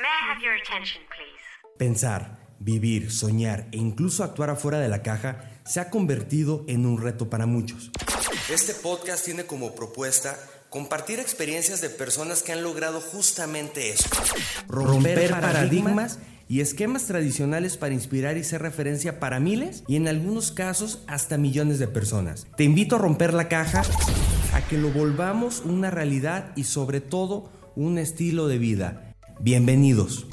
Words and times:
May 0.00 0.08
I 0.08 0.32
have 0.32 0.42
your 0.42 0.54
attention, 0.54 1.02
please? 1.08 1.76
Pensar, 1.76 2.38
vivir, 2.58 3.10
soñar 3.10 3.66
e 3.70 3.76
incluso 3.76 4.24
actuar 4.24 4.48
afuera 4.48 4.78
de 4.78 4.88
la 4.88 5.02
caja 5.02 5.50
se 5.66 5.78
ha 5.78 5.90
convertido 5.90 6.64
en 6.68 6.86
un 6.86 7.02
reto 7.02 7.28
para 7.28 7.44
muchos. 7.44 7.90
Este 8.48 8.72
podcast 8.72 9.22
tiene 9.26 9.44
como 9.44 9.74
propuesta 9.74 10.38
compartir 10.70 11.20
experiencias 11.20 11.82
de 11.82 11.90
personas 11.90 12.42
que 12.42 12.52
han 12.52 12.62
logrado 12.62 13.02
justamente 13.02 13.90
eso. 13.90 14.08
Romper, 14.68 15.32
paradigmas 15.32 16.18
y 16.48 16.62
esquemas 16.62 17.04
tradicionales 17.04 17.76
para 17.76 17.92
inspirar 17.92 18.38
y 18.38 18.44
ser 18.44 18.62
referencia 18.62 19.20
para 19.20 19.38
miles 19.38 19.84
y 19.86 19.96
en 19.96 20.08
algunos 20.08 20.50
casos 20.50 21.04
hasta 21.08 21.36
millones 21.36 21.78
de 21.78 21.88
personas. 21.88 22.46
Te 22.56 22.64
invito 22.64 22.96
a 22.96 23.00
romper 23.00 23.34
la 23.34 23.48
caja, 23.48 23.82
a 24.54 24.62
que 24.62 24.78
lo 24.78 24.88
volvamos 24.92 25.60
una 25.60 25.90
realidad 25.90 26.52
y 26.56 26.64
sobre 26.64 27.02
todo 27.02 27.52
un 27.76 27.98
estilo 27.98 28.48
de 28.48 28.56
vida. 28.56 29.09
Bienvenidos. 29.42 30.26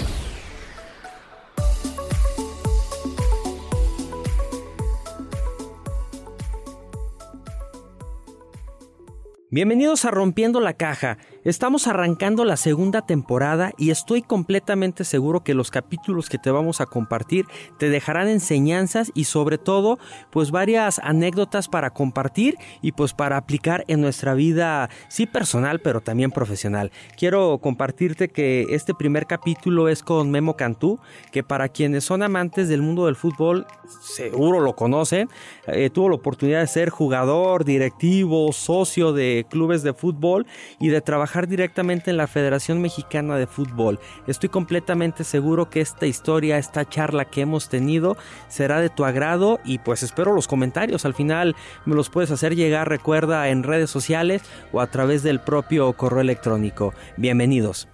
Bienvenidos 9.49 10.03
a 10.03 10.11
Rompiendo 10.11 10.59
la 10.59 10.73
Caja. 10.73 11.19
Estamos 11.47 11.87
arrancando 11.87 12.43
la 12.43 12.57
segunda 12.57 13.03
temporada 13.03 13.71
y 13.77 13.91
estoy 13.91 14.21
completamente 14.21 15.05
seguro 15.05 15.45
que 15.45 15.53
los 15.53 15.71
capítulos 15.71 16.27
que 16.27 16.37
te 16.37 16.51
vamos 16.51 16.81
a 16.81 16.87
compartir 16.87 17.45
te 17.79 17.89
dejarán 17.89 18.27
enseñanzas 18.27 19.13
y 19.15 19.23
sobre 19.23 19.57
todo 19.57 19.97
pues 20.29 20.51
varias 20.51 20.99
anécdotas 20.99 21.69
para 21.69 21.91
compartir 21.91 22.57
y 22.81 22.91
pues 22.91 23.13
para 23.13 23.37
aplicar 23.37 23.85
en 23.87 24.01
nuestra 24.01 24.33
vida 24.33 24.89
sí 25.07 25.25
personal 25.25 25.79
pero 25.79 26.01
también 26.01 26.31
profesional. 26.31 26.91
Quiero 27.15 27.59
compartirte 27.59 28.27
que 28.27 28.65
este 28.71 28.93
primer 28.93 29.25
capítulo 29.25 29.87
es 29.87 30.03
con 30.03 30.29
Memo 30.29 30.57
Cantú, 30.57 30.99
que 31.31 31.43
para 31.43 31.69
quienes 31.69 32.03
son 32.03 32.23
amantes 32.23 32.67
del 32.67 32.81
mundo 32.81 33.05
del 33.05 33.15
fútbol 33.15 33.65
seguro 34.01 34.59
lo 34.59 34.75
conocen. 34.75 35.29
Eh, 35.67 35.89
tuvo 35.91 36.09
la 36.09 36.15
oportunidad 36.15 36.59
de 36.59 36.67
ser 36.67 36.89
jugador, 36.89 37.63
directivo, 37.63 38.51
socio 38.51 39.13
de 39.13 39.45
clubes 39.49 39.81
de 39.81 39.93
fútbol 39.93 40.45
y 40.77 40.89
de 40.89 40.99
trabajar 40.99 41.36
directamente 41.45 42.09
en 42.09 42.17
la 42.17 42.25
Federación 42.25 42.81
Mexicana 42.81 43.35
de 43.35 43.45
Fútbol. 43.45 43.99
Estoy 44.25 44.49
completamente 44.49 45.23
seguro 45.23 45.69
que 45.69 45.81
esta 45.81 46.07
historia, 46.07 46.57
esta 46.57 46.89
charla 46.89 47.25
que 47.25 47.41
hemos 47.41 47.69
tenido 47.69 48.17
será 48.47 48.79
de 48.79 48.89
tu 48.89 49.05
agrado 49.05 49.59
y 49.63 49.77
pues 49.77 50.01
espero 50.01 50.33
los 50.33 50.47
comentarios. 50.47 51.05
Al 51.05 51.13
final 51.13 51.55
me 51.85 51.93
los 51.93 52.09
puedes 52.09 52.31
hacer 52.31 52.55
llegar, 52.55 52.89
recuerda, 52.89 53.49
en 53.49 53.61
redes 53.61 53.91
sociales 53.91 54.41
o 54.71 54.81
a 54.81 54.87
través 54.87 55.21
del 55.21 55.39
propio 55.39 55.93
correo 55.93 56.21
electrónico. 56.21 56.93
Bienvenidos. 57.17 57.87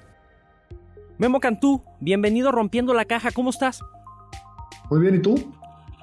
Memo 1.18 1.40
Cantú, 1.40 1.84
bienvenido 2.00 2.52
Rompiendo 2.52 2.94
la 2.94 3.06
Caja, 3.06 3.32
¿cómo 3.32 3.50
estás? 3.50 3.82
Muy 4.90 5.02
bien, 5.02 5.16
¿y 5.16 5.20
tú? 5.20 5.54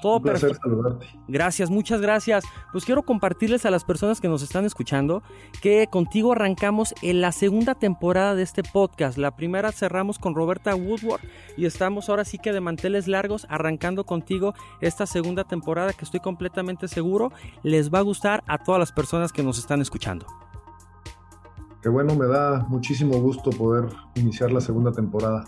Todo 0.00 0.16
Un 0.16 0.22
placer 0.22 0.56
saludarte. 0.56 1.06
Gracias, 1.28 1.70
muchas 1.70 2.00
gracias. 2.00 2.44
Pues 2.72 2.84
quiero 2.84 3.02
compartirles 3.02 3.66
a 3.66 3.70
las 3.70 3.84
personas 3.84 4.20
que 4.20 4.28
nos 4.28 4.42
están 4.42 4.64
escuchando 4.64 5.22
que 5.60 5.86
contigo 5.88 6.32
arrancamos 6.32 6.94
en 7.02 7.20
la 7.20 7.32
segunda 7.32 7.74
temporada 7.74 8.34
de 8.34 8.42
este 8.42 8.62
podcast. 8.62 9.18
La 9.18 9.36
primera 9.36 9.72
cerramos 9.72 10.18
con 10.18 10.34
Roberta 10.34 10.74
Woodward 10.74 11.20
y 11.56 11.66
estamos 11.66 12.08
ahora 12.08 12.24
sí 12.24 12.38
que 12.38 12.52
de 12.52 12.60
manteles 12.60 13.08
largos 13.08 13.46
arrancando 13.48 14.04
contigo 14.04 14.54
esta 14.80 15.06
segunda 15.06 15.44
temporada 15.44 15.92
que 15.92 16.04
estoy 16.04 16.20
completamente 16.20 16.88
seguro 16.88 17.32
les 17.62 17.92
va 17.92 17.98
a 17.98 18.02
gustar 18.02 18.42
a 18.46 18.58
todas 18.58 18.78
las 18.78 18.92
personas 18.92 19.32
que 19.32 19.42
nos 19.42 19.58
están 19.58 19.80
escuchando. 19.80 20.26
Qué 21.82 21.88
bueno, 21.88 22.14
me 22.14 22.26
da 22.26 22.66
muchísimo 22.68 23.18
gusto 23.20 23.50
poder 23.50 23.88
iniciar 24.14 24.52
la 24.52 24.60
segunda 24.60 24.92
temporada 24.92 25.44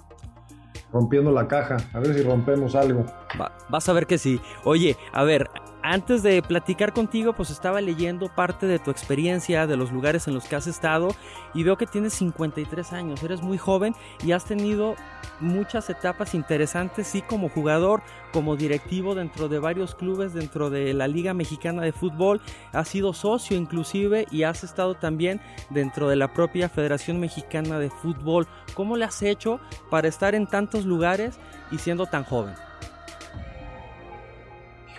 rompiendo 0.93 1.33
la 1.33 1.49
caja. 1.49 1.77
A 1.93 2.01
ver 2.01 2.15
si 2.15 2.23
rompemos 2.23 2.75
algo. 2.75 3.05
Va, 3.41 3.53
vas 3.69 3.89
a 3.89 3.93
ver 3.93 4.07
que 4.07 4.19
sí. 4.19 4.41
Oye, 4.65 4.97
a 5.13 5.25
ver, 5.25 5.51
antes 5.83 6.23
de 6.23 6.43
platicar 6.43 6.93
contigo, 6.93 7.33
pues 7.33 7.51
estaba 7.51 7.81
leyendo 7.81 8.29
parte 8.29 8.67
de 8.67 8.79
tu 8.79 8.91
experiencia, 8.91 9.67
de 9.67 9.77
los 9.77 9.93
lugares 9.93 10.29
en 10.29 10.35
los 10.35 10.45
que 10.45 10.57
has 10.57 10.67
estado, 10.67 11.09
y 11.55 11.65
veo 11.65 11.77
que 11.77 11.87
tienes 11.87 12.15
53 12.15 12.93
años, 12.93 13.23
eres 13.23 13.43
muy 13.43 13.59
joven 13.59 13.95
y 14.25 14.33
has 14.33 14.45
tenido 14.45 14.95
muchas 15.41 15.91
etapas 15.91 16.35
interesantes, 16.35 17.07
sí, 17.07 17.23
como 17.23 17.49
jugador, 17.49 18.03
como 18.33 18.57
directivo 18.57 19.15
dentro 19.15 19.49
de 19.49 19.59
varios 19.59 19.95
clubes, 19.95 20.35
dentro 20.35 20.71
de 20.71 20.95
la 20.95 21.09
Liga 21.09 21.35
Mexicana 21.35 21.83
de 21.83 21.93
Fútbol, 21.93 22.41
has 22.73 22.89
sido 22.89 23.13
socio 23.13 23.57
inclusive 23.57 24.27
y 24.31 24.45
has 24.45 24.65
estado 24.65 24.95
también 24.95 25.41
dentro 25.71 26.09
de 26.09 26.17
la 26.17 26.33
propia 26.33 26.69
Federación 26.69 27.21
Mexicana 27.21 27.79
de 27.79 27.91
Fútbol. 27.91 28.47
¿Cómo 28.75 28.97
le 28.97 29.05
has 29.05 29.21
hecho 29.23 29.61
para 29.91 30.09
estar 30.09 30.35
en 30.35 30.47
tantos 30.47 30.85
lugares 30.87 31.39
y 31.71 31.79
siendo 31.79 32.07
tan 32.07 32.25
joven? 32.25 32.55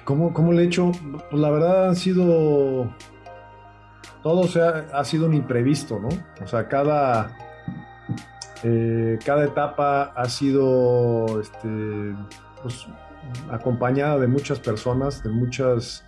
¿Cómo, 0.04 0.34
cómo 0.34 0.52
le 0.52 0.64
he 0.64 0.66
hecho? 0.66 0.92
Pues 1.30 1.42
la 1.42 1.50
verdad 1.50 1.90
han 1.90 1.96
sido... 1.96 2.94
Todo 4.22 4.48
se 4.48 4.62
ha, 4.62 5.04
sido 5.04 5.26
un 5.26 5.34
imprevisto, 5.34 6.00
¿no? 6.00 6.08
O 6.42 6.48
sea, 6.48 6.70
cada, 6.70 7.36
eh, 8.64 9.20
cada 9.26 9.44
etapa 9.44 10.14
ha 10.16 10.26
sido 10.30 11.42
este, 11.42 12.16
pues, 12.62 12.88
acompañada 13.52 14.20
de 14.20 14.28
muchas 14.28 14.62
personas, 14.62 15.24
de 15.24 15.30
muchas, 15.30 16.06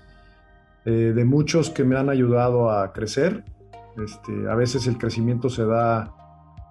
eh, 0.85 1.11
de 1.13 1.25
muchos 1.25 1.69
que 1.69 1.83
me 1.83 1.97
han 1.97 2.09
ayudado 2.09 2.71
a 2.71 2.93
crecer. 2.93 3.43
Este, 4.01 4.49
a 4.49 4.55
veces 4.55 4.87
el 4.87 4.97
crecimiento 4.97 5.49
se 5.49 5.65
da 5.65 6.13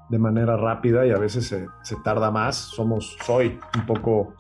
de 0.09 0.19
manera 0.19 0.57
rápida 0.57 1.07
y 1.07 1.11
a 1.11 1.19
veces 1.19 1.47
se, 1.47 1.69
se 1.83 1.97
tarda 1.97 2.31
más. 2.31 2.57
Somos, 2.57 3.19
soy 3.23 3.59
un 3.77 3.85
poco 3.85 4.35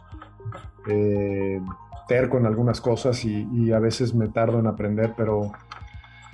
eh, 0.88 1.60
terco 2.06 2.38
en 2.38 2.46
algunas 2.46 2.80
cosas 2.80 3.24
y, 3.24 3.72
a 3.72 3.78
veces 3.78 4.14
me 4.14 4.28
tardo 4.28 4.58
en 4.58 4.66
aprender, 4.66 5.14
pero, 5.16 5.52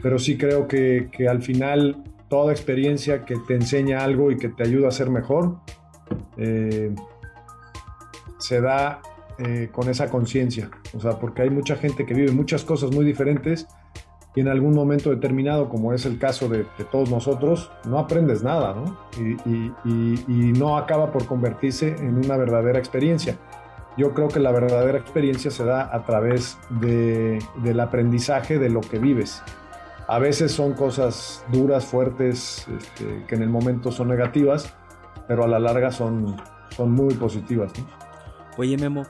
pero 0.02 0.18
sí 0.18 0.36
creo 0.36 0.66
que, 0.68 1.08
que 1.12 1.28
al 1.28 1.42
final 1.42 2.02
toda 2.28 2.52
experiencia 2.52 3.24
que 3.24 3.36
te 3.36 3.54
enseña 3.54 4.04
algo 4.04 4.30
y 4.30 4.36
que 4.36 4.48
te 4.48 4.62
ayuda 4.62 4.88
a 4.88 4.92
ser 4.92 5.10
mejor, 5.10 5.56
eh, 6.36 6.94
se 8.38 8.60
da 8.60 9.00
eh, 9.38 9.68
con 9.72 9.88
esa 9.88 10.08
conciencia. 10.08 10.70
O 10.94 11.00
sea, 11.00 11.18
porque 11.18 11.42
hay 11.42 11.50
mucha 11.50 11.76
gente 11.76 12.06
que 12.06 12.14
vive 12.14 12.32
muchas 12.32 12.64
cosas 12.64 12.92
muy 12.92 13.04
diferentes 13.04 13.66
y 14.34 14.40
en 14.40 14.48
algún 14.48 14.74
momento 14.74 15.10
determinado, 15.10 15.68
como 15.68 15.92
es 15.92 16.06
el 16.06 16.18
caso 16.18 16.48
de, 16.48 16.58
de 16.58 16.84
todos 16.90 17.10
nosotros, 17.10 17.72
no 17.84 17.98
aprendes 17.98 18.44
nada, 18.44 18.74
¿no? 18.74 18.96
Y, 19.18 20.52
no 20.52 20.76
acaba 20.76 21.10
por 21.10 21.26
convertirse 21.26 21.96
en 21.96 22.16
una 22.16 22.36
verdadera 22.36 22.78
experiencia. 22.78 23.36
Yo 24.00 24.14
creo 24.14 24.28
que 24.28 24.40
la 24.40 24.50
verdadera 24.50 24.96
experiencia 24.96 25.50
se 25.50 25.62
da 25.62 25.94
a 25.94 26.06
través 26.06 26.56
de, 26.70 27.38
del 27.56 27.80
aprendizaje 27.80 28.58
de 28.58 28.70
lo 28.70 28.80
que 28.80 28.98
vives. 28.98 29.42
A 30.08 30.18
veces 30.18 30.52
son 30.52 30.72
cosas 30.72 31.44
duras, 31.52 31.84
fuertes, 31.84 32.66
este, 32.78 33.26
que 33.26 33.34
en 33.34 33.42
el 33.42 33.50
momento 33.50 33.92
son 33.92 34.08
negativas, 34.08 34.72
pero 35.28 35.44
a 35.44 35.48
la 35.48 35.58
larga 35.58 35.92
son, 35.92 36.34
son 36.70 36.92
muy 36.92 37.12
positivas. 37.12 37.78
¿no? 37.78 37.86
Oye, 38.56 38.78
Memo, 38.78 39.04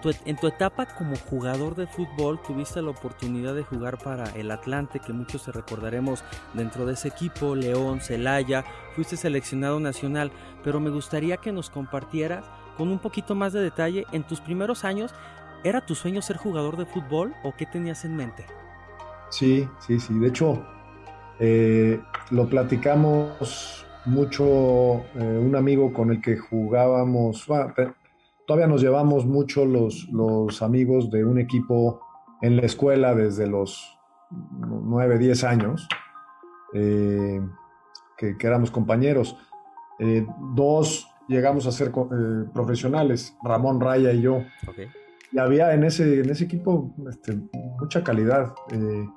tu, 0.00 0.12
en 0.24 0.36
tu 0.36 0.46
etapa 0.46 0.86
como 0.86 1.16
jugador 1.16 1.74
de 1.74 1.88
fútbol 1.88 2.40
tuviste 2.46 2.80
la 2.82 2.90
oportunidad 2.90 3.56
de 3.56 3.64
jugar 3.64 3.98
para 3.98 4.30
el 4.36 4.52
Atlante, 4.52 5.00
que 5.00 5.12
muchos 5.12 5.44
te 5.44 5.50
recordaremos 5.50 6.22
dentro 6.54 6.86
de 6.86 6.92
ese 6.92 7.08
equipo, 7.08 7.56
León, 7.56 8.00
Celaya, 8.00 8.64
fuiste 8.94 9.16
seleccionado 9.16 9.80
nacional, 9.80 10.30
pero 10.62 10.78
me 10.78 10.90
gustaría 10.90 11.38
que 11.38 11.50
nos 11.50 11.68
compartieras 11.68 12.44
con 12.80 12.90
un 12.90 12.98
poquito 12.98 13.34
más 13.34 13.52
de 13.52 13.60
detalle 13.60 14.06
en 14.10 14.22
tus 14.22 14.40
primeros 14.40 14.86
años, 14.86 15.14
¿era 15.64 15.84
tu 15.84 15.94
sueño 15.94 16.22
ser 16.22 16.38
jugador 16.38 16.78
de 16.78 16.86
fútbol 16.86 17.34
o 17.44 17.52
qué 17.54 17.66
tenías 17.66 18.06
en 18.06 18.16
mente? 18.16 18.46
Sí, 19.28 19.68
sí, 19.80 20.00
sí. 20.00 20.18
De 20.18 20.28
hecho, 20.28 20.64
eh, 21.38 22.00
lo 22.30 22.48
platicamos 22.48 23.84
mucho 24.06 25.04
eh, 25.14 25.42
un 25.44 25.54
amigo 25.56 25.92
con 25.92 26.10
el 26.10 26.22
que 26.22 26.38
jugábamos. 26.38 27.46
Bueno, 27.46 27.74
todavía 28.46 28.66
nos 28.66 28.80
llevamos 28.80 29.26
mucho 29.26 29.66
los, 29.66 30.08
los 30.08 30.62
amigos 30.62 31.10
de 31.10 31.22
un 31.22 31.38
equipo 31.38 32.00
en 32.40 32.56
la 32.56 32.62
escuela 32.62 33.14
desde 33.14 33.46
los 33.46 33.98
9, 34.30 35.18
10 35.18 35.44
años, 35.44 35.86
eh, 36.72 37.42
que, 38.16 38.34
éramos 38.40 38.70
compañeros. 38.70 39.36
Dos 40.54 41.09
llegamos 41.30 41.66
a 41.66 41.72
ser 41.72 41.88
eh, 41.88 42.44
profesionales, 42.52 43.36
Ramón 43.42 43.80
Raya 43.80 44.12
y 44.12 44.20
yo. 44.20 44.42
Okay. 44.68 44.88
Y 45.32 45.38
había 45.38 45.72
en 45.72 45.84
ese, 45.84 46.20
en 46.20 46.28
ese 46.28 46.44
equipo 46.44 46.92
este, 47.08 47.38
mucha 47.80 48.02
calidad. 48.02 48.52
Eh, 48.72 49.08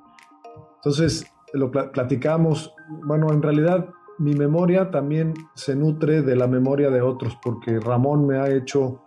entonces, 0.76 1.26
lo 1.52 1.70
pl 1.70 1.90
platicamos. 1.92 2.72
Bueno, 3.04 3.32
en 3.32 3.42
realidad 3.42 3.88
mi 4.18 4.34
memoria 4.34 4.90
también 4.92 5.34
se 5.54 5.74
nutre 5.74 6.22
de 6.22 6.36
la 6.36 6.46
memoria 6.46 6.90
de 6.90 7.02
otros, 7.02 7.36
porque 7.42 7.80
Ramón 7.80 8.26
me 8.26 8.38
ha 8.38 8.48
hecho 8.48 9.02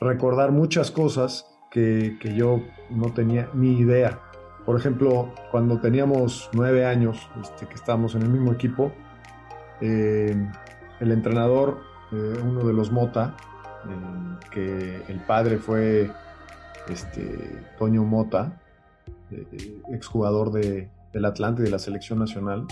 recordar 0.00 0.50
muchas 0.50 0.90
cosas 0.90 1.46
que, 1.70 2.18
que 2.20 2.34
yo 2.34 2.60
no 2.90 3.12
tenía 3.12 3.48
ni 3.54 3.78
idea. 3.78 4.20
Por 4.66 4.76
ejemplo, 4.76 5.32
cuando 5.52 5.80
teníamos 5.80 6.50
nueve 6.52 6.84
años, 6.84 7.30
este, 7.40 7.66
que 7.66 7.74
estábamos 7.74 8.16
en 8.16 8.22
el 8.22 8.30
mismo 8.30 8.52
equipo, 8.52 8.92
eh, 9.80 10.34
el 11.00 11.12
entrenador 11.12 11.87
eh, 12.12 12.40
uno 12.42 12.64
de 12.64 12.72
los 12.72 12.90
Mota, 12.90 13.34
que 14.50 15.02
el 15.08 15.20
padre 15.20 15.58
fue 15.58 16.10
este, 16.88 17.64
Toño 17.78 18.04
Mota, 18.04 18.60
eh, 19.30 19.80
exjugador 19.90 20.50
de, 20.52 20.90
del 21.12 21.24
Atlante 21.24 21.62
de 21.62 21.70
la 21.70 21.78
selección 21.78 22.18
nacional, 22.18 22.66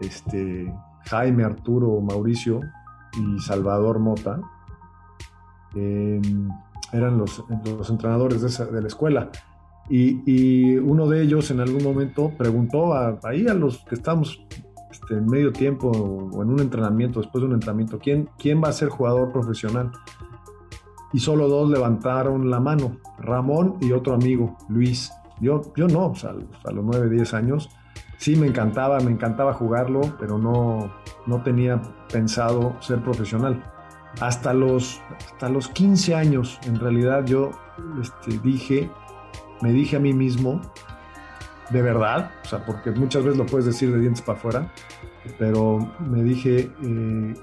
este, 0.00 0.72
Jaime, 1.06 1.44
Arturo, 1.44 2.00
Mauricio 2.00 2.60
y 3.18 3.40
Salvador 3.40 3.98
Mota, 3.98 4.40
em, 5.74 6.48
eran 6.92 7.18
los, 7.18 7.44
los 7.64 7.90
entrenadores 7.90 8.58
de, 8.58 8.80
la 8.80 8.86
escuela. 8.86 9.30
Y, 9.90 10.76
uno 10.76 11.08
de 11.08 11.22
ellos 11.22 11.50
en 11.50 11.60
algún 11.60 11.82
momento 11.82 12.30
preguntó 12.36 12.94
ahí 13.26 13.48
a 13.48 13.54
los 13.54 13.78
que 13.84 13.94
estamos 13.94 14.46
este, 14.90 15.14
en 15.14 15.26
medio 15.26 15.52
tiempo 15.52 15.88
o 15.88 16.42
en 16.42 16.50
un 16.50 16.60
entrenamiento, 16.60 17.20
después 17.20 17.42
de 17.42 17.48
un 17.48 17.54
entrenamiento, 17.54 17.98
¿quién, 17.98 18.28
quién 18.38 18.62
va 18.62 18.68
a 18.68 18.72
ser 18.72 18.88
jugador 18.88 19.32
profesional? 19.32 19.92
Y 21.12 21.20
solo 21.20 21.48
dos 21.48 21.70
levantaron 21.70 22.50
la 22.50 22.60
mano, 22.60 22.98
Ramón 23.18 23.76
y 23.80 23.92
otro 23.92 24.14
amigo, 24.14 24.56
Luis. 24.68 25.10
Yo, 25.40 25.62
yo 25.76 25.88
no, 25.88 26.12
a 26.64 26.72
los 26.72 26.84
9, 26.84 27.08
10 27.10 27.34
años 27.34 27.70
sí 28.18 28.36
me 28.36 28.46
encantaba, 28.46 29.00
me 29.00 29.10
encantaba 29.10 29.54
jugarlo, 29.54 30.00
pero 30.18 30.38
no, 30.38 30.92
no 31.26 31.42
tenía 31.42 31.80
pensado 32.12 32.76
ser 32.80 33.02
profesional. 33.02 33.62
Hasta 34.20 34.52
los, 34.52 35.00
hasta 35.16 35.48
los 35.48 35.68
15 35.68 36.14
años, 36.14 36.58
en 36.66 36.78
realidad, 36.78 37.24
yo 37.24 37.52
este, 38.00 38.38
dije, 38.38 38.90
me 39.62 39.72
dije 39.72 39.96
a 39.96 40.00
mí 40.00 40.12
mismo, 40.12 40.60
de 41.70 41.82
verdad, 41.82 42.30
o 42.44 42.48
sea, 42.48 42.64
porque 42.64 42.90
muchas 42.90 43.24
veces 43.24 43.38
lo 43.38 43.46
puedes 43.46 43.66
decir 43.66 43.92
de 43.92 44.00
dientes 44.00 44.22
para 44.22 44.38
afuera, 44.38 44.72
pero 45.38 45.78
me 46.00 46.22
dije, 46.22 46.70
eh, 46.82 47.34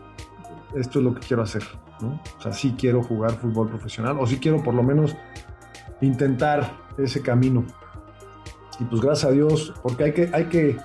esto 0.76 1.00
es 1.00 1.06
lo 1.06 1.14
que 1.14 1.22
quiero 1.28 1.44
hacer, 1.44 1.64
¿no? 2.02 2.20
O 2.38 2.42
sea, 2.42 2.52
sí 2.52 2.76
quiero 2.78 3.04
jugar 3.04 3.32
fútbol 3.32 3.70
profesional, 3.70 4.18
o 4.20 4.26
sí 4.26 4.38
quiero 4.38 4.64
por 4.64 4.74
lo 4.74 4.84
menos 4.84 5.16
intentar 6.02 6.72
ese 6.98 7.22
camino. 7.22 7.66
Y 8.80 8.84
pues 8.86 9.02
gracias 9.02 9.32
a 9.32 9.34
Dios, 9.34 9.74
porque 9.82 10.06
hay 10.06 10.14
que, 10.14 10.30
hay 10.34 10.46
que, 10.46 10.78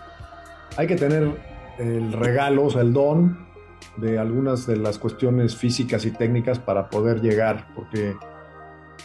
hay 0.77 0.87
que 0.87 0.97
tener 0.97 1.51
el 1.79 2.13
regalo, 2.13 2.67
o 2.67 2.71
sea, 2.71 2.83
el 2.83 2.93
don 2.93 3.49
de 3.97 4.19
algunas 4.19 4.67
de 4.67 4.77
las 4.77 4.99
cuestiones 4.99 5.57
físicas 5.57 6.05
y 6.05 6.11
técnicas 6.11 6.59
para 6.59 6.91
poder 6.91 7.21
llegar, 7.21 7.69
porque 7.75 8.15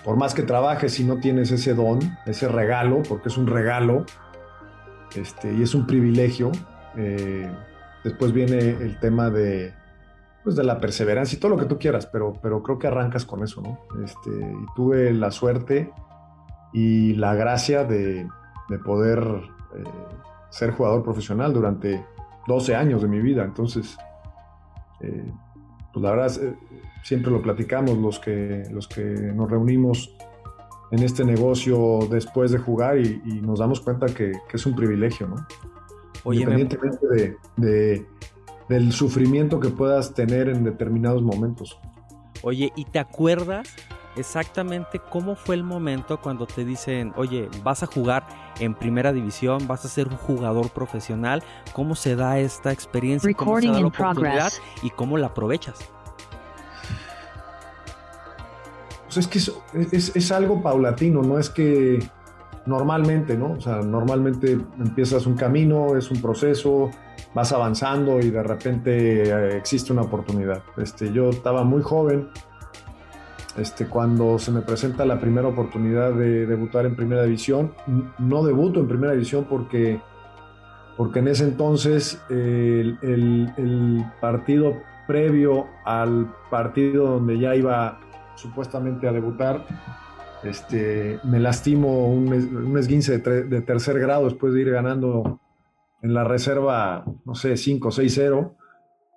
por 0.03 0.17
más 0.17 0.33
que 0.33 0.43
trabajes 0.43 0.93
si 0.93 1.03
no 1.03 1.19
tienes 1.19 1.51
ese 1.51 1.73
don, 1.73 1.99
ese 2.25 2.47
regalo, 2.47 3.01
porque 3.07 3.29
es 3.29 3.37
un 3.37 3.47
regalo 3.47 4.05
este, 5.17 5.53
y 5.53 5.61
es 5.61 5.75
un 5.75 5.85
privilegio, 5.85 6.51
eh, 6.97 7.49
después 8.03 8.31
viene 8.31 8.57
el 8.57 8.99
tema 8.99 9.29
de, 9.29 9.73
pues 10.43 10.55
de 10.55 10.63
la 10.63 10.79
perseverancia 10.79 11.35
y 11.35 11.39
todo 11.39 11.51
lo 11.51 11.57
que 11.57 11.65
tú 11.65 11.77
quieras, 11.77 12.05
pero, 12.05 12.33
pero 12.41 12.61
creo 12.63 12.79
que 12.79 12.87
arrancas 12.87 13.25
con 13.25 13.43
eso, 13.43 13.61
¿no? 13.61 13.79
Este, 14.03 14.29
y 14.29 14.65
tuve 14.75 15.13
la 15.13 15.31
suerte 15.31 15.91
y 16.73 17.13
la 17.13 17.33
gracia 17.35 17.83
de, 17.83 18.27
de 18.69 18.79
poder 18.79 19.19
eh, 19.75 19.83
ser 20.49 20.71
jugador 20.71 21.03
profesional 21.03 21.53
durante 21.53 22.05
12 22.47 22.75
años 22.75 23.01
de 23.01 23.07
mi 23.07 23.19
vida. 23.19 23.43
Entonces, 23.43 23.97
eh, 25.01 25.31
pues 25.93 26.03
la 26.03 26.11
verdad, 26.11 26.31
siempre 27.03 27.31
lo 27.31 27.41
platicamos 27.41 27.97
los 27.97 28.19
que, 28.19 28.63
los 28.71 28.87
que 28.87 29.01
nos 29.03 29.49
reunimos 29.49 30.15
en 30.91 31.03
este 31.03 31.25
negocio 31.25 32.07
después 32.09 32.51
de 32.51 32.57
jugar 32.57 32.99
y, 32.99 33.21
nos 33.41 33.59
damos 33.59 33.81
cuenta 33.81 34.07
que, 34.07 34.33
es 34.53 34.65
un 34.65 34.75
privilegio, 34.75 35.27
¿no? 35.27 35.35
Independientemente 36.31 37.37
de, 37.57 38.05
del 38.69 38.91
sufrimiento 38.91 39.59
que 39.59 39.69
puedas 39.69 40.13
tener 40.13 40.49
en 40.49 40.63
determinados 40.63 41.21
momentos. 41.21 41.79
Oye, 42.41 42.71
¿y 42.75 42.85
te 42.85 42.99
acuerdas 42.99 43.67
exactamente 44.15 44.99
cómo 44.99 45.35
fue 45.35 45.55
el 45.55 45.63
momento 45.63 46.19
cuando 46.21 46.47
te 46.47 46.65
dicen, 46.65 47.13
oye, 47.15 47.49
vas 47.63 47.83
a 47.83 47.87
jugar 47.87 48.27
en 48.59 48.73
primera 48.73 49.13
división, 49.13 49.67
vas 49.67 49.85
a 49.85 49.89
ser 49.89 50.07
un 50.07 50.17
jugador 50.17 50.69
profesional, 50.69 51.43
cómo 51.73 51.95
se 51.95 52.15
da 52.15 52.39
esta 52.39 52.71
experiencia, 52.71 53.31
cómo 53.33 53.59
se 53.59 53.67
da 53.67 53.79
la 53.79 53.87
oportunidad 53.87 54.51
y 54.81 54.89
cómo 54.89 55.17
la 55.17 55.27
aprovechas. 55.27 55.79
Pues 59.15 59.27
es 59.27 59.31
que 59.31 59.95
es, 59.95 60.13
es, 60.13 60.31
algo 60.33 60.61
paulatino, 60.61 61.21
no 61.21 61.39
es 61.39 61.49
que 61.49 61.99
normalmente, 62.65 63.37
¿no? 63.37 63.53
O 63.53 63.61
sea, 63.61 63.77
normalmente 63.77 64.59
empiezas 64.77 65.25
un 65.25 65.35
camino, 65.35 65.95
es 65.95 66.11
un 66.11 66.21
proceso, 66.21 66.91
vas 67.33 67.53
avanzando 67.53 68.19
y 68.19 68.29
de 68.29 68.43
repente 68.43 69.23
eh, 69.23 69.57
existe 69.57 69.93
una 69.93 70.01
oportunidad. 70.01 70.63
Este, 70.75 71.13
yo 71.13 71.29
estaba 71.29 71.63
muy 71.63 71.81
joven, 71.81 72.27
este, 73.57 73.85
cuando 73.85 74.37
se 74.37 74.51
me 74.51 74.59
presenta 74.61 75.05
la 75.05 75.17
primera 75.17 75.47
oportunidad 75.47 76.11
de 76.11 76.45
debutar 76.45 76.85
en 76.85 76.97
primera 76.97 77.23
división. 77.23 77.71
No 78.19 78.43
debuto 78.43 78.81
en 78.81 78.89
primera 78.89 79.13
división 79.13 79.45
porque, 79.49 80.01
porque 80.97 81.19
en 81.19 81.29
ese 81.29 81.45
entonces 81.45 82.21
el, 82.29 84.05
partido 84.19 84.73
previo 85.07 85.67
al 85.85 86.33
partido 86.49 87.11
donde 87.11 87.39
ya 87.39 87.55
iba 87.55 87.99
supuestamente 88.35 89.07
a 89.07 89.11
debutar, 89.11 89.65
este, 90.43 91.19
me 91.23 91.39
lastimo 91.39 92.07
un, 92.07 92.77
esguince 92.77 93.17
de, 93.17 93.61
tercer 93.61 93.99
grado 93.99 94.25
después 94.25 94.53
de 94.53 94.61
ir 94.61 94.71
ganando 94.71 95.39
en 96.01 96.13
la 96.13 96.23
reserva, 96.23 97.03
no 97.25 97.33
sé, 97.33 97.53
5-6-0. 97.53 98.55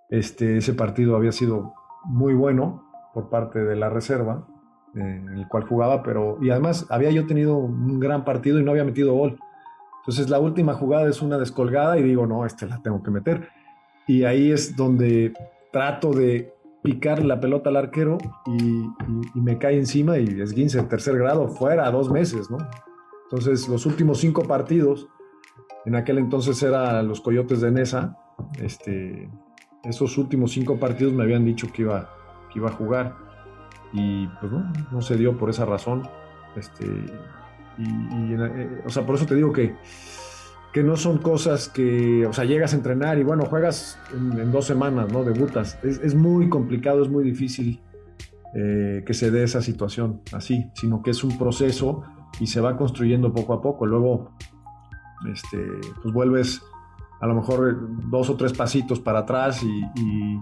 Este, 0.08 0.56
ese 0.56 0.72
partido 0.72 1.16
había 1.16 1.32
sido 1.32 1.74
muy 2.04 2.32
bueno 2.32 2.90
por 3.12 3.28
parte 3.28 3.62
de 3.62 3.76
la 3.76 3.90
reserva, 3.90 4.46
eh, 4.94 5.00
en 5.00 5.38
el 5.38 5.48
cual 5.48 5.64
jugaba, 5.64 6.02
pero 6.02 6.38
y 6.40 6.48
además 6.48 6.86
había 6.88 7.10
yo 7.10 7.26
tenido 7.26 7.58
un 7.58 8.00
gran 8.00 8.24
partido 8.24 8.58
y 8.58 8.64
no 8.64 8.70
había 8.70 8.84
metido 8.84 9.12
gol. 9.14 9.38
Entonces 10.00 10.30
la 10.30 10.38
última 10.38 10.72
jugada 10.72 11.10
es 11.10 11.20
una 11.20 11.36
descolgada 11.36 11.98
y 11.98 12.02
digo, 12.02 12.26
no, 12.26 12.46
este 12.46 12.66
la 12.66 12.80
tengo 12.80 13.02
que 13.02 13.10
meter. 13.10 13.50
Y 14.06 14.24
ahí 14.24 14.50
es 14.50 14.74
donde 14.74 15.34
trato 15.70 16.12
de 16.14 16.54
picar 16.88 17.22
la 17.22 17.38
pelota 17.38 17.68
al 17.68 17.76
arquero 17.76 18.16
y, 18.46 18.88
me 19.34 19.58
cae 19.58 19.76
encima 19.76 20.16
y 20.18 20.40
es 20.40 20.54
15 20.54 20.78
en 20.78 20.88
tercer 20.88 21.18
grado, 21.18 21.48
fuera, 21.48 21.90
dos 21.90 22.10
meses, 22.10 22.50
¿no? 22.50 22.56
Entonces 23.24 23.68
los 23.68 23.84
últimos 23.84 24.18
cinco 24.20 24.44
partidos, 24.44 25.06
en 25.84 25.96
aquel 25.96 26.16
entonces 26.16 26.62
era 26.62 27.02
los 27.02 27.20
Coyotes 27.20 27.60
de 27.60 27.70
Nesa, 27.70 28.16
este, 28.62 29.30
esos 29.84 30.16
últimos 30.16 30.52
cinco 30.52 30.78
partidos 30.78 31.12
me 31.12 31.24
habían 31.24 31.44
dicho 31.44 31.70
que 31.70 31.82
iba 31.82 32.08
que 32.50 32.58
iba 32.58 32.68
a 32.68 32.72
jugar. 32.72 33.14
Y 33.92 34.26
pues 34.40 34.50
no, 34.50 34.72
no 34.90 35.02
se 35.02 35.16
dio 35.16 35.36
por 35.36 35.50
esa 35.50 35.66
razón. 35.66 36.08
Este, 36.56 36.86
y, 37.76 38.34
eh, 38.34 38.82
o 38.86 38.88
sea, 38.88 39.04
por 39.04 39.14
eso 39.14 39.26
te 39.26 39.34
digo 39.34 39.52
que, 39.52 39.74
que 40.72 40.82
no 40.82 40.96
son 40.96 41.18
cosas 41.18 41.68
que, 41.68 42.26
o 42.26 42.32
sea, 42.32 42.44
llegas 42.44 42.72
a 42.72 42.76
entrenar 42.76 43.18
y 43.18 43.24
bueno, 43.24 43.44
juegas 43.46 43.98
en, 44.12 44.52
dos 44.52 44.66
semanas, 44.66 45.10
¿no? 45.12 45.24
Debutas. 45.24 45.78
Es, 45.82 45.98
es, 45.98 46.14
muy 46.14 46.48
complicado, 46.48 47.02
es 47.02 47.08
muy 47.08 47.24
difícil 47.24 47.80
eh, 48.54 49.02
que 49.06 49.14
se 49.14 49.30
dé 49.30 49.44
esa 49.44 49.62
situación 49.62 50.20
así, 50.32 50.70
sino 50.74 51.02
que 51.02 51.10
es 51.10 51.24
un 51.24 51.38
proceso 51.38 52.02
y 52.40 52.46
se 52.46 52.60
va 52.60 52.76
construyendo 52.76 53.32
poco 53.32 53.54
a 53.54 53.62
poco. 53.62 53.86
Luego, 53.86 54.32
este, 55.32 55.58
pues 56.02 56.14
vuelves 56.14 56.62
a 57.20 57.26
lo 57.26 57.34
mejor 57.34 57.88
dos 58.10 58.30
o 58.30 58.36
tres 58.36 58.52
pasitos 58.52 59.00
para 59.00 59.20
atrás 59.20 59.62
y 59.62 60.38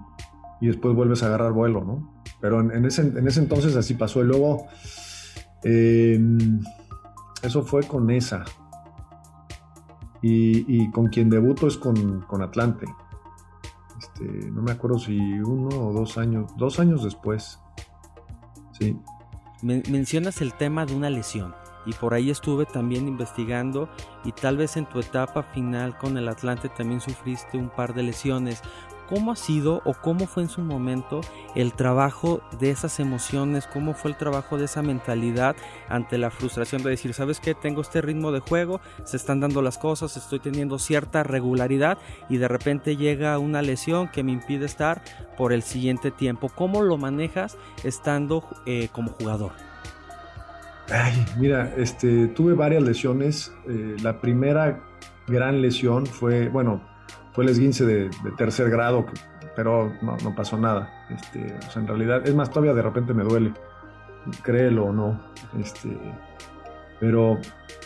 y 0.60 0.66
después 0.66 0.94
vuelves 0.94 1.22
a 1.22 1.26
agarrar 1.26 1.52
vuelo, 1.52 1.84
¿no? 1.84 2.22
Pero 2.40 2.60
en, 2.60 2.84
ese, 2.84 3.02
entonces 3.02 3.76
así 3.76 3.94
pasó. 3.94 4.22
Y 4.22 4.26
luego, 4.26 4.66
em, 5.62 6.60
eso 7.42 7.62
fue 7.62 7.82
con 7.84 8.10
esa. 8.10 8.44
Y, 10.22 10.90
con 10.90 11.08
quien 11.08 11.30
debuto 11.30 11.66
es 11.66 11.76
con, 11.76 12.24
Atlante. 12.42 12.86
Este, 13.98 14.50
no 14.50 14.62
me 14.62 14.72
acuerdo 14.72 14.98
si 14.98 15.18
uno 15.18 15.68
o 15.68 15.92
dos 15.92 16.18
años, 16.18 16.52
dos 16.56 16.80
años 16.80 17.04
después. 17.04 17.60
Sí. 18.72 18.98
mencionas 19.62 20.42
el 20.42 20.52
tema 20.52 20.84
de 20.84 20.94
una 20.94 21.08
lesión 21.08 21.54
y 21.86 21.92
por 21.92 22.12
ahí 22.12 22.30
estuve 22.30 22.66
también 22.66 23.08
investigando 23.08 23.88
y 24.24 24.32
tal 24.32 24.56
vez 24.56 24.76
en 24.76 24.86
tu 24.86 24.98
etapa 24.98 25.44
final 25.44 25.96
con 25.96 26.18
el 26.18 26.28
Atlante 26.28 26.68
también 26.68 27.00
sufriste 27.00 27.56
un 27.56 27.70
par 27.70 27.94
de 27.94 28.02
lesiones. 28.02 28.60
¿Cómo 29.08 29.32
ha 29.32 29.36
sido 29.36 29.82
o 29.84 29.94
cómo 29.94 30.26
fue 30.26 30.42
en 30.42 30.48
su 30.48 30.60
momento 30.60 31.20
el 31.54 31.72
trabajo 31.72 32.40
de 32.58 32.70
esas 32.70 32.98
emociones? 33.00 33.66
¿Cómo 33.66 33.94
fue 33.94 34.10
el 34.10 34.16
trabajo 34.16 34.58
de 34.58 34.64
esa 34.64 34.82
mentalidad 34.82 35.56
ante 35.88 36.18
la 36.18 36.30
frustración 36.30 36.82
de 36.82 36.90
decir, 36.90 37.14
sabes 37.14 37.40
qué, 37.40 37.54
tengo 37.54 37.80
este 37.80 38.00
ritmo 38.00 38.32
de 38.32 38.40
juego, 38.40 38.80
se 39.04 39.16
están 39.16 39.40
dando 39.40 39.62
las 39.62 39.78
cosas, 39.78 40.16
estoy 40.16 40.40
teniendo 40.40 40.78
cierta 40.78 41.22
regularidad 41.22 41.98
y 42.28 42.38
de 42.38 42.48
repente 42.48 42.96
llega 42.96 43.38
una 43.38 43.62
lesión 43.62 44.08
que 44.08 44.22
me 44.22 44.32
impide 44.32 44.66
estar 44.66 45.02
por 45.36 45.52
el 45.52 45.62
siguiente 45.62 46.10
tiempo? 46.10 46.48
¿Cómo 46.48 46.82
lo 46.82 46.96
manejas 46.96 47.56
estando 47.84 48.44
eh, 48.66 48.88
como 48.92 49.10
jugador? 49.10 49.52
Ay, 50.90 51.24
mira, 51.38 51.72
este, 51.76 52.28
tuve 52.28 52.54
varias 52.54 52.82
lesiones. 52.82 53.52
Eh, 53.68 53.96
la 54.02 54.20
primera 54.20 54.80
gran 55.26 55.60
lesión 55.60 56.06
fue, 56.06 56.48
bueno, 56.48 56.80
fue 57.36 57.44
el 57.44 57.50
esguince 57.50 57.84
de, 57.84 58.10
tercer 58.38 58.70
grado, 58.70 59.04
pero 59.54 59.92
no, 60.00 60.34
pasó 60.34 60.56
nada. 60.56 60.90
Este, 61.10 61.54
en 61.78 61.86
realidad, 61.86 62.26
es 62.26 62.34
más, 62.34 62.48
todavía 62.48 62.72
de 62.72 62.80
repente 62.80 63.12
me 63.12 63.24
duele, 63.24 63.52
créelo 64.42 64.86
o 64.86 64.92
no. 64.92 65.20
Este, 65.60 65.94
pero 66.98 67.38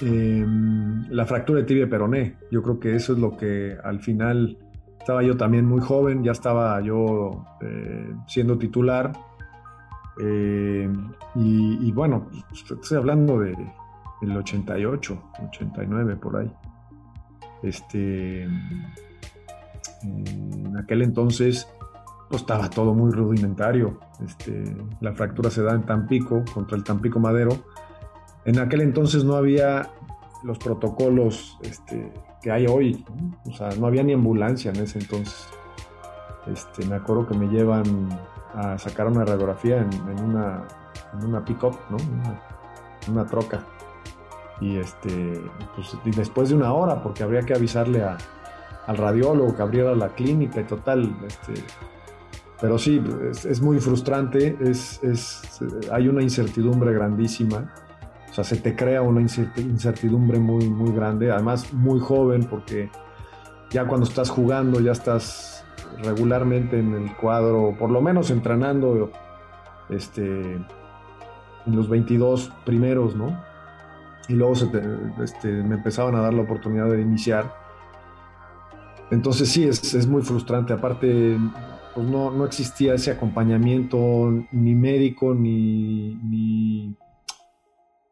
em, 0.03 1.05
la 1.11 1.27
fractura 1.27 1.59
de 1.59 1.67
tibia 1.67 1.91
peroné, 1.91 2.37
yo 2.53 2.63
creo 2.63 2.79
que 2.79 2.95
eso 2.95 3.13
es 3.13 3.19
lo 3.19 3.37
que 3.37 3.77
al 3.83 3.99
final 3.99 4.57
estaba 5.01 5.25
yo 5.25 5.37
también 5.37 5.67
muy 5.67 5.81
joven, 5.81 6.23
ya 6.23 6.31
estaba 6.31 6.81
yo 6.81 7.45
eh, 7.61 8.15
siendo 8.29 8.57
titular. 8.57 9.11
Eh, 10.23 10.89
y, 11.35 11.91
bueno, 11.91 12.29
pues, 12.49 12.71
estoy 12.71 12.99
hablando 12.99 13.41
de 13.41 13.57
el 14.23 14.37
88, 14.37 15.23
89 15.49 16.17
por 16.17 16.37
ahí. 16.37 16.53
Este, 17.65 18.47
en 20.03 20.77
aquel 20.77 21.03
entonces 21.03 21.69
pues, 22.31 22.43
estaba 22.43 22.71
todo 22.71 22.95
muy 22.95 23.11
rudimentario. 23.11 23.99
Este, 24.25 24.77
la 25.01 25.13
fractura 25.13 25.51
se 25.51 25.63
da 25.63 25.73
en 25.73 25.83
Tampico 25.83 26.45
contra 26.55 26.77
el 26.77 26.85
Tampico 26.85 27.19
Madero. 27.19 27.51
En 28.45 28.59
aquel 28.59 28.83
entonces 28.83 29.25
no 29.25 29.35
había 29.35 29.91
los 30.45 30.59
protocolos 30.59 31.59
este, 31.63 32.13
que 32.41 32.51
hay 32.53 32.67
hoy. 32.67 33.05
O 33.47 33.53
sea, 33.53 33.71
no 33.79 33.89
había 33.89 34.03
ni 34.05 34.13
ambulancia 34.13 34.71
en 34.71 34.77
ese 34.77 35.01
entonces. 35.01 35.49
Este, 36.47 36.87
me 36.87 36.95
acuerdo 36.95 37.27
que 37.27 37.37
me 37.37 37.47
llevan 37.49 38.09
a 38.55 38.79
sacar 38.79 39.09
una 39.09 39.25
radiografía 39.25 39.79
en, 39.79 40.25
una, 40.25 40.67
en 41.21 41.45
pick-up, 41.45 41.77
¿no? 41.91 41.97
Una, 43.11 43.27
troca. 43.27 43.61
Y, 44.61 44.77
este, 44.77 45.41
pues, 45.75 46.17
después 46.17 46.51
de 46.51 46.55
una 46.55 46.73
hora, 46.73 47.03
porque 47.03 47.23
habría 47.23 47.43
que 47.43 47.55
avisarle 47.55 48.05
al 48.87 48.97
radiólogo 48.97 49.55
que 49.55 49.63
abriera 49.63 49.95
la 49.95 50.09
clínica 50.09 50.61
y 50.61 50.65
total. 50.65 51.17
Este, 51.27 51.55
pero 52.61 52.79
sí, 52.79 53.03
es, 53.33 53.61
muy 53.61 53.79
frustrante, 53.79 54.57
es, 54.61 55.03
es, 55.03 55.61
hay 55.91 56.09
una 56.09 56.23
incertidumbre 56.23 56.93
grandísima 56.93 57.73
o 58.31 58.33
sea, 58.33 58.45
se 58.45 58.57
te 58.57 58.77
crea 58.77 59.03
una 59.03 59.21
incertidumbre 59.21 60.39
muy, 60.39 60.69
muy 60.69 60.93
grande, 60.93 61.33
además 61.33 61.73
muy 61.73 61.99
joven, 61.99 62.45
porque 62.45 62.89
ya 63.71 63.87
cuando 63.87 64.07
estás 64.07 64.31
jugando, 64.31 64.81
ya 64.81 64.93
estás 64.93 65.65
regularmente 66.05 66.79
en 66.79 66.95
el 66.95 67.17
cuadro, 67.17 67.75
por 67.77 67.91
lo 67.91 68.01
menos 68.01 68.31
entrenando 68.31 69.11
este, 69.89 70.55
en 70.55 70.67
los 71.67 71.89
22 71.89 72.53
primeros, 72.65 73.17
¿no? 73.17 73.43
Y 74.29 74.35
luego 74.35 74.53
este, 74.53 75.51
me 75.51 75.75
empezaban 75.75 76.15
a 76.15 76.21
dar 76.21 76.33
la 76.33 76.43
oportunidad 76.43 76.89
de 76.89 77.01
iniciar. 77.01 77.53
Entonces 79.11 79.49
sí, 79.49 79.65
es, 79.65 79.95
es 79.95 80.07
muy 80.07 80.23
frustrante. 80.23 80.73
Aparte, 80.73 81.37
pues 81.95 82.07
no, 82.07 82.31
no, 82.31 82.45
existía 82.45 82.95
ese 82.95 83.11
acompañamiento 83.11 84.31
ni 84.53 84.75
médico 84.75 85.35
ni, 85.35 86.15
ni 86.15 86.97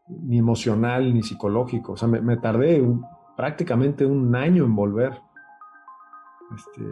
ni 0.08 0.38
emocional 0.38 1.12
ni 1.12 1.22
psicológico. 1.22 1.92
O 1.92 1.96
sea, 1.96 2.08
me, 2.08 2.36
tardé 2.36 2.82
prácticamente 3.36 4.06
un 4.06 4.34
año 4.34 4.64
en 4.64 4.74
volver. 4.74 5.20
Este, 6.54 6.82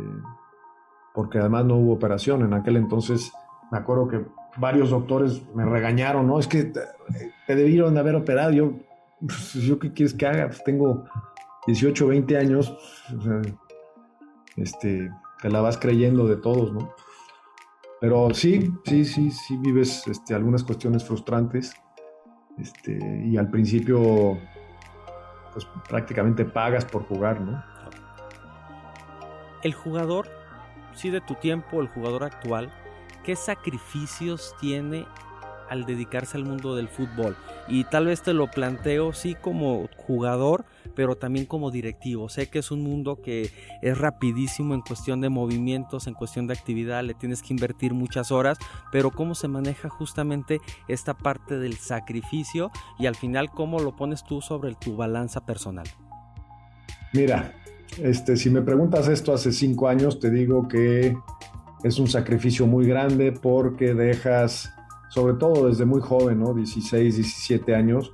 porque 1.14 1.38
además 1.38 1.64
no 1.64 1.76
hubo 1.76 1.92
operación. 1.92 2.42
En 2.42 2.52
aquel 2.52 2.76
entonces 2.76 3.32
me 3.70 3.78
acuerdo 3.78 4.08
que 4.08 4.26
varios 4.58 4.90
doctores 4.90 5.42
me 5.54 5.64
regañaron, 5.64 6.26
¿no? 6.26 6.38
Es 6.38 6.46
que 6.46 6.64
te, 6.64 7.54
debieron 7.54 7.94
de 7.94 8.00
haber 8.00 8.16
operado. 8.16 8.52
Yo, 8.52 8.72
pues, 9.20 9.54
¿yo 9.54 9.78
qué 9.78 9.92
quieres 9.92 10.14
que 10.14 10.26
haga? 10.26 10.46
Pues 10.46 10.62
tengo 10.64 11.04
18, 11.66 12.06
20 12.06 12.36
años. 12.36 12.76
O 13.16 13.22
sea, 13.22 13.40
este, 14.56 15.10
te 15.40 15.48
la 15.50 15.60
vas 15.60 15.78
creyendo 15.78 16.26
de 16.26 16.36
todos, 16.36 16.72
¿no? 16.72 16.94
Pero 18.00 18.32
sí, 18.34 18.72
sí, 18.84 19.04
sí, 19.04 19.30
sí 19.30 19.56
vives 19.58 20.06
este, 20.06 20.34
algunas 20.34 20.64
cuestiones 20.64 21.04
frustrantes 21.04 21.74
este, 22.58 22.98
y 23.24 23.36
al 23.36 23.50
principio, 23.50 24.38
pues 25.52 25.66
prácticamente 25.88 26.44
pagas 26.44 26.84
por 26.84 27.04
jugar, 27.04 27.40
¿no? 27.40 27.62
El 29.62 29.72
jugador, 29.72 30.28
sí, 30.94 31.10
de 31.10 31.20
tu 31.20 31.34
tiempo, 31.34 31.80
el 31.80 31.88
jugador 31.88 32.24
actual, 32.24 32.72
¿qué 33.24 33.34
sacrificios 33.34 34.54
tiene 34.60 35.06
al 35.68 35.86
dedicarse 35.86 36.36
al 36.36 36.44
mundo 36.44 36.76
del 36.76 36.88
fútbol. 36.88 37.36
Y 37.68 37.84
tal 37.84 38.06
vez 38.06 38.22
te 38.22 38.32
lo 38.32 38.48
planteo 38.48 39.12
sí 39.12 39.34
como 39.34 39.88
jugador, 39.96 40.64
pero 40.94 41.16
también 41.16 41.46
como 41.46 41.70
directivo. 41.70 42.28
Sé 42.28 42.48
que 42.48 42.60
es 42.60 42.70
un 42.70 42.82
mundo 42.82 43.20
que 43.22 43.50
es 43.82 43.98
rapidísimo 43.98 44.74
en 44.74 44.80
cuestión 44.80 45.20
de 45.20 45.28
movimientos, 45.28 46.06
en 46.06 46.14
cuestión 46.14 46.46
de 46.46 46.54
actividad, 46.54 47.02
le 47.04 47.14
tienes 47.14 47.42
que 47.42 47.52
invertir 47.52 47.94
muchas 47.94 48.32
horas, 48.32 48.58
pero 48.92 49.10
cómo 49.10 49.34
se 49.34 49.48
maneja 49.48 49.88
justamente 49.88 50.60
esta 50.88 51.14
parte 51.14 51.58
del 51.58 51.76
sacrificio 51.76 52.70
y 52.98 53.06
al 53.06 53.16
final 53.16 53.50
cómo 53.50 53.80
lo 53.80 53.96
pones 53.96 54.24
tú 54.24 54.40
sobre 54.40 54.74
tu 54.74 54.96
balanza 54.96 55.44
personal. 55.44 55.86
Mira, 57.12 57.54
este, 57.98 58.36
si 58.36 58.50
me 58.50 58.62
preguntas 58.62 59.08
esto 59.08 59.32
hace 59.32 59.52
cinco 59.52 59.88
años, 59.88 60.20
te 60.20 60.30
digo 60.30 60.68
que 60.68 61.16
es 61.82 61.98
un 61.98 62.08
sacrificio 62.08 62.66
muy 62.66 62.86
grande 62.86 63.32
porque 63.32 63.94
dejas 63.94 64.72
sobre 65.08 65.34
todo 65.34 65.68
desde 65.68 65.84
muy 65.84 66.00
joven, 66.00 66.40
¿no? 66.40 66.54
16, 66.54 67.16
17 67.16 67.74
años, 67.74 68.12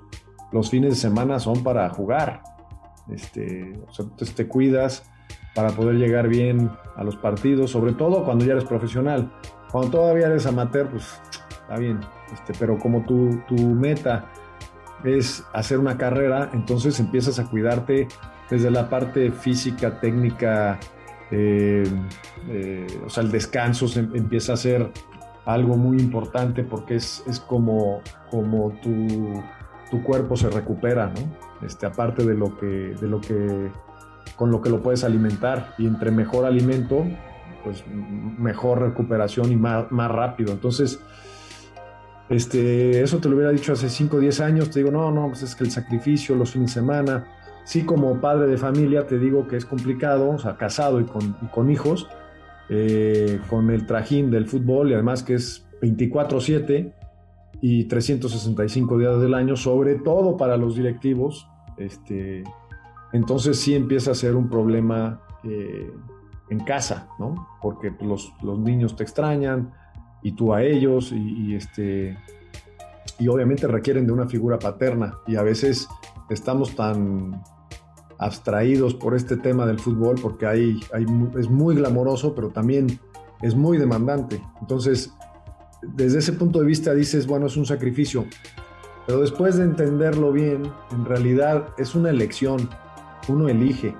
los 0.52 0.70
fines 0.70 0.90
de 0.90 0.96
semana 0.96 1.38
son 1.38 1.62
para 1.62 1.88
jugar. 1.90 2.42
Este, 3.08 3.72
o 3.88 3.92
sea, 3.92 4.04
entonces 4.04 4.34
te 4.34 4.46
cuidas 4.46 5.04
para 5.54 5.70
poder 5.70 5.96
llegar 5.96 6.28
bien 6.28 6.70
a 6.96 7.04
los 7.04 7.16
partidos, 7.16 7.70
sobre 7.70 7.92
todo 7.92 8.25
cuando 8.25 8.44
ya 8.44 8.52
eres 8.52 8.64
profesional. 8.64 9.32
Cuando 9.70 9.90
todavía 9.90 10.26
eres 10.26 10.46
amateur, 10.46 10.88
pues 10.88 11.20
está 11.50 11.76
bien, 11.76 12.00
este, 12.32 12.52
pero 12.58 12.78
como 12.78 13.02
tu, 13.04 13.40
tu 13.49 13.56
meta 13.56 14.30
es 15.04 15.44
hacer 15.52 15.78
una 15.78 15.96
carrera, 15.96 16.50
entonces 16.52 16.99
empiezas 17.00 17.38
a 17.38 17.49
cuidarte 17.49 18.08
desde 18.50 18.70
la 18.70 18.88
parte 18.88 19.32
física, 19.32 19.99
técnica, 19.99 20.78
eh, 21.30 21.84
eh, 22.49 22.87
o 23.04 23.08
sea, 23.08 23.22
el 23.22 23.30
descanso 23.30 23.88
se 23.88 24.00
empieza 24.00 24.52
a 24.52 24.56
ser 24.56 24.92
algo 25.44 25.76
muy 25.76 25.99
importante 25.99 26.62
porque 26.62 26.96
es, 26.96 27.22
es 27.26 27.40
como, 27.40 28.00
como 28.30 28.70
tu, 28.82 29.42
tu, 29.90 30.02
cuerpo 30.02 30.37
se 30.37 30.49
recupera, 30.50 31.06
¿no? 31.06 31.66
Este, 31.66 31.87
aparte 31.87 32.25
de 32.25 32.34
lo, 32.34 32.56
que, 32.56 32.66
de 32.66 33.08
lo 33.08 33.20
que, 33.20 33.70
con 34.37 34.50
lo 34.50 34.61
que 34.61 34.70
lo 34.70 34.82
puedes 34.82 35.04
alimentar. 35.04 35.75
Y 35.78 35.87
entre 35.87 36.11
mejor 36.11 36.44
alimento, 36.44 37.04
pues 37.64 37.84
mejor 37.87 38.80
recuperación 38.80 39.50
y 39.52 39.56
más, 39.56 39.90
más 39.90 40.11
rápido. 40.11 40.52
Entonces, 40.52 41.00
este, 42.28 43.02
eso 43.02 43.18
te 43.18 43.28
lo 43.28 43.37
hubiera 43.37 43.52
dicho 43.52 43.72
hace 43.72 43.88
5 43.88 44.16
o 44.16 44.20
10 44.20 44.40
años, 44.40 44.70
te 44.70 44.80
digo, 44.80 44.90
no, 44.90 45.11
no, 45.11 45.28
pues 45.28 45.42
es 45.42 45.54
que 45.54 45.64
el 45.64 45.70
sacrificio, 45.70 46.34
los 46.34 46.52
fines 46.52 46.75
de 46.75 46.80
semana, 46.80 47.26
sí 47.64 47.84
como 47.84 48.20
padre 48.20 48.46
de 48.46 48.56
familia 48.56 49.06
te 49.06 49.18
digo 49.18 49.46
que 49.46 49.56
es 49.56 49.64
complicado, 49.64 50.30
o 50.30 50.38
sea, 50.38 50.56
casado 50.56 51.00
y 51.00 51.04
con, 51.04 51.37
y 51.42 51.46
con 51.46 51.70
hijos, 51.70 52.08
eh, 52.75 53.38
con 53.50 53.69
el 53.69 53.87
trajín 53.87 54.31
del 54.31 54.47
fútbol 54.47 54.91
y 54.91 54.95
además 54.95 55.23
que 55.23 55.35
es 55.35 55.67
24/7 55.83 56.95
y 57.61 57.85
365 57.85 58.97
días 58.97 59.21
del 59.21 59.35
año, 59.35 59.57
sobre 59.57 59.97
todo 59.97 60.38
para 60.38 60.57
los 60.57 60.75
directivos, 60.75 61.47
este, 61.76 62.45
entonces 63.12 63.59
sí 63.59 63.75
empieza 63.75 64.12
a 64.12 64.14
ser 64.14 64.37
un 64.37 64.49
problema 64.49 65.21
eh, 65.45 65.93
en 66.49 66.61
casa, 66.61 67.09
¿no? 67.19 67.47
Porque 67.61 67.93
los, 68.00 68.33
los, 68.43 68.59
niños 68.59 68.97
te 68.97 69.02
extrañan 69.02 69.75
y 70.23 70.33
tú 70.33 70.55
a 70.55 70.62
ellos 70.62 71.12
y, 71.12 71.55
este, 71.55 72.17
y 73.19 73.29
obviamente 73.29 73.67
requieren 73.67 74.07
de 74.07 74.12
una 74.12 74.29
figura 74.29 74.59
paterna 74.59 75.19
y 75.26 75.37
a 75.37 75.43
veces 75.43 75.88
estamos 76.31 76.75
tan 76.75 77.43
abstraídos 78.25 78.95
por 78.95 79.14
este 79.14 79.37
tema 79.37 79.67
del 79.67 79.79
fútbol 79.79 80.17
porque 80.21 80.47
hay, 80.47 80.81
es 81.38 81.50
muy 81.50 81.75
glamoroso, 81.75 82.35
pero 82.35 82.50
también 82.50 82.87
es 83.43 83.55
muy 83.55 83.79
demandante. 83.79 84.41
Entonces, 84.61 85.12
desde 85.83 86.19
ese 86.19 86.33
punto 86.33 86.61
de 86.61 86.67
vista 86.67 86.95
dices, 86.95 87.26
bueno, 87.26 87.47
es 87.47 87.57
un 87.57 87.67
sacrificio, 87.67 88.25
pero 89.07 89.21
después 89.21 89.57
de 89.57 89.64
entenderlo 89.64 90.33
bien, 90.33 90.62
en 90.93 91.05
realidad 91.05 91.69
es 91.76 91.95
una 91.95 92.11
elección, 92.11 92.69
uno 93.29 93.49
elige. 93.49 93.95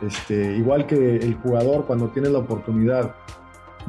Este, 0.00 0.56
igual 0.56 0.86
que 0.86 1.16
el 1.16 1.34
jugador 1.34 1.84
cuando 1.86 2.08
tiene 2.08 2.30
la 2.30 2.38
oportunidad 2.38 3.14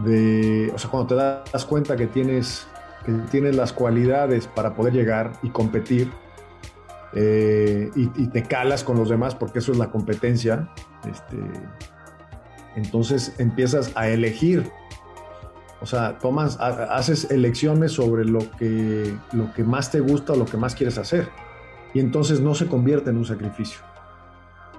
de, 0.03 0.71
o 0.73 0.77
sea, 0.77 0.89
cuando 0.89 1.07
te 1.07 1.15
das 1.51 1.65
cuenta 1.65 1.95
que 1.95 2.07
tienes, 2.07 2.67
que 3.05 3.11
tienes 3.29 3.55
las 3.55 3.71
cualidades 3.71 4.47
para 4.47 4.73
poder 4.73 4.93
llegar 4.93 5.33
y 5.43 5.49
competir, 5.49 6.11
eh, 7.13 7.91
y, 7.95 8.27
te 8.27 8.43
calas 8.43 8.83
con 8.83 8.97
los 8.97 9.09
demás 9.09 9.35
porque 9.35 9.59
eso 9.59 9.71
es 9.71 9.77
la 9.77 9.91
competencia, 9.91 10.69
este, 11.09 11.37
entonces 12.75 13.35
empiezas 13.37 13.91
a 13.95 14.07
elegir. 14.07 14.69
O 15.81 15.85
sea, 15.87 16.19
tomas, 16.19 16.59
haces 16.59 17.31
elecciones 17.31 17.93
sobre 17.93 18.23
lo 18.23 18.51
que, 18.51 19.15
lo 19.31 19.51
que 19.53 19.63
más 19.63 19.89
te 19.89 19.99
gusta 19.99 20.33
o 20.33 20.35
lo 20.35 20.45
que 20.45 20.55
más 20.55 20.75
quieres 20.75 20.99
hacer. 20.99 21.27
Y 21.93 21.99
entonces 21.99 22.39
no 22.39 22.53
se 22.53 22.67
convierte 22.67 23.09
en 23.09 23.17
un 23.17 23.25
sacrificio. 23.25 23.79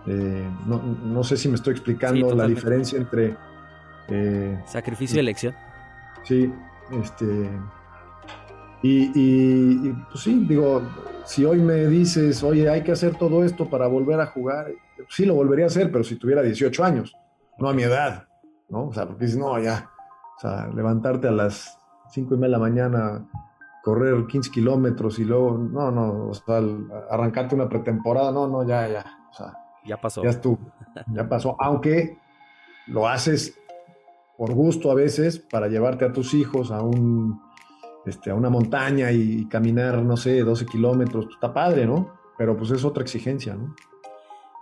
Eh, 0.06 0.48
no, 0.66 1.24
sé 1.24 1.36
si 1.36 1.48
me 1.48 1.56
estoy 1.56 1.72
explicando 1.72 2.34
la 2.34 2.46
diferencia 2.46 2.98
entre 2.98 3.36
Sacrificio 4.66 5.14
de 5.14 5.20
elección. 5.20 5.54
Sí, 6.24 6.52
este. 6.92 7.48
Y, 8.82 9.90
pues 10.10 10.24
sí, 10.24 10.44
digo, 10.48 10.82
si 11.24 11.44
hoy 11.44 11.60
me 11.60 11.86
dices, 11.86 12.42
oye, 12.42 12.68
hay 12.68 12.82
que 12.82 12.92
hacer 12.92 13.14
todo 13.16 13.44
esto 13.44 13.70
para 13.70 13.86
volver 13.86 14.20
a 14.20 14.26
jugar, 14.26 14.72
sí 15.08 15.24
lo 15.24 15.34
volvería 15.34 15.66
a 15.66 15.68
hacer, 15.68 15.92
pero 15.92 16.02
si 16.02 16.16
tuviera 16.16 16.42
18 16.42 16.82
años, 16.82 17.14
no 17.58 17.68
a 17.68 17.72
mi 17.72 17.84
edad, 17.84 18.26
¿no? 18.68 18.88
O 18.88 18.92
sea, 18.92 19.06
porque 19.06 19.26
dices, 19.26 19.38
no, 19.38 19.56
ya, 19.60 19.88
o 20.36 20.40
sea, 20.40 20.68
levantarte 20.74 21.28
a 21.28 21.30
las 21.30 21.78
5 22.10 22.34
y 22.34 22.38
media 22.38 22.48
de 22.48 22.52
la 22.52 22.58
mañana, 22.58 23.28
correr 23.84 24.26
15 24.26 24.50
kilómetros 24.50 25.18
y 25.20 25.24
luego, 25.24 25.56
no, 25.56 25.92
no, 25.92 26.28
o 26.30 26.34
sea, 26.34 26.60
arrancarte 27.08 27.54
una 27.54 27.68
pretemporada, 27.68 28.32
no, 28.32 28.48
no, 28.48 28.66
ya, 28.66 28.88
ya, 28.88 29.04
o 29.30 29.34
sea, 29.34 29.54
ya 29.84 30.00
pasó. 30.00 30.24
Ya 30.24 30.30
estuvo, 30.30 30.58
ya 31.14 31.28
pasó, 31.28 31.56
aunque 31.60 32.18
lo 32.88 33.06
haces 33.06 33.56
por 34.36 34.54
gusto 34.54 34.90
a 34.90 34.94
veces 34.94 35.38
para 35.38 35.68
llevarte 35.68 36.04
a 36.04 36.12
tus 36.12 36.34
hijos 36.34 36.72
a 36.72 36.82
un 36.82 37.40
este, 38.04 38.30
a 38.30 38.34
una 38.34 38.50
montaña 38.50 39.10
y, 39.12 39.46
caminar, 39.46 40.02
no 40.02 40.16
sé, 40.16 40.40
12 40.40 40.66
kilómetros, 40.66 41.26
pues, 41.26 41.36
está 41.36 41.52
padre, 41.52 41.86
¿no? 41.86 42.12
Pero 42.36 42.56
pues 42.56 42.70
es 42.70 42.84
otra 42.84 43.02
exigencia, 43.02 43.54
¿no? 43.54 43.74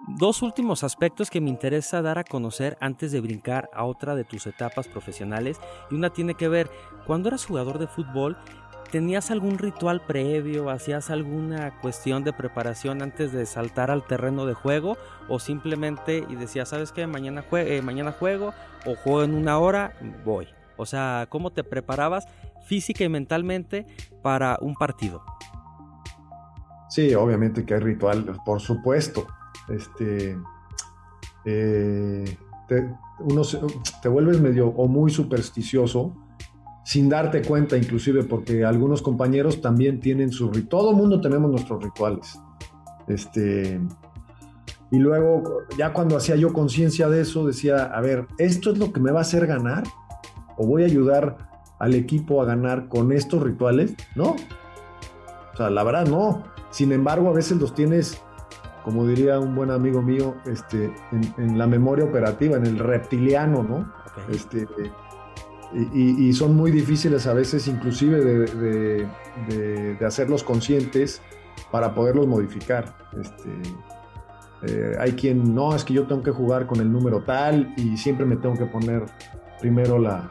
Dos 0.09 0.43
últimos 0.43 0.83
aspectos 0.83 1.31
que 1.31 1.41
me 1.41 1.51
interesa 1.51 2.01
dar 2.01 2.19
a 2.19 2.25
conocer 2.25 2.77
antes 2.81 3.13
de 3.13 3.21
brincar 3.21 3.69
a 3.75 3.85
otra 3.85 4.15
de 4.15 4.25
tus 4.25 4.47
etapas 4.47 4.89
profesionales 4.89 5.61
y 5.91 5.95
una 5.95 6.11
tiene 6.11 6.35
que 6.35 6.49
ver, 6.49 6.71
cuando 7.07 7.29
eras 7.29 7.45
jugador 7.45 7.79
de 7.79 7.87
fútbol, 7.87 8.39
¿tenías 8.91 9.31
algún 9.31 9.59
ritual 9.59 10.01
previo? 10.01 10.71
¿Hacías 10.71 11.11
alguna 11.11 11.79
cuestión 11.81 12.25
de 12.25 12.33
preparación 12.33 13.03
antes 13.03 13.33
de 13.33 13.45
saltar 13.45 13.91
al 13.91 14.07
terreno 14.07 14.47
de 14.47 14.55
juego? 14.55 14.97
¿O 15.29 15.39
simplemente 15.39 16.25
y 16.29 16.35
decías, 16.35 16.71
¿sabes 16.71 16.93
qué? 16.93 17.07
Mañana, 17.07 17.45
eh, 17.53 17.83
mañana 17.83 18.13
juego 18.13 18.55
o 18.87 18.95
juego 18.97 19.23
en 19.23 19.35
una 19.35 19.59
hora, 19.59 19.93
voy. 20.25 20.49
O 20.81 20.87
sea, 20.87 21.27
¿cómo 21.31 21.51
te 21.51 21.63
preparabas 21.63 22.27
física 22.71 23.03
y 23.03 23.09
mentalmente 23.09 23.85
para 24.23 24.57
un 24.61 24.75
partido. 24.75 25.23
Sí, 26.89 27.15
obviamente 27.15 27.65
que 27.65 27.75
hay 27.75 27.81
ritual, 27.81 28.37
por 28.45 28.61
supuesto. 28.61 29.27
Este, 29.69 30.39
eh, 31.45 32.37
te, 32.69 32.95
uno 33.19 33.43
te 34.03 34.09
vuelves 34.09 34.41
medio 34.41 34.69
o 34.69 34.87
muy 34.87 35.11
supersticioso 35.11 36.15
sin 36.85 37.09
darte 37.09 37.43
cuenta, 37.43 37.77
inclusive 37.77 38.23
porque 38.23 38.65
algunos 38.65 39.03
compañeros 39.03 39.61
también 39.61 40.01
tienen 40.01 40.31
su 40.31 40.49
ritual. 40.49 40.69
Todo 40.69 40.91
el 40.91 40.97
mundo 40.97 41.21
tenemos 41.21 41.51
nuestros 41.51 41.83
rituales. 41.83 42.39
Este, 43.07 43.81
y 44.93 44.99
luego, 44.99 45.63
ya 45.77 45.93
cuando 45.93 46.17
hacía 46.17 46.35
yo 46.37 46.53
conciencia 46.53 47.09
de 47.09 47.23
eso, 47.23 47.47
decía, 47.47 47.85
a 47.85 48.01
ver, 48.01 48.27
¿esto 48.39 48.73
es 48.73 48.79
lo 48.79 48.93
que 48.93 49.01
me 49.01 49.13
va 49.13 49.19
a 49.19 49.23
hacer 49.23 49.47
ganar? 49.47 49.85
¿O 50.61 50.67
voy 50.67 50.83
a 50.83 50.87
ayudar 50.87 51.39
al 51.79 51.95
equipo 51.95 52.43
a 52.43 52.45
ganar 52.45 52.89
con 52.89 53.13
estos 53.13 53.43
rituales, 53.43 53.95
¿no? 54.15 54.37
O 55.55 55.57
sea, 55.57 55.71
la 55.71 55.83
verdad 55.83 56.07
no. 56.07 56.45
Sin 56.69 56.93
embargo, 56.93 57.31
a 57.31 57.33
veces 57.33 57.59
los 57.59 57.75
tienes, 57.75 58.21
como 58.85 59.07
diría 59.07 59.41
un 59.41 59.55
buen 59.55 59.71
amigo 59.71 60.03
mío, 60.03 60.35
este, 60.45 60.93
en, 61.39 61.57
la 61.57 61.67
memoria 61.67 62.05
operativa, 62.05 62.59
en 62.59 62.67
el 62.67 62.79
reptiliano, 62.79 63.63
¿no? 63.63 63.91
Este, 64.31 64.69
y, 65.95 66.31
son 66.35 66.55
muy 66.55 66.71
difíciles 66.71 67.27
a 67.27 67.33
veces 67.33 67.67
inclusive 67.67 68.23
de, 68.23 69.09
hacerlos 70.05 70.45
conscientes 70.45 71.23
para 71.71 71.95
poderlos 71.95 72.27
modificar. 72.27 72.95
Este, 73.19 73.51
eh, 74.67 74.95
hay 75.01 75.13
quien, 75.13 75.55
no, 75.55 75.75
es 75.75 75.85
que 75.85 75.95
yo 75.95 76.07
tengo 76.07 76.23
que 76.23 76.33
jugar 76.33 76.67
con 76.67 76.81
el 76.81 76.93
número 76.93 77.23
tal 77.23 77.73
y 77.79 77.97
siempre 77.97 78.27
me 78.27 78.37
tengo 78.37 78.59
que 78.59 78.67
poner 78.67 79.07
primero 79.61 79.99
la, 79.99 80.31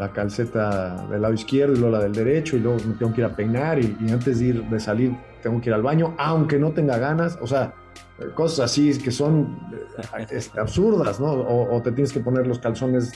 la 0.00 0.12
calceta 0.12 1.06
del 1.08 1.20
lado 1.20 1.34
izquierdo 1.34 1.74
y 1.74 1.78
luego 1.78 1.96
la 1.96 2.02
del 2.02 2.12
derecho 2.12 2.56
y 2.56 2.60
luego 2.60 2.78
me 2.86 2.94
tengo 2.94 3.12
que 3.12 3.20
ir 3.20 3.26
a 3.26 3.36
peinar 3.36 3.78
y, 3.78 3.94
antes 4.10 4.40
de, 4.40 4.46
ir, 4.46 4.64
de 4.64 4.80
salir 4.80 5.14
tengo 5.42 5.60
que 5.60 5.68
ir 5.68 5.74
al 5.74 5.82
baño, 5.82 6.14
aunque 6.18 6.58
no 6.58 6.72
tenga 6.72 6.96
ganas, 6.98 7.38
o 7.40 7.46
sea, 7.46 7.74
cosas 8.34 8.70
así 8.70 8.98
que 8.98 9.10
son 9.10 9.58
eh, 10.18 10.40
absurdas, 10.58 11.20
¿no? 11.20 11.32
O, 11.32 11.80
te 11.82 11.92
tienes 11.92 12.12
que 12.12 12.20
poner 12.20 12.46
los 12.46 12.58
calzones 12.58 13.12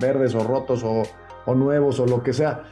verdes 0.00 0.34
o 0.34 0.44
rotos 0.44 0.82
o, 0.84 1.54
nuevos 1.54 2.00
o 2.00 2.06
lo 2.06 2.22
que 2.22 2.32
sea. 2.32 2.64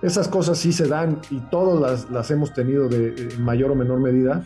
Esas 0.00 0.28
cosas 0.28 0.58
sí 0.58 0.72
se 0.72 0.86
dan 0.86 1.20
y 1.30 1.40
todas 1.40 1.80
las, 1.80 2.10
las 2.10 2.30
hemos 2.30 2.52
tenido 2.52 2.88
de, 2.88 3.30
en 3.34 3.42
mayor 3.42 3.72
o 3.72 3.74
menor 3.74 3.98
medida 3.98 4.44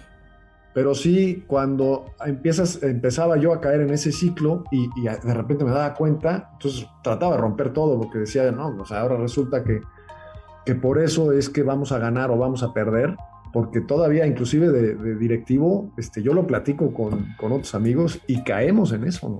pero 0.78 0.94
sí, 0.94 1.42
cuando 1.48 2.14
empiezas, 2.24 2.80
empezaba 2.84 3.36
yo 3.36 3.52
a 3.52 3.60
caer 3.60 3.80
en 3.80 3.90
ese 3.90 4.12
ciclo 4.12 4.62
y, 4.70 4.88
de 5.02 5.34
repente 5.34 5.64
me 5.64 5.72
daba 5.72 5.92
cuenta, 5.92 6.50
entonces 6.52 6.86
trataba 7.02 7.34
de 7.34 7.40
romper 7.40 7.72
todo 7.72 7.98
porque 7.98 8.18
decía, 8.18 8.52
no, 8.52 8.68
o 8.68 8.84
sea, 8.84 9.00
ahora 9.00 9.16
resulta 9.16 9.64
que, 9.64 9.80
que 10.64 10.76
por 10.76 11.00
eso 11.00 11.32
es 11.32 11.50
que 11.50 11.64
vamos 11.64 11.90
a 11.90 11.98
ganar 11.98 12.30
o 12.30 12.38
vamos 12.38 12.62
a 12.62 12.72
perder, 12.72 13.16
porque 13.52 13.80
todavía 13.80 14.24
inclusive 14.24 14.70
de, 14.70 15.16
directivo, 15.16 15.90
este, 15.96 16.22
yo 16.22 16.32
lo 16.32 16.46
platico 16.46 16.94
con, 16.94 17.26
con, 17.40 17.50
otros 17.50 17.74
amigos 17.74 18.20
y 18.28 18.44
caemos 18.44 18.92
en 18.92 19.02
eso. 19.02 19.36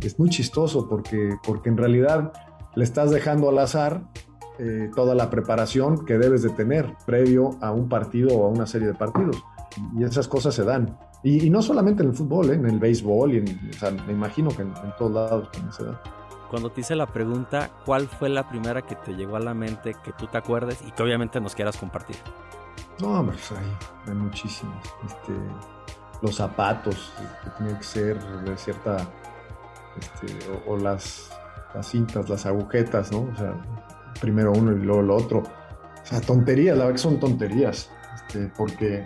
Es 0.00 0.16
muy 0.20 0.30
chistoso 0.30 0.88
porque, 0.88 1.30
porque 1.44 1.70
en 1.70 1.76
realidad 1.76 2.32
le 2.76 2.84
estás 2.84 3.10
dejando 3.10 3.48
al 3.48 3.58
azar 3.58 4.04
eh, 4.60 4.90
toda 4.94 5.16
la 5.16 5.28
preparación 5.28 6.04
que 6.04 6.18
debes 6.18 6.42
de 6.42 6.50
tener 6.50 6.94
previo 7.04 7.58
a 7.60 7.72
un 7.72 7.88
partido 7.88 8.36
o 8.36 8.46
a 8.46 8.48
una 8.48 8.68
serie 8.68 8.86
de 8.86 8.94
partidos 8.94 9.42
y 9.96 10.04
esas 10.04 10.28
cosas 10.28 10.54
se 10.54 10.64
dan. 10.64 10.98
Y, 11.22 11.50
no 11.50 11.62
solamente 11.62 12.02
en 12.02 12.10
el 12.10 12.14
fútbol, 12.14 12.50
¿eh? 12.50 12.54
en 12.54 12.66
el 12.66 12.78
béisbol, 12.78 13.34
y 13.34 13.70
o 13.70 13.78
sea, 13.78 13.90
me 13.90 14.12
imagino 14.12 14.50
que 14.50 14.62
en, 14.62 14.74
todos 14.98 15.12
lados 15.12 15.50
también 15.52 15.72
se 15.72 15.84
da. 15.84 16.02
Cuando 16.50 16.70
te 16.70 16.80
hice 16.80 16.96
la 16.96 17.06
pregunta, 17.06 17.70
¿cuál 17.86 18.08
fue 18.08 18.28
la 18.28 18.48
primera 18.48 18.82
que 18.82 18.96
te 18.96 19.12
llegó 19.12 19.36
a 19.36 19.40
la 19.40 19.54
mente 19.54 19.94
que 20.04 20.12
tú 20.12 20.26
te 20.26 20.36
acuerdes 20.36 20.78
y 20.86 20.90
que 20.90 21.02
obviamente 21.02 21.40
nos 21.40 21.54
quieras 21.54 21.76
compartir? 21.76 22.16
No, 23.00 23.24
pues 23.24 23.52
hay, 23.52 24.10
hay 24.10 24.14
muchísimas. 24.14 24.84
Este, 25.06 25.32
los 26.20 26.36
zapatos, 26.36 27.12
que 27.42 27.50
tienen 27.58 27.76
que 27.76 27.84
ser 27.84 28.22
de 28.44 28.56
cierta. 28.56 28.96
Este, 29.98 30.38
o, 30.66 30.76
las, 30.76 31.30
las 31.74 31.86
cintas, 31.86 32.28
las 32.28 32.46
agujetas, 32.46 33.12
¿no? 33.12 33.28
O 33.32 33.36
sea, 33.36 33.54
primero 34.20 34.52
uno 34.52 34.72
y 34.72 34.76
luego 34.76 35.02
lo 35.02 35.16
otro. 35.16 35.38
O 35.38 36.04
sea, 36.06 36.20
tonterías, 36.20 36.76
la 36.76 36.84
verdad 36.84 36.96
que 36.96 37.02
son 37.02 37.20
tonterías. 37.20 37.90
Este, 38.14 38.50
porque 38.56 39.04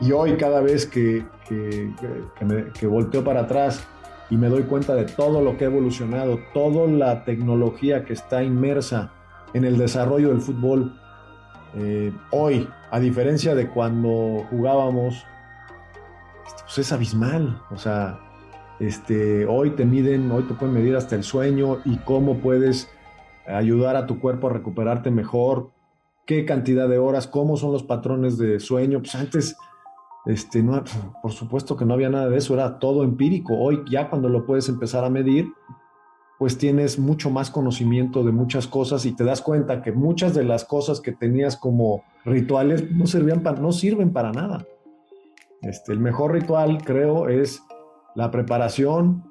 y 0.00 0.12
hoy 0.12 0.36
cada 0.36 0.60
vez 0.60 0.86
que, 0.86 1.24
que, 1.48 2.86
volteo 2.86 3.22
para 3.22 3.42
atrás 3.42 3.86
y 4.30 4.36
me 4.36 4.48
doy 4.48 4.62
cuenta 4.62 4.94
de 4.94 5.04
todo 5.04 5.40
lo 5.40 5.56
que 5.56 5.64
ha 5.64 5.68
evolucionado, 5.68 6.38
toda 6.52 6.86
la 6.88 7.24
tecnología 7.24 8.04
que 8.04 8.12
está 8.12 8.42
inmersa 8.42 9.12
en 9.52 9.64
el 9.64 9.78
desarrollo 9.78 10.30
del 10.30 10.40
fútbol, 10.40 10.98
eh, 11.76 12.12
hoy, 12.30 12.68
a 12.90 13.00
diferencia 13.00 13.54
de 13.54 13.68
cuando 13.68 14.46
jugábamos, 14.50 15.24
pues 16.62 16.78
es 16.78 16.92
abismal. 16.92 17.60
O 17.70 17.76
sea, 17.76 18.18
este, 18.80 19.46
hoy 19.46 19.70
te 19.70 19.84
miden, 19.84 20.30
hoy 20.30 20.44
te 20.44 20.54
pueden 20.54 20.74
medir 20.74 20.96
hasta 20.96 21.16
el 21.16 21.22
sueño 21.22 21.78
y 21.84 21.98
cómo 21.98 22.38
puedes 22.38 22.88
ayudar 23.46 23.96
a 23.96 24.06
tu 24.06 24.20
cuerpo 24.20 24.48
a 24.48 24.52
recuperarte 24.52 25.10
mejor, 25.10 25.70
qué 26.26 26.44
cantidad 26.44 26.88
de 26.88 26.98
horas, 26.98 27.26
cómo 27.26 27.56
son 27.56 27.72
los 27.72 27.82
patrones 27.82 28.38
de 28.38 28.58
sueño. 28.60 29.00
Pues 29.00 29.14
antes 29.14 29.56
este, 30.26 30.64
por 31.22 31.32
supuesto 31.32 31.76
que 31.76 31.84
no 31.84 31.94
había 31.94 32.08
nada 32.08 32.28
de 32.28 32.38
eso, 32.38 32.54
era 32.54 32.78
todo 32.78 33.04
empírico. 33.04 33.54
Hoy 33.58 33.82
ya 33.90 34.08
cuando 34.08 34.28
lo 34.28 34.46
puedes 34.46 34.68
empezar 34.68 35.04
a 35.04 35.10
medir, 35.10 35.52
pues 36.38 36.58
tienes 36.58 36.98
mucho 36.98 37.30
más 37.30 37.50
conocimiento 37.50 38.24
de 38.24 38.32
muchas 38.32 38.66
cosas 38.66 39.06
y 39.06 39.12
te 39.12 39.24
das 39.24 39.42
cuenta 39.42 39.82
que 39.82 39.92
muchas 39.92 40.34
de 40.34 40.44
las 40.44 40.64
cosas 40.64 41.00
que 41.00 41.12
tenías 41.12 41.56
como 41.56 42.04
rituales 42.24 42.90
no, 42.90 43.06
servían 43.06 43.42
para, 43.42 43.60
no 43.60 43.72
sirven 43.72 44.12
para 44.12 44.32
nada. 44.32 44.64
Este, 45.60 45.92
el 45.92 46.00
mejor 46.00 46.32
ritual, 46.32 46.78
creo, 46.84 47.28
es 47.28 47.62
la 48.14 48.30
preparación, 48.30 49.24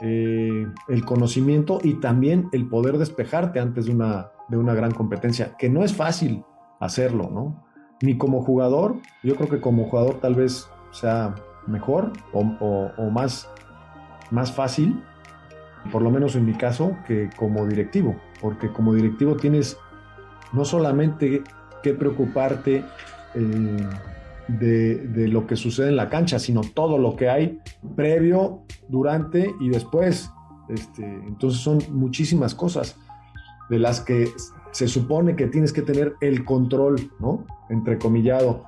eh, 0.00 0.66
el 0.88 1.04
conocimiento 1.04 1.78
y 1.82 1.94
también 2.00 2.48
el 2.52 2.68
poder 2.68 2.98
despejarte 2.98 3.60
antes 3.60 3.86
de 3.86 3.92
una, 3.92 4.30
de 4.48 4.56
una 4.56 4.74
gran 4.74 4.92
competencia, 4.92 5.56
que 5.56 5.68
no 5.68 5.84
es 5.84 5.94
fácil 5.94 6.44
hacerlo, 6.80 7.30
¿no? 7.32 7.65
Ni 8.02 8.16
como 8.18 8.42
jugador, 8.42 8.96
yo 9.22 9.36
creo 9.36 9.48
que 9.48 9.60
como 9.60 9.84
jugador 9.84 10.20
tal 10.20 10.34
vez 10.34 10.68
sea 10.92 11.34
mejor 11.66 12.12
o, 12.32 13.10
más, 13.10 13.48
más 14.30 14.52
fácil, 14.52 15.02
por 15.90 16.02
lo 16.02 16.10
menos 16.10 16.36
en 16.36 16.44
mi 16.44 16.54
caso, 16.54 16.96
que 17.06 17.30
como 17.36 17.66
directivo, 17.66 18.16
porque 18.40 18.72
como 18.72 18.94
directivo 18.94 19.36
tienes 19.36 19.78
no 20.52 20.64
solamente 20.64 21.42
que 21.82 21.94
preocuparte 21.94 22.84
eh, 23.34 23.86
de, 24.48 25.28
lo 25.28 25.46
que 25.46 25.56
sucede 25.56 25.88
en 25.88 25.96
la 25.96 26.08
cancha, 26.08 26.38
sino 26.38 26.60
todo 26.62 26.98
lo 26.98 27.16
que 27.16 27.28
hay 27.28 27.60
previo, 27.94 28.62
durante 28.88 29.54
y 29.60 29.68
después. 29.68 30.30
Este, 30.68 31.04
entonces 31.04 31.60
son 31.60 31.78
muchísimas 31.90 32.54
cosas 32.54 32.96
de 33.68 33.78
las 33.78 34.00
que 34.00 34.28
se 34.76 34.88
supone 34.88 35.36
que 35.36 35.46
tienes 35.46 35.72
que 35.72 35.80
tener 35.80 36.16
el 36.20 36.44
control, 36.44 37.10
¿no? 37.18 37.46
Entrecomillado. 37.70 38.62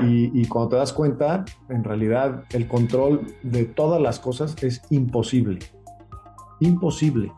Y, 0.00 0.40
y 0.40 0.46
cuando 0.46 0.70
te 0.70 0.76
das 0.76 0.94
cuenta, 0.94 1.44
en 1.68 1.84
realidad 1.84 2.44
el 2.48 2.66
control 2.66 3.26
de 3.42 3.66
todas 3.66 4.00
las 4.00 4.18
cosas 4.18 4.56
es 4.62 4.80
imposible. 4.88 5.58
imposible. 6.60 7.30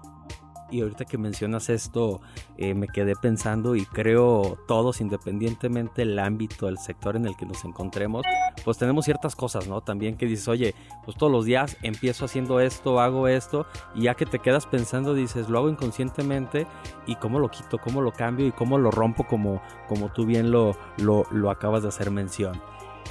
Y 0.70 0.80
ahorita 0.80 1.04
que 1.04 1.18
mencionas 1.18 1.68
esto, 1.68 2.20
eh, 2.56 2.74
me 2.74 2.88
quedé 2.88 3.14
pensando 3.16 3.76
y 3.76 3.84
creo 3.84 4.58
todos, 4.66 5.00
independientemente 5.00 6.02
del 6.02 6.18
ámbito, 6.18 6.68
el 6.68 6.78
sector 6.78 7.16
en 7.16 7.26
el 7.26 7.36
que 7.36 7.46
nos 7.46 7.64
encontremos, 7.64 8.24
pues 8.64 8.78
tenemos 8.78 9.04
ciertas 9.04 9.36
cosas, 9.36 9.68
¿no? 9.68 9.82
También 9.82 10.16
que 10.16 10.26
dices, 10.26 10.48
oye, 10.48 10.74
pues 11.04 11.16
todos 11.16 11.30
los 11.30 11.44
días 11.44 11.76
empiezo 11.82 12.24
haciendo 12.24 12.60
esto, 12.60 13.00
hago 13.00 13.28
esto, 13.28 13.66
y 13.94 14.02
ya 14.02 14.14
que 14.14 14.26
te 14.26 14.38
quedas 14.38 14.66
pensando, 14.66 15.14
dices, 15.14 15.48
lo 15.48 15.58
hago 15.58 15.68
inconscientemente 15.68 16.66
y 17.06 17.16
cómo 17.16 17.38
lo 17.38 17.50
quito, 17.50 17.78
cómo 17.78 18.00
lo 18.00 18.12
cambio 18.12 18.46
y 18.46 18.52
cómo 18.52 18.78
lo 18.78 18.90
rompo 18.90 19.26
como, 19.26 19.60
como 19.88 20.12
tú 20.12 20.26
bien 20.26 20.50
lo, 20.50 20.76
lo, 20.98 21.24
lo 21.30 21.50
acabas 21.50 21.82
de 21.82 21.88
hacer 21.88 22.10
mención. 22.10 22.60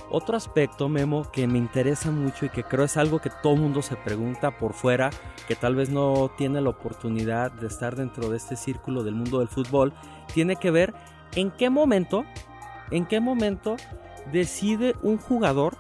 Otro 0.09 0.37
aspecto, 0.37 0.89
Memo, 0.89 1.31
que 1.31 1.47
me 1.47 1.57
interesa 1.57 2.11
mucho 2.11 2.45
y 2.45 2.49
que 2.49 2.63
creo 2.63 2.85
es 2.85 2.97
algo 2.97 3.19
que 3.19 3.31
todo 3.41 3.55
mundo 3.55 3.81
se 3.81 3.95
pregunta 3.95 4.57
por 4.57 4.73
fuera, 4.73 5.09
que 5.47 5.55
tal 5.55 5.75
vez 5.75 5.89
no 5.89 6.29
tiene 6.37 6.61
la 6.61 6.69
oportunidad 6.69 7.51
de 7.51 7.67
estar 7.67 7.95
dentro 7.95 8.29
de 8.29 8.37
este 8.37 8.55
círculo 8.55 9.03
del 9.03 9.15
mundo 9.15 9.39
del 9.39 9.47
fútbol, 9.47 9.93
tiene 10.33 10.55
que 10.55 10.69
ver 10.69 10.93
en 11.35 11.49
qué 11.49 11.69
momento, 11.69 12.25
en 12.91 13.05
qué 13.05 13.19
momento 13.19 13.75
decide 14.31 14.95
un 15.01 15.17
jugador 15.17 15.77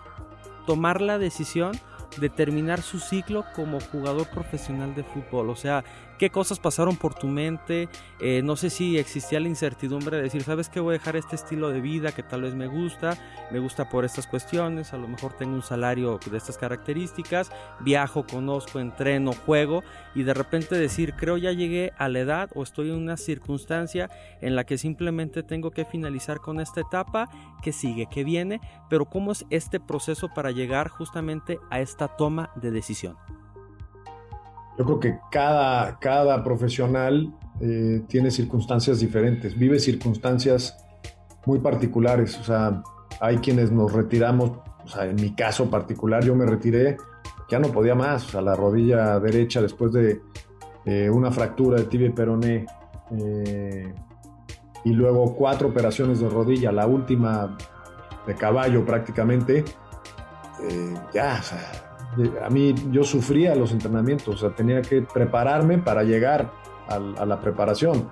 tomar 0.65 1.01
la 1.01 1.17
decisión 1.17 1.73
de 2.17 2.29
terminar 2.29 2.81
su 2.81 2.99
ciclo 2.99 3.45
como 3.55 3.79
jugador 3.79 4.27
profesional 4.29 4.95
de 4.95 5.03
fútbol. 5.03 5.49
O 5.49 5.55
sea, 5.55 5.83
qué 6.23 6.29
cosas 6.29 6.57
pasaron 6.57 6.95
por 6.95 7.15
tu 7.15 7.27
mente, 7.27 7.89
eh, 8.21 8.41
no 8.45 8.55
sé 8.55 8.69
si 8.69 8.97
existía 8.97 9.41
la 9.41 9.49
incertidumbre 9.49 10.15
de 10.15 10.23
decir, 10.23 10.41
¿sabes 10.41 10.69
qué? 10.69 10.79
Voy 10.79 10.95
a 10.95 10.97
dejar 10.97 11.17
este 11.17 11.35
estilo 11.35 11.67
de 11.69 11.81
vida 11.81 12.13
que 12.13 12.23
tal 12.23 12.43
vez 12.43 12.55
me 12.55 12.67
gusta, 12.67 13.17
me 13.51 13.59
gusta 13.59 13.89
por 13.89 14.05
estas 14.05 14.25
cuestiones, 14.25 14.93
a 14.93 14.97
lo 14.97 15.09
mejor 15.09 15.33
tengo 15.33 15.53
un 15.53 15.61
salario 15.61 16.21
de 16.31 16.37
estas 16.37 16.57
características, 16.57 17.51
viajo, 17.81 18.25
conozco, 18.25 18.79
entreno, 18.79 19.33
juego 19.33 19.83
y 20.15 20.23
de 20.23 20.33
repente 20.33 20.75
decir, 20.75 21.13
creo 21.15 21.35
ya 21.35 21.51
llegué 21.51 21.91
a 21.97 22.07
la 22.07 22.19
edad 22.19 22.49
o 22.55 22.63
estoy 22.63 22.91
en 22.91 22.95
una 22.95 23.17
circunstancia 23.17 24.09
en 24.39 24.55
la 24.55 24.63
que 24.63 24.77
simplemente 24.77 25.43
tengo 25.43 25.71
que 25.71 25.83
finalizar 25.83 26.39
con 26.39 26.61
esta 26.61 26.79
etapa, 26.79 27.29
que 27.61 27.73
sigue, 27.73 28.07
que 28.09 28.23
viene, 28.23 28.61
pero 28.89 29.03
¿cómo 29.03 29.33
es 29.33 29.45
este 29.49 29.81
proceso 29.81 30.29
para 30.33 30.51
llegar 30.51 30.87
justamente 30.87 31.59
a 31.69 31.81
esta 31.81 32.07
toma 32.15 32.49
de 32.55 32.71
decisión? 32.71 33.17
Yo 34.77 34.85
creo 34.85 34.99
que 34.99 35.19
cada, 35.31 35.99
cada 35.99 36.43
profesional 36.43 37.31
eh, 37.61 38.01
tiene 38.07 38.31
circunstancias 38.31 38.99
diferentes, 38.99 39.57
vive 39.57 39.79
circunstancias 39.79 40.83
muy 41.45 41.59
particulares. 41.59 42.37
O 42.39 42.43
sea, 42.43 42.81
hay 43.21 43.37
quienes 43.37 43.71
nos 43.71 43.93
retiramos, 43.93 44.51
o 44.83 44.87
sea, 44.87 45.05
en 45.05 45.15
mi 45.15 45.35
caso 45.35 45.69
particular, 45.69 46.23
yo 46.23 46.35
me 46.35 46.45
retiré, 46.45 46.97
ya 47.49 47.59
no 47.59 47.69
podía 47.69 47.93
más, 47.93 48.25
o 48.25 48.29
sea, 48.29 48.41
la 48.41 48.55
rodilla 48.55 49.19
derecha 49.19 49.61
después 49.61 49.93
de 49.93 50.21
eh, 50.85 51.09
una 51.09 51.31
fractura 51.31 51.77
de 51.77 51.85
tibia 51.85 52.07
y 52.07 52.11
peroné 52.11 52.65
eh, 53.17 53.93
y 54.83 54.91
luego 54.91 55.35
cuatro 55.35 55.69
operaciones 55.69 56.19
de 56.19 56.29
rodilla, 56.29 56.71
la 56.71 56.87
última 56.87 57.55
de 58.25 58.35
caballo 58.35 58.83
prácticamente, 58.85 59.63
ya, 61.13 61.39
o 61.39 61.43
sea, 61.43 61.82
a 62.43 62.49
mí 62.49 62.75
yo 62.91 63.03
sufría 63.03 63.55
los 63.55 63.71
entrenamientos, 63.71 64.35
o 64.35 64.37
sea, 64.37 64.55
tenía 64.55 64.81
que 64.81 65.01
prepararme 65.01 65.77
para 65.77 66.03
llegar 66.03 66.51
a, 66.87 67.25
la 67.25 67.39
preparación. 67.39 68.09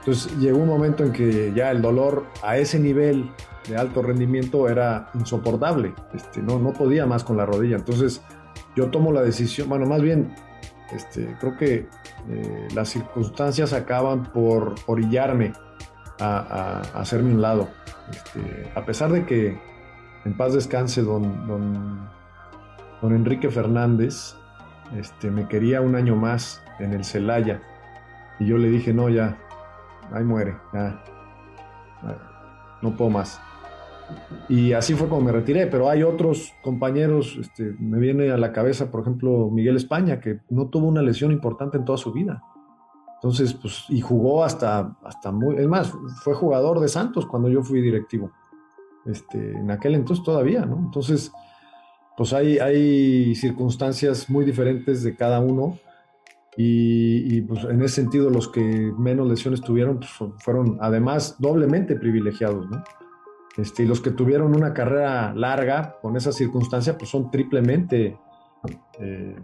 Entonces 0.00 0.36
llegó 0.38 0.58
un 0.58 0.68
momento 0.68 1.04
en 1.04 1.12
que 1.12 1.52
ya 1.54 1.70
el 1.70 1.80
dolor 1.80 2.26
a 2.42 2.58
ese 2.58 2.78
nivel 2.78 3.30
de 3.68 3.76
alto 3.76 4.02
rendimiento 4.02 4.68
era 4.68 5.10
insoportable, 5.14 5.94
este, 6.12 6.42
no, 6.42 6.58
no 6.58 6.72
podía 6.72 7.06
más 7.06 7.24
con 7.24 7.36
la 7.36 7.46
rodilla. 7.46 7.76
Entonces 7.76 8.22
yo 8.76 8.90
tomo 8.90 9.12
la 9.12 9.22
decisión, 9.22 9.68
bueno, 9.68 9.86
más 9.86 10.02
bien, 10.02 10.34
este, 10.92 11.36
creo 11.40 11.56
que 11.56 11.88
eh, 12.28 12.68
las 12.74 12.90
circunstancias 12.90 13.72
acaban 13.72 14.24
por 14.32 14.74
orillarme 14.86 15.52
a, 16.20 16.82
hacerme 16.94 17.32
un 17.32 17.42
lado. 17.42 17.68
Este, 18.10 18.70
a 18.74 18.84
pesar 18.84 19.10
de 19.10 19.24
que 19.24 19.58
en 20.24 20.36
paz 20.36 20.52
descanse 20.54 21.02
don, 21.02 21.46
don 21.46 22.08
con 23.04 23.14
Enrique 23.14 23.50
Fernández, 23.50 24.34
este, 24.96 25.30
me 25.30 25.46
quería 25.46 25.82
un 25.82 25.94
año 25.94 26.16
más 26.16 26.64
en 26.78 26.94
el 26.94 27.04
Celaya. 27.04 27.60
Y 28.38 28.46
yo 28.46 28.56
le 28.56 28.70
dije, 28.70 28.94
no, 28.94 29.10
ya, 29.10 29.36
ahí 30.10 30.24
muere, 30.24 30.56
no 32.80 32.96
puedo 32.96 33.10
más. 33.10 33.42
Y 34.48 34.72
así 34.72 34.94
fue 34.94 35.06
como 35.06 35.20
me 35.20 35.32
retiré, 35.32 35.66
pero 35.66 35.90
hay 35.90 36.02
otros 36.02 36.54
compañeros, 36.62 37.36
este, 37.38 37.76
me 37.78 37.98
viene 37.98 38.30
a 38.30 38.38
la 38.38 38.52
cabeza, 38.52 38.90
por 38.90 39.02
ejemplo, 39.02 39.50
Miguel 39.50 39.76
España, 39.76 40.18
que 40.18 40.40
no 40.48 40.68
tuvo 40.68 40.88
una 40.88 41.02
lesión 41.02 41.30
importante 41.30 41.76
en 41.76 41.84
toda 41.84 41.98
su 41.98 42.10
vida. 42.10 42.42
Entonces, 43.16 43.52
pues, 43.52 43.84
y 43.90 44.00
jugó 44.00 44.44
hasta, 44.44 44.96
hasta 45.04 45.30
muy, 45.30 45.56
es 45.56 45.68
más, 45.68 45.92
fue 46.22 46.32
jugador 46.32 46.80
de 46.80 46.88
Santos 46.88 47.26
cuando 47.26 47.50
yo 47.50 47.62
fui 47.62 47.82
directivo. 47.82 48.30
Este, 49.04 49.58
en 49.58 49.70
aquel 49.70 49.94
entonces 49.94 50.24
todavía, 50.24 50.64
¿no? 50.64 50.78
Entonces, 50.78 51.30
pues 52.16 52.32
hay, 52.32 52.58
hay 52.58 53.34
circunstancias 53.34 54.30
muy 54.30 54.44
diferentes 54.44 55.02
de 55.02 55.16
cada 55.16 55.40
uno 55.40 55.78
y, 56.56 57.40
pues 57.42 57.64
en 57.64 57.82
ese 57.82 57.96
sentido 57.96 58.30
los 58.30 58.48
que 58.48 58.60
menos 58.96 59.28
lesiones 59.28 59.60
tuvieron 59.60 59.98
pues, 59.98 60.12
fueron 60.38 60.78
además 60.80 61.36
doblemente 61.40 61.96
privilegiados, 61.96 62.70
¿no? 62.70 62.84
Este, 63.56 63.82
y 63.84 63.86
los 63.86 64.00
que 64.00 64.10
tuvieron 64.10 64.54
una 64.54 64.72
carrera 64.72 65.32
larga 65.34 65.96
con 66.00 66.16
esa 66.16 66.32
circunstancia 66.32 66.98
pues 66.98 67.10
son 67.10 67.30
triplemente 67.30 68.18
eh, 68.98 69.36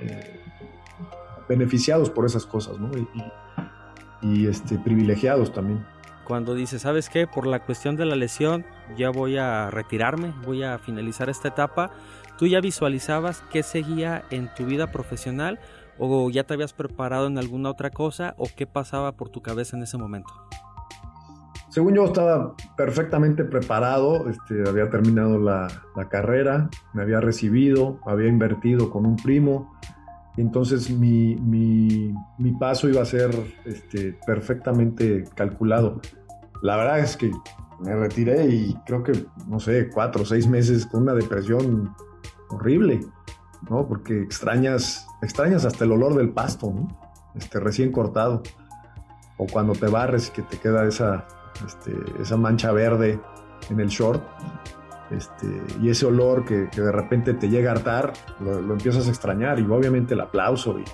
eh, 0.00 0.40
beneficiados 1.48 2.10
por 2.10 2.24
esas 2.24 2.46
cosas, 2.46 2.78
¿no? 2.78 2.90
y 4.22 4.46
este, 4.46 4.78
privilegiados 4.78 5.52
también 5.52 5.84
cuando 6.24 6.54
dices, 6.54 6.82
¿sabes 6.82 7.08
qué? 7.08 7.26
Por 7.26 7.46
la 7.46 7.60
cuestión 7.60 7.96
de 7.96 8.06
la 8.06 8.16
lesión 8.16 8.64
ya 8.96 9.10
voy 9.10 9.38
a 9.38 9.70
retirarme, 9.70 10.32
voy 10.44 10.62
a 10.62 10.78
finalizar 10.78 11.28
esta 11.28 11.48
etapa, 11.48 11.90
¿tú 12.38 12.46
ya 12.46 12.60
visualizabas 12.60 13.42
qué 13.50 13.62
seguía 13.62 14.24
en 14.30 14.52
tu 14.54 14.64
vida 14.64 14.88
profesional 14.88 15.58
o 15.98 16.30
ya 16.30 16.44
te 16.44 16.54
habías 16.54 16.72
preparado 16.72 17.26
en 17.26 17.38
alguna 17.38 17.70
otra 17.70 17.90
cosa 17.90 18.34
o 18.38 18.46
qué 18.56 18.66
pasaba 18.66 19.12
por 19.12 19.28
tu 19.28 19.42
cabeza 19.42 19.76
en 19.76 19.82
ese 19.82 19.98
momento? 19.98 20.32
Según 21.72 21.94
yo 21.94 22.04
estaba 22.04 22.54
perfectamente 22.76 23.44
preparado, 23.44 24.28
este, 24.28 24.68
había 24.68 24.90
terminado 24.90 25.38
la, 25.38 25.68
carrera, 26.10 26.68
me 26.92 27.00
había 27.00 27.18
recibido, 27.18 27.98
había 28.04 28.28
invertido 28.28 28.90
con 28.90 29.06
un 29.06 29.16
primo, 29.16 29.72
entonces 30.36 30.90
mi, 30.90 31.36
mi, 31.36 32.52
paso 32.58 32.88
iba 32.88 33.02
a 33.02 33.04
ser 33.04 33.30
este, 33.64 34.18
perfectamente 34.26 35.24
calculado. 35.34 36.00
La 36.62 36.76
verdad 36.76 37.00
es 37.00 37.16
que 37.16 37.30
me 37.80 37.94
retiré 37.94 38.46
y 38.46 38.74
creo 38.86 39.02
que, 39.02 39.26
no 39.46 39.60
sé, 39.60 39.90
cuatro 39.90 40.22
o 40.22 40.24
seis 40.24 40.46
meses 40.46 40.86
con 40.86 41.02
una 41.02 41.14
depresión 41.14 41.94
horrible, 42.48 43.00
¿no? 43.68 43.86
Porque 43.86 44.22
extrañas, 44.22 45.06
extrañas 45.22 45.64
hasta 45.64 45.84
el 45.84 45.92
olor 45.92 46.14
del 46.14 46.30
pasto, 46.30 46.72
¿no? 46.72 46.88
Este, 47.34 47.60
recién 47.60 47.92
cortado. 47.92 48.42
O 49.36 49.46
cuando 49.46 49.72
te 49.72 49.88
barres 49.88 50.28
y 50.28 50.32
que 50.32 50.42
te 50.42 50.58
queda 50.58 50.86
esa, 50.86 51.26
este, 51.66 51.92
esa 52.20 52.36
mancha 52.36 52.70
verde 52.72 53.20
en 53.70 53.80
el 53.80 53.88
short. 53.88 54.22
Este, 55.12 55.62
y 55.80 55.90
ese 55.90 56.06
olor 56.06 56.44
que, 56.44 56.68
de 56.68 56.92
repente 56.92 57.34
te 57.34 57.48
llega 57.48 57.70
a 57.70 57.74
hartar, 57.74 58.12
lo, 58.40 58.72
empiezas 58.72 59.06
a 59.06 59.10
extrañar 59.10 59.58
y 59.60 59.62
obviamente 59.62 60.14
el 60.14 60.20
aplauso 60.20 60.78
y, 60.78 60.84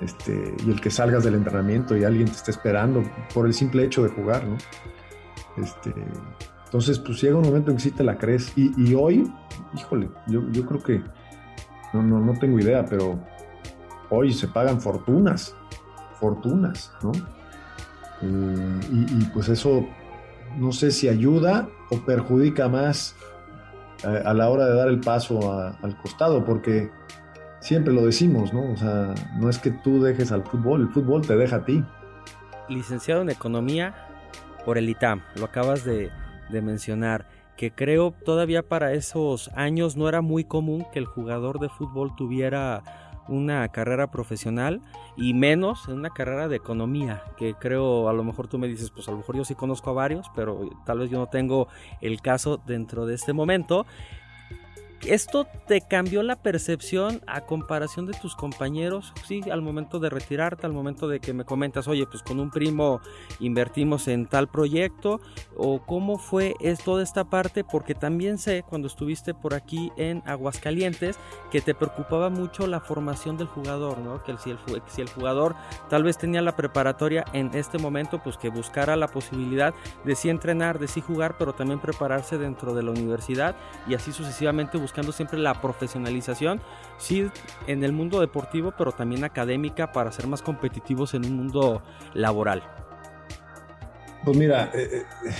este, 0.00 0.54
y 0.64 0.70
el 0.70 0.80
que 0.80 0.90
salgas 0.90 1.24
del 1.24 1.34
entrenamiento 1.34 1.96
y 1.96 2.04
alguien 2.04 2.26
te 2.26 2.32
esté 2.32 2.52
esperando 2.52 3.02
por 3.34 3.46
el 3.46 3.54
simple 3.54 3.84
hecho 3.84 4.02
de 4.04 4.10
jugar, 4.10 4.46
¿no? 4.46 4.56
Este, 5.56 5.92
entonces, 6.64 6.98
pues 6.98 7.20
llega 7.20 7.36
un 7.36 7.44
momento 7.44 7.70
en 7.70 7.76
que 7.76 7.82
sí 7.82 7.90
te 7.90 8.02
la 8.02 8.16
crees. 8.16 8.50
Y, 8.56 8.94
hoy, 8.94 9.30
híjole, 9.74 10.08
yo, 10.26 10.40
yo, 10.52 10.64
creo 10.64 10.82
que, 10.82 11.02
no, 11.92 12.02
no, 12.02 12.18
no 12.18 12.32
tengo 12.38 12.58
idea, 12.58 12.86
pero 12.86 13.18
hoy 14.08 14.32
se 14.32 14.48
pagan 14.48 14.80
fortunas, 14.80 15.54
fortunas, 16.18 16.90
¿no? 17.02 17.12
Eh, 18.22 18.80
y, 18.90 19.24
pues 19.34 19.50
eso, 19.50 19.86
no 20.58 20.72
sé 20.72 20.90
si 20.90 21.08
ayuda 21.08 21.68
o 21.90 21.98
perjudica 21.98 22.68
más 22.68 23.16
a, 24.04 24.34
la 24.34 24.48
hora 24.48 24.66
de 24.66 24.74
dar 24.74 24.88
el 24.88 25.00
paso 25.00 25.52
al 25.52 25.96
costado, 25.98 26.44
porque 26.44 26.90
siempre 27.60 27.92
lo 27.92 28.04
decimos, 28.04 28.52
¿no? 28.52 28.72
O 28.72 28.76
sea, 28.76 29.14
no 29.38 29.48
es 29.48 29.58
que 29.58 29.70
tú 29.70 30.02
dejes 30.02 30.32
al 30.32 30.42
fútbol, 30.44 30.82
el 30.82 30.88
fútbol 30.88 31.22
te 31.22 31.36
deja 31.36 31.56
a 31.56 31.64
ti. 31.64 31.84
Licenciado 32.68 33.22
en 33.22 33.30
Economía 33.30 33.94
por 34.64 34.78
el 34.78 34.88
ITAM, 34.88 35.22
lo 35.36 35.44
acabas 35.44 35.84
de, 35.84 36.10
de 36.50 36.62
mencionar, 36.62 37.26
que 37.56 37.72
creo 37.72 38.12
todavía 38.24 38.62
para 38.62 38.92
esos 38.92 39.50
años 39.54 39.96
no 39.96 40.08
era 40.08 40.20
muy 40.20 40.44
común 40.44 40.86
que 40.92 40.98
el 40.98 41.06
jugador 41.06 41.60
de 41.60 41.68
fútbol 41.68 42.14
tuviera 42.16 42.82
una 43.28 43.68
carrera 43.68 44.10
profesional 44.10 44.80
y 45.16 45.34
menos 45.34 45.88
en 45.88 45.94
una 45.94 46.10
carrera 46.10 46.48
de 46.48 46.56
economía, 46.56 47.22
que 47.36 47.54
creo 47.54 48.08
a 48.08 48.12
lo 48.12 48.24
mejor 48.24 48.48
tú 48.48 48.58
me 48.58 48.68
dices, 48.68 48.90
pues 48.90 49.08
a 49.08 49.12
lo 49.12 49.18
mejor 49.18 49.36
yo 49.36 49.44
sí 49.44 49.54
conozco 49.54 49.90
a 49.90 49.94
varios, 49.94 50.30
pero 50.34 50.68
tal 50.84 51.00
vez 51.00 51.10
yo 51.10 51.18
no 51.18 51.26
tengo 51.26 51.68
el 52.00 52.20
caso 52.20 52.60
dentro 52.66 53.06
de 53.06 53.14
este 53.14 53.32
momento. 53.32 53.86
¿Esto 55.06 55.48
te 55.66 55.80
cambió 55.80 56.22
la 56.22 56.36
percepción 56.36 57.22
a 57.26 57.40
comparación 57.40 58.06
de 58.06 58.12
tus 58.12 58.36
compañeros? 58.36 59.12
Sí, 59.26 59.42
al 59.50 59.60
momento 59.60 59.98
de 59.98 60.08
retirarte, 60.08 60.64
al 60.64 60.72
momento 60.72 61.08
de 61.08 61.18
que 61.18 61.32
me 61.32 61.44
comentas, 61.44 61.88
oye, 61.88 62.06
pues 62.06 62.22
con 62.22 62.38
un 62.38 62.52
primo 62.52 63.00
invertimos 63.40 64.06
en 64.06 64.26
tal 64.26 64.46
proyecto, 64.46 65.20
o 65.56 65.84
cómo 65.84 66.18
fue 66.18 66.54
toda 66.84 67.02
esta 67.02 67.24
parte, 67.24 67.64
porque 67.64 67.96
también 67.96 68.38
sé 68.38 68.62
cuando 68.62 68.86
estuviste 68.86 69.34
por 69.34 69.54
aquí 69.54 69.90
en 69.96 70.22
Aguascalientes 70.24 71.18
que 71.50 71.60
te 71.60 71.74
preocupaba 71.74 72.30
mucho 72.30 72.68
la 72.68 72.78
formación 72.78 73.36
del 73.36 73.48
jugador, 73.48 73.98
¿no? 73.98 74.22
Que 74.22 74.38
si 74.38 74.50
el, 74.50 74.58
si 74.86 75.00
el 75.02 75.08
jugador 75.08 75.56
tal 75.90 76.04
vez 76.04 76.16
tenía 76.16 76.42
la 76.42 76.54
preparatoria 76.54 77.24
en 77.32 77.50
este 77.54 77.76
momento, 77.78 78.22
pues 78.22 78.38
que 78.38 78.50
buscara 78.50 78.94
la 78.94 79.08
posibilidad 79.08 79.74
de 80.04 80.14
sí 80.14 80.28
entrenar, 80.28 80.78
de 80.78 80.86
sí 80.86 81.00
jugar, 81.00 81.36
pero 81.38 81.54
también 81.54 81.80
prepararse 81.80 82.38
dentro 82.38 82.72
de 82.72 82.84
la 82.84 82.92
universidad 82.92 83.56
y 83.88 83.94
así 83.94 84.12
sucesivamente 84.12 84.78
buscar 84.78 84.91
buscando 84.92 85.12
siempre 85.12 85.38
la 85.38 85.58
profesionalización, 85.58 86.60
sí 86.98 87.26
en 87.66 87.82
el 87.82 87.92
mundo 87.92 88.20
deportivo, 88.20 88.74
pero 88.76 88.92
también 88.92 89.24
académica 89.24 89.90
para 89.90 90.12
ser 90.12 90.26
más 90.26 90.42
competitivos 90.42 91.14
en 91.14 91.24
un 91.24 91.34
mundo 91.34 91.82
laboral. 92.12 92.62
Pues 94.22 94.36
mira, 94.36 94.70
eh, 94.74 95.02
eh, 95.24 95.30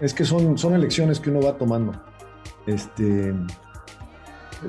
es 0.00 0.12
que 0.12 0.24
son, 0.24 0.58
son 0.58 0.74
elecciones 0.74 1.20
que 1.20 1.30
uno 1.30 1.40
va 1.40 1.56
tomando. 1.56 1.92
Este, 2.66 3.32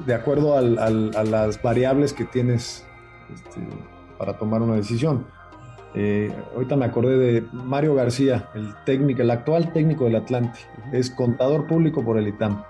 de 0.06 0.14
acuerdo 0.14 0.56
a 0.56 0.62
las 0.62 1.60
variables 1.64 2.14
que 2.14 2.26
tienes 2.26 2.86
este, 3.34 3.60
para 4.20 4.38
tomar 4.38 4.62
una 4.62 4.76
decisión. 4.76 5.26
Eh, 5.96 6.32
ahorita 6.54 6.76
me 6.76 6.86
acordé 6.86 7.18
de 7.18 7.48
Mario 7.52 7.96
García, 7.96 8.50
el 8.54 8.76
técnico, 8.86 9.24
el 9.24 9.32
actual 9.32 9.74
técnico 9.74 10.04
del 10.04 10.18
Atlante. 10.18 10.60
Es 10.94 11.10
contador 11.10 11.66
público 11.66 12.06
por 12.06 12.20
el 12.20 12.28
ITAM. 12.28 12.64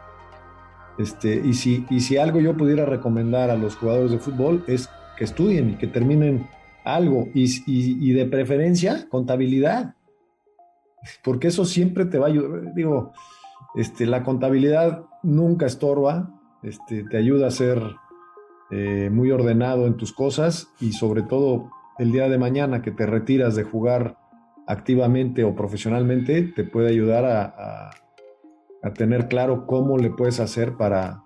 Este, 0.97 1.41
y, 1.43 1.53
si, 1.53 1.85
y 1.89 2.01
si 2.01 2.17
algo 2.17 2.39
yo 2.39 2.55
pudiera 2.55 2.85
recomendar 2.85 3.49
a 3.49 3.55
los 3.55 3.75
jugadores 3.75 4.11
de 4.11 4.19
fútbol 4.19 4.63
es 4.67 4.89
que 5.17 5.23
estudien 5.23 5.71
y 5.71 5.75
que 5.75 5.87
terminen 5.87 6.47
algo 6.83 7.27
y, 7.33 8.11
de 8.11 8.25
preferencia 8.25 9.07
contabilidad, 9.09 9.95
porque 11.23 11.47
eso 11.47 11.65
siempre 11.65 12.05
te 12.05 12.17
va 12.17 12.27
a 12.27 12.29
ayudar. 12.29 12.73
Digo, 12.73 13.13
este, 13.75 14.05
la 14.05 14.23
contabilidad 14.23 15.05
nunca 15.23 15.65
estorba, 15.65 16.29
este, 16.63 17.03
te 17.03 17.17
ayuda 17.17 17.47
a 17.47 17.51
ser 17.51 17.81
eh, 18.71 19.09
muy 19.11 19.31
ordenado 19.31 19.87
en 19.87 19.97
tus 19.97 20.13
cosas 20.13 20.69
y 20.79 20.93
sobre 20.93 21.23
todo 21.23 21.69
el 21.99 22.11
día 22.11 22.29
de 22.29 22.37
mañana 22.37 22.81
que 22.81 22.91
te 22.91 23.05
retiras 23.05 23.55
de 23.55 23.63
jugar 23.63 24.17
activamente 24.67 25.43
o 25.43 25.55
profesionalmente, 25.55 26.43
te 26.43 26.63
puede 26.63 26.89
ayudar 26.89 27.25
a 27.25 27.91
a 28.10 28.10
tener 28.89 29.27
claro 29.27 29.67
cómo 29.67 29.97
le 29.97 30.09
puedes 30.09 30.39
hacer 30.39 30.75
para, 30.75 31.23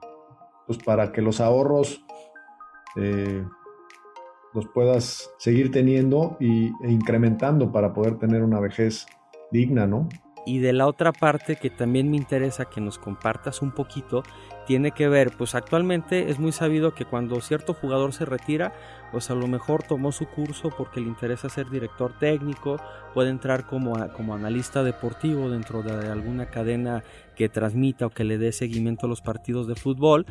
pues 0.68 0.78
para 0.80 1.14
que 1.14 1.22
los 1.22 1.40
ahorros 1.40 2.06
eh, 2.98 3.46
los 4.54 4.68
puedas 4.68 5.32
seguir 5.38 5.72
teniendo 5.72 6.38
y, 6.40 6.68
e 6.86 6.92
incrementando 6.92 7.72
para 7.72 7.94
poder 7.94 8.18
tener 8.18 8.44
una 8.44 8.60
vejez 8.60 9.06
digna, 9.52 9.88
¿no? 9.88 10.10
Y 10.46 10.60
de 10.60 10.74
la 10.74 10.86
otra 10.86 11.12
parte 11.12 11.56
que 11.56 11.72
también 11.72 12.12
me 12.12 12.18
interesa 12.18 12.66
que 12.66 12.80
nos 12.80 13.00
compartas 13.00 13.62
un 13.62 13.72
poquito, 13.72 14.24
tiene 14.68 14.92
que 14.92 15.08
ver, 15.08 15.32
pues 15.36 15.56
actualmente 15.56 16.30
es 16.30 16.40
muy 16.40 16.52
sabido 16.52 16.94
que 16.94 17.06
cuando 17.06 17.42
cierto 17.42 17.74
jugador 17.74 18.14
se 18.14 18.26
retira, 18.26 18.74
pues 19.12 19.32
a 19.32 19.36
lo 19.36 19.48
mejor 19.48 19.84
tomó 19.84 20.12
su 20.12 20.28
curso 20.28 20.70
porque 20.76 21.00
le 21.00 21.08
interesa 21.08 21.50
ser 21.50 21.70
director 21.70 22.18
técnico, 22.20 22.78
puede 23.14 23.30
entrar 23.30 23.66
como, 23.66 23.94
como 24.14 24.36
analista 24.36 24.84
deportivo 24.84 25.50
dentro 25.50 25.82
de 25.82 26.12
alguna 26.12 26.48
cadena 26.48 27.04
que 27.36 27.50
transmita 27.50 28.08
o 28.08 28.10
que 28.10 28.24
le 28.24 28.38
dé 28.38 28.52
seguimiento 28.52 29.08
a 29.08 29.10
los 29.10 29.22
partidos 29.22 29.68
de 29.68 29.76
fútbol 29.76 30.26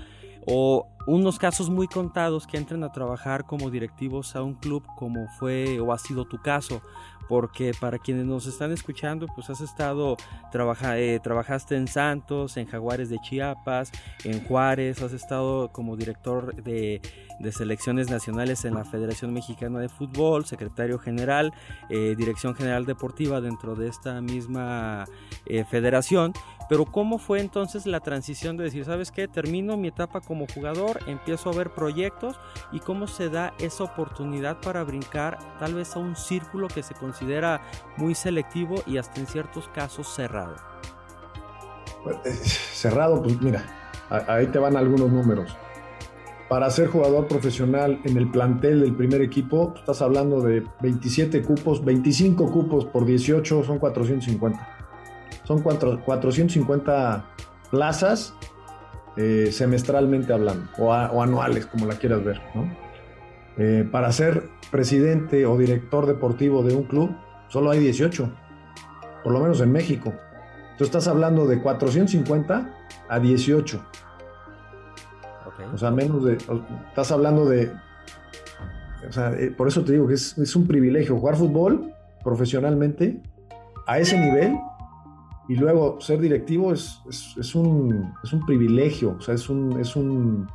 o 0.47 0.89
unos 1.07 1.39
casos 1.39 1.71
muy 1.71 1.87
contados 1.87 2.47
que 2.47 2.57
entren 2.57 2.83
a 2.85 2.93
trabajar 2.93 3.45
como 3.45 3.71
directivos 3.71 4.37
a 4.37 4.43
un 4.43 4.55
club 4.55 4.85
como 4.97 5.29
fue 5.39 5.81
o 5.81 5.93
ha 5.93 5.99
sido 5.99 6.25
tu 6.25 6.41
caso 6.43 6.83
porque 7.29 7.73
para 7.79 7.99
quienes 7.99 8.25
nos 8.25 8.47
están 8.47 8.73
escuchando 8.73 9.27
pues 9.35 9.51
has 9.51 9.61
estado 9.61 10.17
trabaja, 10.53 10.99
eh, 10.99 11.21
trabajaste 11.21 11.77
en 11.77 11.89
Santos 11.89 12.57
en 12.57 12.67
Jaguares 12.67 13.09
de 13.09 13.19
Chiapas 13.21 13.93
en 14.25 14.45
Juárez 14.45 15.03
has 15.03 15.13
estado 15.13 15.73
como 15.73 15.97
director 15.97 16.55
de, 16.63 17.01
selecciones 17.51 18.11
nacionales 18.11 18.65
en 18.65 18.75
la 18.75 18.85
Federación 18.85 19.33
Mexicana 19.33 19.79
de 19.81 19.89
Fútbol 19.89 20.45
secretario 20.45 20.99
general 20.99 21.53
eh, 21.91 22.15
dirección 22.17 22.55
general 22.55 22.87
deportiva 22.87 23.41
dentro 23.41 23.75
de 23.75 23.89
esta 23.89 24.21
misma 24.21 25.05
eh, 25.47 25.65
federación 25.65 26.33
pero 26.69 26.85
¿cómo 26.87 27.19
fue 27.19 27.41
entonces 27.41 27.87
la 27.87 28.01
transición 28.01 28.57
de 28.57 28.65
decir, 28.65 28.85
sabes 28.85 29.11
qué, 29.11 29.29
termino 29.29 29.77
mi 29.77 29.89
etapa 29.89 30.21
como 30.21 30.47
jugador, 30.47 31.01
empiezo 31.07 31.51
a 31.51 31.55
ver 31.55 31.71
proyectos 31.71 32.39
y 32.73 32.81
cómo 32.81 33.07
se 33.07 33.29
da 33.29 33.55
esa 33.59 33.85
oportunidad 33.85 34.61
para 34.61 34.83
brincar 34.85 35.39
tal 35.59 35.75
vez 35.75 35.95
a 35.97 35.99
un 35.99 36.17
círculo 36.17 36.69
que 36.69 36.83
se 36.83 36.95
considera 36.95 37.63
muy 37.97 38.15
selectivo 38.15 38.83
y 38.87 38.99
hasta 38.99 39.21
en 39.21 39.27
ciertos 39.27 39.69
casos 39.69 40.09
cerrado? 40.09 40.57
Eh, 42.25 42.31
cerrado, 42.31 43.23
pues 43.23 43.41
mira, 43.41 43.65
ahí 44.29 44.47
te 44.47 44.59
van 44.59 44.77
algunos 44.77 45.11
números. 45.11 45.57
Para 46.49 46.71
ser 46.71 46.89
jugador 46.89 47.27
profesional 47.27 48.01
en 48.05 48.19
el 48.19 48.31
plantel 48.31 48.83
del 48.83 48.95
primer 48.95 49.23
equipo, 49.23 49.73
estás 49.77 50.03
hablando 50.03 50.41
de 50.43 50.63
27 50.83 51.43
cupos, 51.43 51.83
25 51.85 52.53
cupos 52.53 52.85
por 52.85 53.07
18 53.07 53.65
son 53.65 53.79
450 53.79 54.84
son 55.45 55.63
450 55.63 57.25
plazas 57.71 58.35
eh, 59.17 59.51
semestralmente 59.53 60.33
hablando, 60.33 60.69
o, 60.79 60.93
anuales, 60.93 61.67
como 61.67 61.87
la 61.87 61.95
quieras 61.95 62.25
ver. 62.25 62.41
Eh, 63.57 63.89
para 63.91 64.11
ser 64.11 64.49
presidente 64.73 65.47
o 65.47 65.57
director 65.57 66.07
deportivo 66.07 66.65
de 66.65 66.75
un 66.75 66.83
club, 66.85 67.15
solo 67.49 67.71
hay 67.71 67.79
18, 67.79 68.29
por 69.23 69.33
lo 69.33 69.41
menos 69.41 69.61
en 69.61 69.71
México. 69.71 70.13
Tú 70.77 70.85
estás 70.85 71.07
hablando 71.07 71.47
de 71.47 71.63
450 71.63 72.75
a 73.09 73.19
18. 73.21 73.85
O 75.73 75.79
sea, 75.79 75.93
menos 75.93 76.25
de. 76.25 76.37
Estás 76.89 77.13
hablando 77.13 77.45
de. 77.45 77.71
O 79.09 79.13
sea, 79.13 79.33
eh, 79.35 79.53
por 79.57 79.69
eso 79.69 79.85
te 79.85 79.93
digo 79.93 80.09
que 80.09 80.15
es, 80.15 80.37
es 80.37 80.57
un 80.57 80.67
privilegio 80.67 81.17
jugar 81.17 81.37
fútbol 81.37 81.93
profesionalmente 82.25 83.21
a 83.87 83.99
ese 83.99 84.19
nivel 84.19 84.57
y 85.49 85.57
luego 85.57 86.01
ser 86.01 86.21
directivo 86.21 86.73
es, 86.73 87.01
es, 87.39 87.55
un, 87.55 88.15
es 88.23 88.33
un 88.33 88.47
privilegio, 88.47 89.17
o 89.19 89.21
sea, 89.21 89.35
es 89.35 89.49
un, 89.51 89.79
es 89.79 89.95
un, 89.95 90.49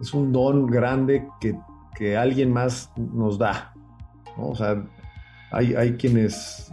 es 0.00 0.12
un 0.12 0.32
don 0.32 0.66
grande 0.66 1.28
que, 1.40 1.56
que 1.94 2.16
alguien 2.16 2.52
más 2.52 2.90
nos 2.96 3.38
da. 3.38 3.72
O 4.36 4.54
sea, 4.54 4.84
hay, 5.52 5.74
hay 5.74 5.96
quienes 5.96 6.72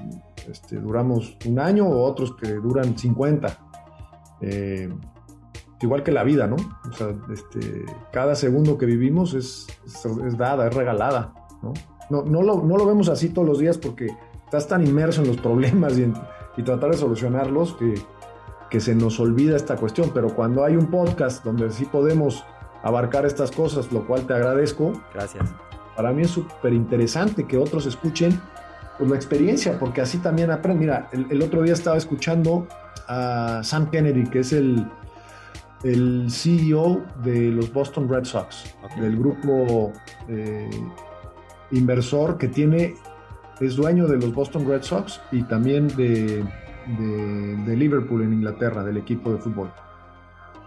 este, 0.50 0.78
duramos 0.78 1.38
un 1.46 1.60
año 1.60 1.88
o 1.88 2.04
otros 2.04 2.36
que 2.36 2.54
duran 2.54 2.98
50. 2.98 3.58
Eh, 4.41 4.89
igual 5.82 6.02
que 6.02 6.12
la 6.12 6.24
vida, 6.24 6.48
¿no? 6.48 6.56
O 6.89 6.94
sea, 6.94 7.15
este, 7.32 7.86
cada 8.12 8.36
segundo 8.36 8.80
que 8.80 8.88
vivimos 8.88 9.36
es, 9.36 9.68
es, 9.86 10.38
dada, 10.38 10.68
es 10.68 10.74
regalada, 10.74 11.34
¿no? 11.62 11.74
No, 12.10 12.24
no, 12.24 12.41
lo, 12.41 12.63
no 12.63 12.78
lo 12.78 12.86
vemos 12.86 13.10
así 13.10 13.30
todos 13.30 13.48
los 13.48 13.60
días 13.60 13.78
porque 13.78 14.08
estás 14.44 14.68
tan 14.68 14.86
inmerso 14.86 15.22
en 15.22 15.28
los 15.28 15.38
problemas 15.38 15.98
y 15.98 16.04
en, 16.04 16.13
y 16.58 16.63
tratar 16.63 16.91
de 16.91 16.98
solucionarlos 16.98 17.74
que, 17.74 17.96
que 18.70 18.80
se 18.80 18.96
nos 18.96 19.20
olvida 19.20 19.56
esta 19.56 19.76
cuestión. 19.76 20.12
Pero 20.13 20.30
cuando 20.30 20.63
hay 20.63 20.76
un 20.76 20.88
podcast 20.88 21.44
donde 21.44 21.72
sí 21.72 21.86
podemos 21.86 22.44
abarcar 22.86 23.26
estas 23.26 23.52
cosas, 23.52 23.91
lo 23.91 24.06
cual 24.06 24.28
te 24.28 24.34
agradezco. 24.34 24.94
Gracias. 25.13 25.44
Para 25.96 26.12
mí 26.12 26.22
es 26.22 26.32
súper 26.32 26.74
interesante 26.74 27.46
que 27.46 27.58
otros 27.58 27.86
escuchen 27.86 28.39
pues, 28.98 29.10
la 29.10 29.15
experiencia, 29.15 29.80
porque 29.80 30.02
así 30.02 30.20
también 30.20 30.52
aprenden. 30.52 30.80
Mira, 30.80 31.10
el, 31.12 31.41
otro 31.41 31.63
día 31.63 31.74
estaba 31.74 31.98
escuchando 31.98 32.68
a 33.08 33.62
Sam 33.63 33.89
Kennedy, 33.89 34.30
que 34.30 34.39
es 34.39 34.54
el, 34.54 34.86
el 35.84 36.28
CEO 36.30 37.04
de 37.24 37.50
los 37.50 37.74
Boston 37.74 38.08
Red 38.08 38.26
Sox, 38.26 38.76
del 39.00 39.18
grupo 39.18 39.91
eh, 40.28 40.70
inversor 41.72 42.38
que 42.38 42.50
tiene 42.50 42.96
es 43.60 43.76
dueño 43.76 44.08
de 44.08 44.18
los 44.18 44.34
Boston 44.34 44.68
Red 44.68 44.84
Sox 44.84 45.22
y 45.32 45.44
también 45.44 45.88
de, 45.96 46.44
de, 47.65 47.76
Liverpool 47.76 48.24
en 48.24 48.34
Inglaterra, 48.34 48.84
del 48.84 48.98
equipo 48.98 49.32
de 49.32 49.38
fútbol. 49.38 49.72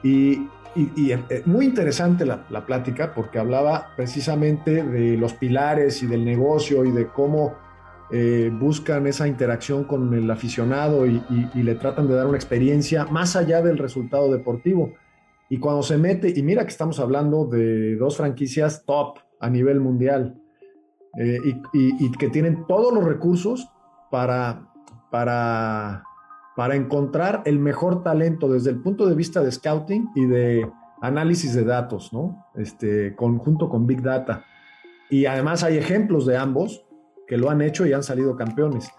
Y, 0.03 0.49
y, 0.75 1.13
eh, 1.13 1.43
muy 1.47 1.65
interesante 1.65 2.25
la, 2.25 2.47
la, 2.51 2.65
plática 2.65 3.13
porque 3.15 3.39
hablaba 3.39 3.89
precisamente 3.97 4.83
de 4.85 5.17
los 5.17 5.35
pilares 5.35 6.03
y 6.03 6.07
del 6.07 6.25
negocio 6.25 6.85
y 6.85 6.93
de 6.93 7.09
cómo 7.09 7.57
eh, 8.11 8.51
buscan 8.51 9.07
esa 9.07 9.29
interacción 9.29 9.85
con 9.85 10.15
el 10.15 10.31
aficionado 10.31 11.07
y, 11.07 11.21
le 11.55 11.75
tratan 11.75 12.09
de 12.09 12.15
dar 12.15 12.27
una 12.27 12.39
experiencia 12.39 13.05
más 13.05 13.37
allá 13.37 13.61
del 13.61 13.77
resultado 13.77 14.33
deportivo. 14.33 14.95
Y 15.51 15.59
cuando 15.59 15.83
se 15.83 15.99
mete, 15.99 16.33
y 16.35 16.43
mira 16.43 16.63
que 16.63 16.71
estamos 16.71 17.01
hablando 17.01 17.45
de 17.45 17.97
dos 17.97 18.17
franquicias 18.17 18.85
top 18.87 19.19
a 19.41 19.51
nivel 19.51 19.81
mundial, 19.81 20.41
eh, 21.19 21.61
y, 21.73 22.13
que 22.13 22.29
tienen 22.29 22.67
todos 22.67 22.93
los 22.93 23.05
recursos 23.05 23.69
para, 24.11 24.69
para, 25.11 26.05
para 26.57 26.77
encontrar 26.77 27.43
el 27.45 27.59
mejor 27.59 28.03
talento 28.03 28.49
desde 28.49 28.71
el 28.71 28.81
punto 28.81 29.07
de 29.07 29.15
vista 29.15 29.43
de 29.43 29.51
scouting 29.53 30.11
y 30.15 30.27
de, 30.27 30.71
análisis 31.01 31.55
de 31.55 31.65
datos, 31.65 32.13
¿no? 32.13 32.47
Este, 32.55 33.15
conjunto 33.15 33.69
con 33.69 33.87
Big 33.87 34.03
Data. 34.03 34.45
Y 35.11 35.27
además 35.27 35.63
hay 35.65 35.77
ejemplos 35.77 36.27
de 36.27 36.37
ambos 36.37 36.85
que 37.27 37.37
lo 37.37 37.51
han 37.51 37.63
hecho 37.63 37.87
y 37.87 37.93
han 37.93 38.03
salido 38.03 38.37
campeones. 38.37 38.91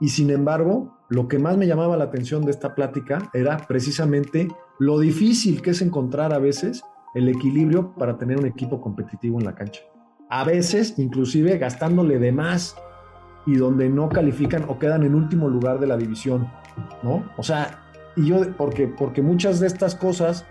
Y 0.00 0.08
sin 0.10 0.30
embargo, 0.30 0.98
lo 1.08 1.28
que 1.28 1.38
más 1.38 1.56
me 1.56 1.66
llamaba 1.66 1.96
la 1.96 2.04
atención 2.04 2.44
de 2.44 2.50
esta 2.50 2.74
plática 2.74 3.30
era 3.34 3.56
precisamente 3.66 4.48
lo 4.78 4.98
difícil 4.98 5.60
que 5.62 5.70
es 5.70 5.82
encontrar 5.82 6.32
a 6.32 6.38
veces 6.38 6.82
el 7.14 7.28
equilibrio 7.28 7.94
para 7.94 8.16
tener 8.16 8.38
un 8.38 8.46
equipo 8.46 8.80
competitivo 8.80 9.38
en 9.38 9.46
la 9.46 9.54
cancha. 9.54 9.82
A 10.28 10.44
veces, 10.44 10.98
inclusive, 10.98 11.58
gastándole 11.58 12.18
de 12.18 12.32
más 12.32 12.76
y 13.46 13.56
donde 13.56 13.88
no 13.88 14.08
califican 14.08 14.64
o 14.68 14.78
quedan 14.78 15.02
en 15.02 15.14
último 15.14 15.48
lugar 15.48 15.80
de 15.80 15.86
la 15.86 15.96
división, 15.96 16.50
¿no? 17.02 17.24
O 17.36 17.42
sea, 17.42 17.82
y 18.14 18.26
yo, 18.26 18.40
porque, 18.56 18.88
porque 18.88 19.22
muchas 19.22 19.58
de 19.58 19.66
estas 19.66 19.94
cosas, 19.94 20.44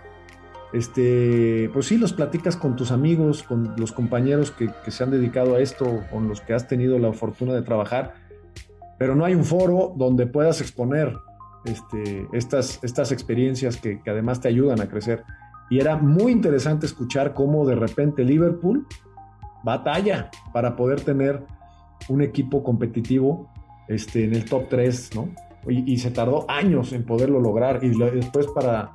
este, 0.72 1.70
pues 1.72 1.86
sí, 1.86 1.96
los 1.96 2.12
platicas 2.12 2.56
con 2.56 2.74
tus 2.74 2.90
amigos, 2.90 3.42
con 3.42 3.74
los 3.76 3.92
compañeros 3.92 4.50
que, 4.50 4.68
que 4.84 4.90
se 4.90 5.04
han 5.04 5.10
dedicado 5.10 5.54
a 5.54 5.60
esto, 5.60 6.02
con 6.10 6.28
los 6.28 6.40
que 6.40 6.54
has 6.54 6.66
tenido 6.66 6.98
la 6.98 7.12
fortuna 7.12 7.54
de 7.54 7.62
trabajar, 7.62 8.14
pero 8.98 9.14
no 9.14 9.24
hay 9.24 9.34
un 9.34 9.44
foro 9.44 9.94
donde 9.96 10.26
puedas 10.26 10.60
exponer 10.60 11.16
este, 11.64 12.26
estas, 12.32 12.82
estas 12.82 13.12
experiencias 13.12 13.76
que, 13.76 14.00
que, 14.02 14.10
además 14.10 14.40
te 14.40 14.48
ayudan 14.48 14.80
a 14.80 14.88
crecer. 14.88 15.24
Y 15.70 15.78
era 15.78 15.96
muy 15.96 16.32
interesante 16.32 16.86
escuchar 16.86 17.34
cómo 17.34 17.66
de 17.66 17.74
repente 17.74 18.24
Liverpool 18.24 18.86
batalla 19.62 20.30
para 20.52 20.76
poder 20.76 21.00
tener 21.00 21.44
un 22.08 22.22
equipo 22.22 22.62
competitivo 22.62 23.50
este, 23.88 24.24
en 24.24 24.34
el 24.34 24.44
top 24.44 24.68
3, 24.68 25.10
¿no? 25.14 25.28
Y, 25.68 25.92
y 25.92 25.98
se 25.98 26.10
tardó 26.10 26.48
años 26.48 26.92
en 26.92 27.04
poderlo 27.04 27.40
lograr 27.40 27.82
y 27.82 27.90
después 27.90 28.46
para 28.48 28.92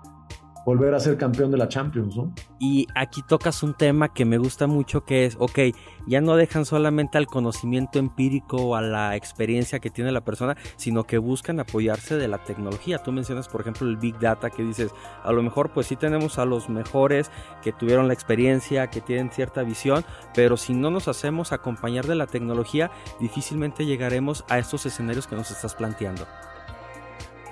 volver 0.65 0.93
a 0.93 0.99
ser 0.99 1.17
campeón 1.17 1.51
de 1.51 1.57
la 1.57 1.67
Champions, 1.67 2.15
¿no? 2.15 2.33
Y 2.59 2.87
aquí 2.95 3.21
tocas 3.21 3.63
un 3.63 3.73
tema 3.73 4.13
que 4.13 4.25
me 4.25 4.37
gusta 4.37 4.67
mucho 4.67 5.03
que 5.03 5.25
es, 5.25 5.35
ok, 5.39 5.59
ya 6.07 6.21
no 6.21 6.35
dejan 6.35 6.65
solamente 6.65 7.17
al 7.17 7.27
conocimiento 7.27 7.99
empírico 7.99 8.57
o 8.57 8.75
a 8.75 8.81
la 8.81 9.15
experiencia 9.15 9.79
que 9.79 9.89
tiene 9.89 10.11
la 10.11 10.21
persona, 10.21 10.55
sino 10.77 11.03
que 11.03 11.17
buscan 11.17 11.59
apoyarse 11.59 12.15
de 12.15 12.27
la 12.27 12.43
tecnología. 12.43 12.99
Tú 12.99 13.11
mencionas, 13.11 13.47
por 13.49 13.61
ejemplo, 13.61 13.87
el 13.87 13.97
Big 13.97 14.17
Data 14.19 14.49
que 14.49 14.63
dices, 14.63 14.91
a 15.23 15.31
lo 15.31 15.43
mejor 15.43 15.71
pues 15.71 15.87
sí 15.87 15.95
tenemos 15.95 16.39
a 16.39 16.45
los 16.45 16.69
mejores 16.69 17.31
que 17.61 17.73
tuvieron 17.73 18.07
la 18.07 18.13
experiencia, 18.13 18.89
que 18.89 19.01
tienen 19.01 19.31
cierta 19.31 19.63
visión, 19.63 20.05
pero 20.33 20.57
si 20.57 20.73
no 20.73 20.89
nos 20.89 21.07
hacemos 21.07 21.51
acompañar 21.51 22.07
de 22.07 22.15
la 22.15 22.27
tecnología, 22.27 22.91
difícilmente 23.19 23.85
llegaremos 23.85 24.45
a 24.49 24.59
estos 24.59 24.85
escenarios 24.85 25.27
que 25.27 25.35
nos 25.35 25.51
estás 25.51 25.75
planteando. 25.75 26.25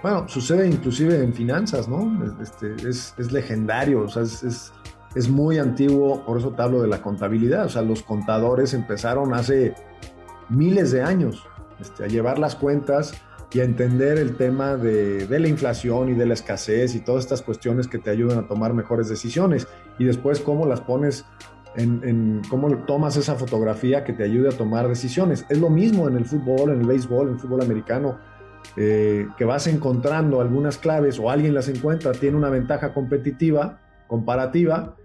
Bueno, 0.01 0.27
sucede 0.27 0.67
inclusive 0.67 1.23
en 1.23 1.33
finanzas, 1.33 1.87
¿no? 1.87 2.25
Este, 2.41 2.73
es, 2.87 3.13
es, 3.17 3.31
legendario, 3.31 4.01
o 4.01 4.07
sea, 4.07 4.23
es, 4.23 4.73
es, 5.15 5.29
muy 5.29 5.59
antiguo, 5.59 6.25
por 6.25 6.39
eso 6.39 6.51
te 6.51 6.61
hablo 6.61 6.81
de 6.81 6.87
la 6.87 7.01
contabilidad, 7.03 7.65
o 7.65 7.69
sea, 7.69 7.83
los 7.83 8.01
contadores 8.01 8.73
empezaron 8.73 9.33
hace 9.35 9.75
miles 10.49 10.91
de 10.91 11.03
años 11.03 11.45
este, 11.79 12.05
a 12.05 12.07
llevar 12.07 12.39
las 12.39 12.55
cuentas 12.55 13.13
y 13.53 13.59
a 13.59 13.63
entender 13.63 14.17
el 14.17 14.37
tema 14.37 14.75
de, 14.75 15.27
de, 15.27 15.39
la 15.39 15.47
inflación 15.47 16.09
y 16.09 16.13
de 16.13 16.25
la 16.25 16.33
escasez 16.33 16.95
y 16.95 17.01
todas 17.01 17.25
estas 17.25 17.43
cuestiones 17.43 17.87
que 17.87 17.99
te 17.99 18.09
ayudan 18.09 18.39
a 18.39 18.47
tomar 18.47 18.73
mejores 18.73 19.07
decisiones 19.07 19.67
y 19.99 20.05
después 20.05 20.39
cómo 20.39 20.65
las 20.65 20.81
pones 20.81 21.25
en, 21.75 22.01
en, 22.03 22.41
cómo 22.49 22.75
tomas 22.85 23.17
esa 23.17 23.35
fotografía 23.35 24.03
que 24.03 24.13
te 24.13 24.23
ayude 24.23 24.49
a 24.49 24.57
tomar 24.57 24.87
decisiones. 24.87 25.45
Es 25.49 25.59
lo 25.59 25.69
mismo 25.69 26.07
en 26.07 26.17
el 26.17 26.25
fútbol, 26.25 26.71
en 26.71 26.81
el 26.81 26.87
béisbol, 26.87 27.27
en 27.27 27.33
el 27.33 27.39
fútbol 27.39 27.61
americano 27.61 28.17
eh, 28.77 29.27
que 29.37 29.45
vas 29.45 29.67
encontrando 29.67 30.39
algunas 30.39 30.77
claves 30.77 31.19
o 31.19 31.29
alguien 31.29 31.53
las 31.53 31.67
encuentra, 31.67 32.13
tiene 32.13 32.37
una 32.37 32.49
ventaja 32.49 32.93
competitiva, 32.93 33.79
comparativa, 34.07 34.95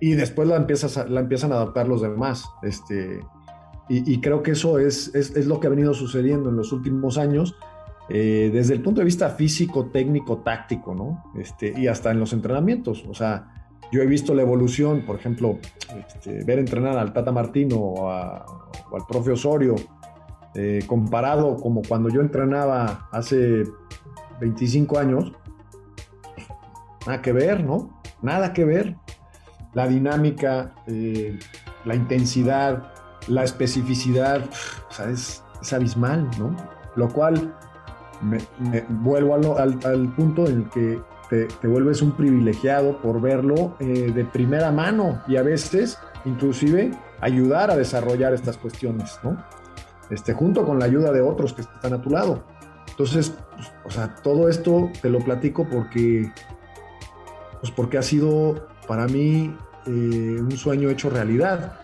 y 0.00 0.12
después 0.12 0.46
la, 0.46 0.56
empiezas 0.56 0.96
a, 0.96 1.06
empiezan 1.06 1.52
a 1.52 1.56
adaptar 1.56 1.88
los 1.88 2.02
demás. 2.02 2.44
Este, 2.62 3.20
y, 3.88 4.20
creo 4.20 4.42
que 4.42 4.52
eso 4.52 4.78
es, 4.78 5.14
es, 5.14 5.46
lo 5.46 5.60
que 5.60 5.66
ha 5.66 5.70
venido 5.70 5.92
sucediendo 5.92 6.48
en 6.48 6.56
los 6.56 6.72
últimos 6.72 7.18
años, 7.18 7.54
eh, 8.08 8.50
desde 8.52 8.74
el 8.74 8.82
punto 8.82 9.00
de 9.00 9.04
vista 9.04 9.28
físico, 9.30 9.86
técnico, 9.86 10.38
táctico, 10.38 10.94
¿no? 10.94 11.24
Este, 11.38 11.74
y 11.76 11.86
hasta 11.86 12.10
en 12.10 12.18
los 12.18 12.32
entrenamientos. 12.32 13.04
O 13.08 13.14
sea, 13.14 13.68
yo 13.92 14.00
he 14.00 14.06
visto 14.06 14.34
la 14.34 14.42
evolución, 14.42 15.04
por 15.04 15.16
ejemplo, 15.16 15.58
este, 16.08 16.44
ver 16.44 16.60
entrenar 16.60 16.96
al 16.96 17.12
Tata 17.12 17.30
Martino 17.30 17.76
o, 17.76 18.08
o 18.08 18.96
al 18.96 19.06
profe 19.06 19.32
Osorio, 19.32 19.74
eh, 20.54 20.84
comparado 20.86 21.56
como 21.56 21.82
cuando 21.82 22.08
yo 22.08 22.20
entrenaba 22.20 23.08
hace 23.10 23.64
25 24.40 24.98
años, 24.98 25.32
nada 27.06 27.22
que 27.22 27.32
ver, 27.32 27.64
¿no? 27.64 28.00
Nada 28.22 28.52
que 28.52 28.64
ver. 28.64 28.96
La 29.72 29.88
dinámica, 29.88 30.74
eh, 30.86 31.38
la 31.84 31.96
intensidad, 31.96 32.92
la 33.26 33.42
especificidad, 33.42 34.42
o 34.88 34.92
sea, 34.92 35.10
es, 35.10 35.42
abismal, 35.72 36.30
¿no? 36.38 36.54
Lo 36.94 37.08
cual 37.08 37.54
me, 38.20 38.38
vuelvo 38.88 39.58
al, 39.58 40.14
punto 40.14 40.46
en 40.46 40.58
el 40.58 40.68
que 40.70 41.00
te, 41.30 41.46
te, 41.46 41.66
vuelves 41.66 42.02
un 42.02 42.12
privilegiado 42.12 43.00
por 43.00 43.20
verlo 43.20 43.74
eh, 43.80 44.12
de 44.14 44.24
primera 44.24 44.70
mano 44.70 45.22
y 45.26 45.36
a 45.36 45.42
veces 45.42 45.98
inclusive 46.26 46.92
ayudar 47.20 47.70
a 47.70 47.76
desarrollar 47.76 48.34
estas 48.34 48.58
cuestiones, 48.58 49.18
¿no? 49.24 49.36
Este, 50.10 50.32
junto 50.32 50.64
con 50.64 50.78
la 50.78 50.84
ayuda 50.86 51.12
de 51.12 51.20
otros 51.20 51.52
que 51.52 51.62
están 51.62 51.94
a 51.94 52.00
tu 52.00 52.10
lado. 52.10 52.44
Entonces, 52.88 53.34
pues, 53.56 53.72
o 53.84 53.90
sea, 53.90 54.14
todo 54.16 54.48
esto 54.48 54.90
te 55.02 55.10
lo 55.10 55.18
platico 55.20 55.66
porque, 55.68 56.30
pues 57.60 57.72
porque 57.72 57.98
ha 57.98 58.02
sido 58.02 58.68
para 58.86 59.06
mí 59.06 59.56
eh, 59.86 59.90
un 59.90 60.52
sueño 60.52 60.90
hecho 60.90 61.10
realidad. 61.10 61.80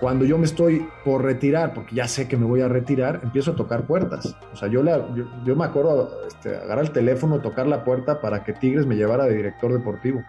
Cuando 0.00 0.26
yo 0.26 0.36
me 0.36 0.44
estoy 0.44 0.86
por 1.04 1.22
retirar, 1.22 1.72
porque 1.72 1.94
ya 1.94 2.06
sé 2.06 2.28
que 2.28 2.36
me 2.36 2.44
voy 2.44 2.60
a 2.60 2.68
retirar, 2.68 3.20
empiezo 3.22 3.52
a 3.52 3.56
tocar 3.56 3.86
puertas. 3.86 4.36
O 4.52 4.56
sea, 4.56 4.68
yo, 4.68 4.82
la, 4.82 5.06
yo, 5.44 5.56
me 5.56 5.64
acuerdo 5.64 6.26
este, 6.26 6.54
agarrar 6.56 6.84
el 6.84 6.90
teléfono, 6.90 7.40
tocar 7.40 7.66
la 7.66 7.82
puerta 7.82 8.20
para 8.20 8.44
que 8.44 8.52
Tigres 8.52 8.86
me 8.86 8.96
llevara 8.96 9.24
de 9.24 9.36
director 9.36 9.72
deportivo. 9.72 10.22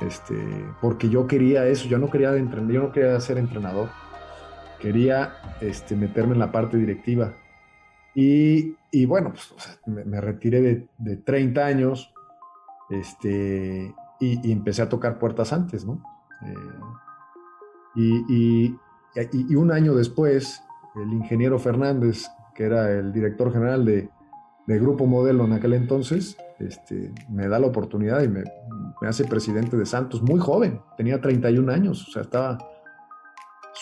Este, 0.00 0.34
porque 0.80 1.08
yo 1.08 1.28
quería 1.28 1.64
eso, 1.66 1.86
yo 1.86 1.98
no 1.98 2.10
quería, 2.10 2.36
yo 2.36 2.80
no 2.82 2.90
quería 2.90 3.20
ser 3.20 3.38
entrenador 3.38 3.88
quería 4.82 5.34
este, 5.60 5.96
meterme 5.96 6.32
en 6.32 6.40
la 6.40 6.52
parte 6.52 6.76
directiva. 6.76 7.32
Y, 8.14 8.76
bueno, 9.06 9.32
pues, 9.32 9.54
me, 9.86 10.20
retiré 10.20 10.60
de, 10.60 10.86
de 10.98 11.16
30 11.16 11.64
años 11.64 12.12
este, 12.90 13.94
y, 14.20 14.52
empecé 14.52 14.82
a 14.82 14.88
tocar 14.88 15.18
puertas 15.18 15.52
antes, 15.52 15.84
¿no? 15.84 16.02
Eh, 16.44 16.54
y, 17.96 19.56
un 19.56 19.72
año 19.72 19.94
después, 19.94 20.62
el 20.94 21.12
ingeniero 21.12 21.58
Fernández, 21.58 22.26
que 22.54 22.64
era 22.64 22.90
el 22.90 23.12
director 23.12 23.52
general 23.52 23.84
de, 23.84 24.10
Grupo 24.66 25.06
Modelo 25.06 25.44
en 25.44 25.52
aquel 25.52 25.74
entonces, 25.74 26.38
este, 26.58 27.12
me 27.28 27.46
da 27.46 27.58
la 27.58 27.66
oportunidad 27.66 28.22
y 28.22 28.28
me, 28.28 28.44
hace 29.02 29.24
presidente 29.24 29.76
de 29.76 29.84
Santos, 29.84 30.22
muy 30.22 30.40
joven, 30.40 30.80
tenía 30.96 31.20
31 31.20 31.70
años, 31.70 32.08
o 32.08 32.10
sea, 32.10 32.22
estaba 32.22 32.56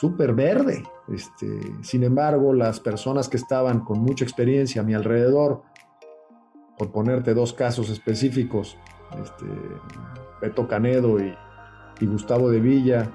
súper 0.01 0.33
verde. 0.33 0.83
Este, 1.09 1.61
sin 1.83 2.05
embargo, 2.05 2.55
las 2.55 2.81
personas 2.81 3.29
que 3.29 3.37
estaban 3.37 3.81
con 3.81 4.01
mucha 4.01 4.25
experiencia 4.25 4.81
a 4.81 4.85
mi 4.85 4.95
alrededor, 4.95 5.63
por 6.79 6.91
ponerte 6.91 7.35
dos 7.35 7.53
casos 7.53 7.91
específicos, 7.91 8.79
este, 9.23 9.45
Beto 10.41 10.67
Canedo 10.67 11.21
y, 11.21 11.37
Gustavo 12.01 12.51
de 12.51 12.61
Villa, 12.61 13.11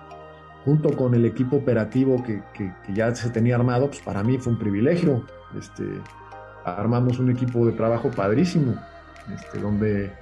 junto 0.63 0.95
con 0.95 1.15
el 1.15 1.25
equipo 1.25 1.55
operativo 1.55 2.23
que, 2.23 2.43
ya 2.93 3.15
se 3.15 3.31
tenía 3.31 3.55
armado, 3.55 3.87
pues 3.87 4.01
para 4.01 4.23
mí 4.23 4.37
fue 4.37 4.53
un 4.53 4.59
privilegio. 4.59 5.25
Este, 5.57 5.83
armamos 6.63 7.17
un 7.17 7.31
equipo 7.31 7.65
de 7.65 7.71
trabajo 7.71 8.11
padrísimo, 8.11 8.75
este, 9.33 9.57
donde, 9.57 10.13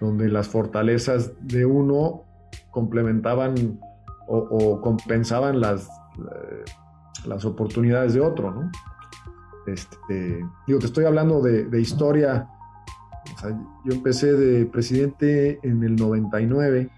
donde 0.00 0.30
las 0.30 0.48
fortalezas 0.48 1.32
de 1.46 1.66
uno 1.66 2.24
complementaban 2.70 3.78
o, 4.28 4.80
compensaban 4.80 5.60
las, 5.60 5.88
eh, 6.18 6.64
las 7.24 7.44
oportunidades 7.44 8.14
de 8.14 8.20
otro, 8.20 8.50
¿no? 8.50 8.70
Este, 9.66 10.44
digo, 10.66 10.78
te 10.78 10.86
estoy 10.86 11.04
hablando 11.04 11.40
de, 11.40 11.64
de 11.64 11.80
historia. 11.80 12.48
Yo 13.84 13.94
empecé 13.94 14.32
de 14.32 14.66
presidente 14.66 15.60
en 15.62 15.82
el 15.84 15.96
99, 15.96 16.90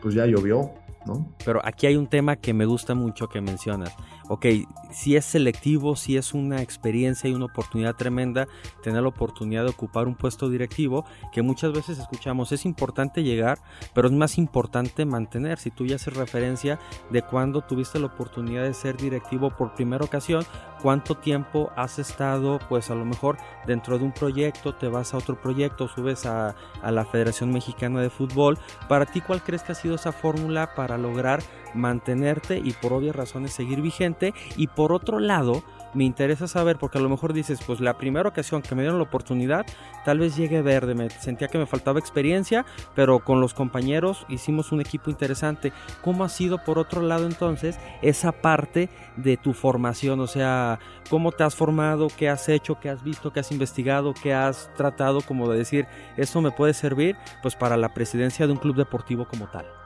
pues 0.00 0.14
ya 0.14 0.26
llovió, 0.26 0.70
¿no? 1.06 1.34
Pero 1.44 1.60
aquí 1.64 1.86
hay 1.86 1.96
un 1.96 2.06
tema 2.06 2.36
que 2.36 2.54
me 2.54 2.64
gusta 2.64 2.94
mucho 2.94 3.28
que 3.28 3.40
mencionas. 3.40 3.94
Ok, 4.30 4.46
si 4.92 5.16
es 5.16 5.24
selectivo, 5.24 5.96
si 5.96 6.16
es 6.16 6.34
una 6.34 6.62
experiencia 6.62 7.28
y 7.28 7.34
una 7.34 7.46
oportunidad 7.46 7.96
tremenda 7.96 8.46
tener 8.80 9.02
la 9.02 9.08
oportunidad 9.08 9.64
de 9.64 9.70
ocupar 9.70 10.06
un 10.06 10.14
puesto 10.14 10.48
directivo, 10.48 11.04
que 11.32 11.42
muchas 11.42 11.72
veces 11.72 11.98
escuchamos, 11.98 12.52
es 12.52 12.64
importante 12.64 13.24
llegar, 13.24 13.58
pero 13.92 14.06
es 14.06 14.14
más 14.14 14.38
importante 14.38 15.04
mantener. 15.04 15.58
Si 15.58 15.72
tú 15.72 15.84
ya 15.84 15.96
haces 15.96 16.14
referencia 16.14 16.78
de 17.10 17.22
cuando 17.22 17.62
tuviste 17.62 17.98
la 17.98 18.06
oportunidad 18.06 18.62
de 18.62 18.72
ser 18.72 18.96
directivo 18.96 19.50
por 19.50 19.74
primera 19.74 20.04
ocasión, 20.04 20.44
cuánto 20.80 21.16
tiempo 21.16 21.72
has 21.74 21.98
estado, 21.98 22.60
pues 22.68 22.88
a 22.90 22.94
lo 22.94 23.04
mejor 23.04 23.36
dentro 23.66 23.98
de 23.98 24.04
un 24.04 24.12
proyecto, 24.12 24.76
te 24.76 24.86
vas 24.86 25.12
a 25.12 25.16
otro 25.16 25.40
proyecto, 25.40 25.88
subes 25.88 26.24
a, 26.24 26.54
a 26.82 26.92
la 26.92 27.04
Federación 27.04 27.50
Mexicana 27.50 28.00
de 28.00 28.10
Fútbol. 28.10 28.58
Para 28.88 29.06
ti, 29.06 29.20
¿cuál 29.20 29.42
crees 29.42 29.64
que 29.64 29.72
ha 29.72 29.74
sido 29.74 29.96
esa 29.96 30.12
fórmula 30.12 30.72
para 30.76 30.98
lograr 30.98 31.42
mantenerte 31.74 32.58
y 32.58 32.72
por 32.72 32.92
obvias 32.92 33.16
razones 33.16 33.52
seguir 33.52 33.80
vigente? 33.80 34.34
Y 34.56 34.68
por 34.68 34.92
otro 34.92 35.18
lado, 35.18 35.62
me 35.94 36.04
interesa 36.04 36.46
saber, 36.46 36.76
porque 36.76 36.98
a 36.98 37.00
lo 37.00 37.08
mejor 37.08 37.32
dices, 37.32 37.60
pues 37.66 37.80
la 37.80 37.98
primera 37.98 38.28
ocasión 38.28 38.62
que 38.62 38.74
me 38.74 38.82
dieron 38.82 38.98
la 38.98 39.04
oportunidad, 39.04 39.66
tal 40.04 40.18
vez 40.20 40.36
llegué 40.36 40.62
verde, 40.62 40.94
me 40.94 41.10
sentía 41.10 41.48
que 41.48 41.58
me 41.58 41.66
faltaba 41.66 41.98
experiencia, 41.98 42.64
pero 42.94 43.18
con 43.20 43.40
los 43.40 43.54
compañeros 43.54 44.24
hicimos 44.28 44.72
un 44.72 44.80
equipo 44.80 45.10
interesante. 45.10 45.72
¿Cómo 46.02 46.24
ha 46.24 46.28
sido 46.28 46.58
por 46.64 46.78
otro 46.78 47.02
lado 47.02 47.26
entonces 47.26 47.78
esa 48.02 48.32
parte 48.32 48.88
de 49.16 49.36
tu 49.36 49.52
formación? 49.52 50.20
O 50.20 50.26
sea, 50.26 50.78
¿cómo 51.08 51.32
te 51.32 51.44
has 51.44 51.54
formado? 51.54 52.08
¿Qué 52.16 52.28
has 52.28 52.48
hecho? 52.48 52.78
¿Qué 52.80 52.88
has 52.88 53.02
visto? 53.02 53.32
¿Qué 53.32 53.40
has 53.40 53.52
investigado? 53.52 54.14
¿Qué 54.14 54.32
has 54.32 54.72
tratado 54.74 55.20
como 55.22 55.50
de 55.50 55.58
decir, 55.58 55.86
esto 56.16 56.40
me 56.40 56.50
puede 56.50 56.74
servir 56.74 57.16
pues 57.42 57.56
para 57.56 57.76
la 57.76 57.92
presidencia 57.94 58.46
de 58.46 58.52
un 58.52 58.58
club 58.58 58.76
deportivo 58.76 59.26
como 59.26 59.48
tal? 59.48 59.79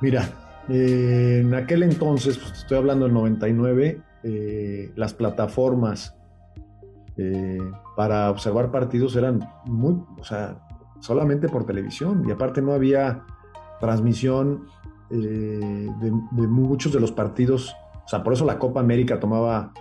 Mira, 0.00 0.28
eh, 0.68 1.40
en 1.42 1.54
aquel 1.54 1.82
entonces, 1.82 2.38
pues 2.38 2.52
estoy 2.52 2.78
hablando 2.78 3.04
del 3.04 3.14
99, 3.14 4.00
eh, 4.22 4.92
las 4.96 5.14
plataformas 5.14 6.16
eh, 7.16 7.58
para 7.96 8.30
observar 8.30 8.70
partidos 8.70 9.14
eran 9.16 9.40
muy, 9.66 10.02
o 10.18 10.24
sea, 10.24 10.58
solamente 11.00 11.48
por 11.48 11.66
televisión 11.66 12.24
y 12.26 12.32
aparte 12.32 12.62
no 12.62 12.72
había 12.72 13.24
transmisión 13.80 14.66
de, 15.10 15.90
de, 16.00 16.46
muchos 16.48 16.92
de 16.92 16.98
los 16.98 17.12
partidos, 17.12 17.76
o 18.04 18.08
sea, 18.08 18.24
por 18.24 18.32
eso 18.32 18.44
la 18.44 18.58
Copa 18.58 18.80
América 18.80 19.20
tomaba, 19.20 19.72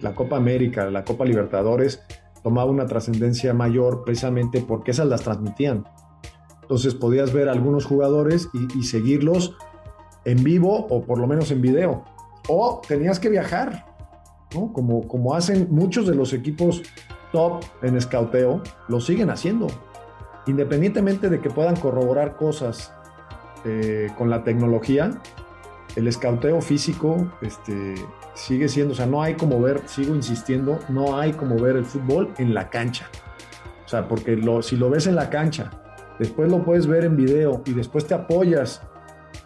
la 0.00 0.14
Copa 0.14 0.36
América, 0.36 0.88
la 0.90 1.04
Copa 1.04 1.24
Libertadores 1.24 2.02
tomaba 2.42 2.70
una 2.70 2.86
trascendencia 2.86 3.52
mayor 3.52 4.04
precisamente 4.04 4.64
porque 4.66 4.92
esas 4.92 5.08
las 5.08 5.22
transmitían. 5.22 5.84
Entonces 6.64 6.94
podías 6.94 7.30
ver 7.30 7.50
a 7.50 7.52
algunos 7.52 7.84
jugadores 7.84 8.48
y, 8.74 8.84
seguirlos 8.84 9.54
en 10.24 10.42
vivo 10.42 10.86
o 10.88 11.02
por 11.02 11.18
lo 11.18 11.26
menos 11.26 11.50
en 11.50 11.60
video. 11.60 12.04
O 12.48 12.80
tenías 12.86 13.20
que 13.20 13.28
viajar. 13.28 13.92
Como, 14.50 15.06
como 15.08 15.34
hacen 15.34 15.68
muchos 15.70 16.06
de 16.06 16.14
los 16.14 16.32
equipos 16.32 16.82
top 17.32 17.64
en 17.82 17.96
escauteo, 17.96 18.62
lo 18.88 19.00
siguen 19.00 19.28
haciendo. 19.28 19.66
Independientemente 20.46 21.28
de 21.28 21.40
que 21.40 21.50
puedan 21.50 21.76
corroborar 21.76 22.36
cosas 22.36 22.92
eh, 23.64 24.10
con 24.16 24.30
la 24.30 24.42
tecnología, 24.42 25.20
el 25.96 26.08
escauteo 26.08 26.62
físico 26.62 27.30
este, 27.42 27.94
sigue 28.34 28.68
siendo, 28.68 28.92
o 28.92 28.96
sea, 28.96 29.06
no 29.06 29.22
hay 29.22 29.34
como 29.34 29.60
ver, 29.60 29.82
sigo 29.86 30.14
insistiendo, 30.14 30.78
no 30.88 31.18
hay 31.18 31.32
como 31.32 31.56
ver 31.56 31.76
el 31.76 31.84
fútbol 31.84 32.32
en 32.38 32.54
la 32.54 32.70
cancha. 32.70 33.10
O 33.84 33.88
sea, 33.88 34.08
porque 34.08 34.40
si 34.62 34.76
lo 34.76 34.88
ves 34.88 35.06
en 35.08 35.16
la 35.16 35.28
cancha 35.28 35.83
después 36.18 36.50
lo 36.50 36.64
puedes 36.64 36.86
ver 36.86 37.04
en 37.04 37.16
video 37.16 37.62
y 37.66 37.72
después 37.72 38.06
te 38.06 38.14
apoyas 38.14 38.82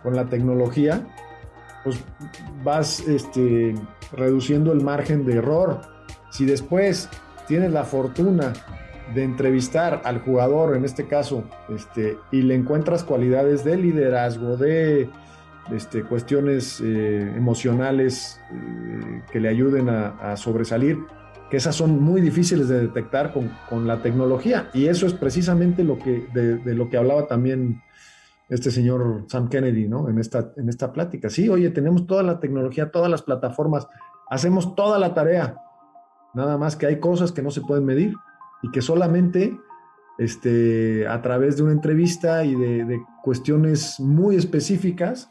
con 0.02 0.14
la 0.14 0.26
tecnología, 0.26 1.06
pues 1.84 1.98
vas 2.64 3.00
este, 3.00 3.74
reduciendo 4.12 4.72
el 4.72 4.82
margen 4.82 5.24
de 5.24 5.36
error. 5.36 5.80
Si 6.30 6.44
después 6.44 7.08
tienes 7.46 7.72
la 7.72 7.84
fortuna 7.84 8.52
de 9.14 9.24
entrevistar 9.24 10.02
al 10.04 10.20
jugador, 10.20 10.76
en 10.76 10.84
este 10.84 11.06
caso, 11.06 11.44
este, 11.74 12.18
y 12.30 12.42
le 12.42 12.54
encuentras 12.54 13.04
cualidades 13.04 13.64
de 13.64 13.76
liderazgo, 13.76 14.56
de 14.56 15.08
este, 15.72 16.02
cuestiones 16.02 16.80
eh, 16.82 17.32
emocionales 17.36 18.40
eh, 18.52 19.22
que 19.32 19.40
le 19.40 19.48
ayuden 19.48 19.88
a 19.88 20.36
sobresalir, 20.36 20.98
que 21.50 21.56
esas 21.56 21.74
son 21.74 22.00
muy 22.02 22.20
difíciles 22.20 22.68
de 22.68 22.80
detectar 22.80 23.32
con, 23.32 23.86
la 23.86 24.02
tecnología. 24.02 24.68
Y 24.74 24.86
eso 24.86 25.06
es 25.06 25.14
precisamente 25.14 25.82
lo 25.82 25.98
que, 25.98 26.26
de, 26.32 26.74
lo 26.74 26.88
que 26.88 26.96
hablaba 26.96 27.26
también 27.26 27.82
este 28.48 28.70
señor 28.70 29.24
Sam 29.28 29.48
Kennedy, 29.48 29.88
¿no? 29.88 30.08
En 30.08 30.18
esta, 30.18 30.52
en 30.56 30.68
esta 30.68 30.92
plática. 30.92 31.28
Sí, 31.30 31.48
oye, 31.48 31.70
tenemos 31.70 32.06
toda 32.06 32.22
la 32.22 32.40
tecnología, 32.40 32.90
todas 32.90 33.10
las 33.10 33.22
plataformas, 33.22 33.86
hacemos 34.30 34.74
toda 34.74 34.98
la 34.98 35.14
tarea. 35.14 35.56
Nada 36.34 36.56
más 36.58 36.76
que 36.76 36.86
hay 36.86 36.98
cosas 36.98 37.32
que 37.32 37.42
no 37.42 37.50
se 37.50 37.60
pueden 37.62 37.84
medir 37.84 38.14
y 38.62 38.70
que 38.70 38.82
solamente 38.82 39.58
este, 40.18 41.06
a 41.06 41.22
través 41.22 41.56
de 41.56 41.62
una 41.62 41.72
entrevista 41.72 42.44
y 42.44 42.54
de, 42.54 43.00
cuestiones 43.22 44.00
muy 44.00 44.36
específicas 44.36 45.30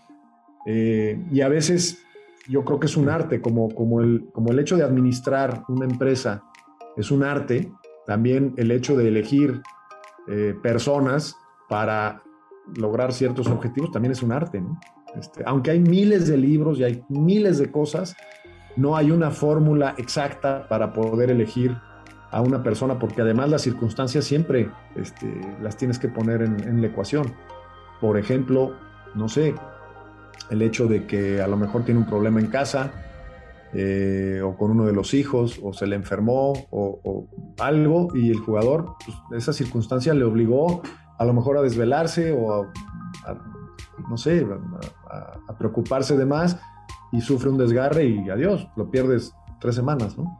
eh, 0.67 1.19
y 1.31 1.41
a 1.41 1.49
veces 1.49 2.03
yo 2.47 2.63
creo 2.63 2.79
que 2.79 2.87
es 2.87 2.97
un 2.97 3.09
arte, 3.09 3.41
como, 3.41 3.69
como, 3.73 4.01
el, 4.01 4.29
como 4.31 4.51
el 4.51 4.59
hecho 4.59 4.77
de 4.77 4.83
administrar 4.83 5.63
una 5.67 5.85
empresa 5.85 6.43
es 6.95 7.11
un 7.11 7.23
arte, 7.23 7.71
también 8.05 8.53
el 8.57 8.71
hecho 8.71 8.95
de 8.95 9.07
elegir 9.07 9.61
eh, 10.27 10.55
personas 10.61 11.35
para 11.69 12.23
lograr 12.75 13.13
ciertos 13.13 13.47
objetivos 13.47 13.91
también 13.91 14.11
es 14.11 14.23
un 14.23 14.31
arte, 14.31 14.63
este, 15.15 15.43
aunque 15.45 15.71
hay 15.71 15.79
miles 15.79 16.27
de 16.27 16.37
libros 16.37 16.79
y 16.79 16.83
hay 16.83 17.03
miles 17.09 17.57
de 17.57 17.71
cosas, 17.71 18.15
no 18.75 18.95
hay 18.95 19.11
una 19.11 19.31
fórmula 19.31 19.95
exacta 19.97 20.67
para 20.67 20.93
poder 20.93 21.29
elegir 21.29 21.75
a 22.29 22.41
una 22.41 22.61
persona, 22.61 22.99
porque 22.99 23.21
además 23.21 23.49
las 23.49 23.61
circunstancias 23.61 24.25
siempre 24.25 24.69
este, 24.95 25.27
las 25.61 25.77
tienes 25.77 25.97
que 25.97 26.09
poner 26.09 26.41
en 26.41 26.81
la 26.81 26.87
ecuación. 26.87 27.33
Por 28.01 28.17
ejemplo, 28.17 28.75
no 29.15 29.29
sé, 29.29 29.55
el 30.49 30.61
hecho 30.61 30.87
de 30.87 31.05
que 31.05 31.41
a 31.41 31.47
lo 31.47 31.57
mejor 31.57 31.83
tiene 31.83 31.99
un 31.99 32.05
problema 32.05 32.39
en 32.39 32.47
casa 32.47 32.91
eh, 33.73 34.41
o 34.43 34.55
con 34.55 34.71
uno 34.71 34.85
de 34.85 34.93
los 34.93 35.13
hijos 35.13 35.59
o 35.61 35.73
se 35.73 35.87
le 35.87 35.95
enfermó 35.95 36.53
o, 36.71 37.27
algo 37.59 38.07
y 38.15 38.29
el 38.29 38.39
jugador, 38.39 38.95
pues, 39.03 39.43
esa 39.43 39.51
circunstancia 39.51 40.13
le 40.13 40.23
obligó 40.23 40.81
a 41.17 41.25
lo 41.25 41.33
mejor 41.33 41.57
a 41.57 41.61
desvelarse 41.61 42.31
o 42.31 42.63
a, 42.63 42.71
no 44.09 44.17
sé, 44.17 44.45
a, 45.09 45.57
preocuparse 45.57 46.15
de 46.15 46.25
más 46.25 46.59
y 47.11 47.21
sufre 47.21 47.49
un 47.49 47.57
desgarre 47.57 48.05
y 48.05 48.29
adiós, 48.29 48.69
lo 48.75 48.89
pierdes 48.89 49.33
tres 49.59 49.75
semanas, 49.75 50.17
¿no? 50.17 50.39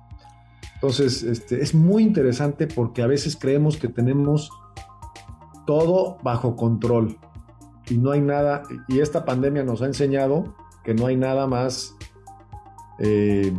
Entonces, 0.76 1.24
este, 1.24 1.62
es 1.62 1.74
muy 1.74 2.04
interesante 2.04 2.68
porque 2.68 3.02
a 3.02 3.08
veces 3.08 3.36
creemos 3.36 3.78
que 3.78 3.88
tenemos 3.88 4.52
todo 5.66 6.18
bajo 6.22 6.56
control 6.56 7.18
y 7.90 7.98
no 7.98 8.12
hay 8.12 8.22
nada, 8.22 8.64
y 8.88 9.00
esta 9.00 9.26
pandemia 9.26 9.64
nos 9.64 9.82
ha 9.82 9.86
enseñado 9.86 10.56
que 10.84 10.94
no 10.94 11.08
hay 11.08 11.16
nada 11.16 11.48
más 11.48 11.96
eh, 13.00 13.54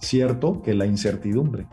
cierto 0.00 0.62
que 0.62 0.74
la 0.74 0.86
incertidumbre. 0.86 1.66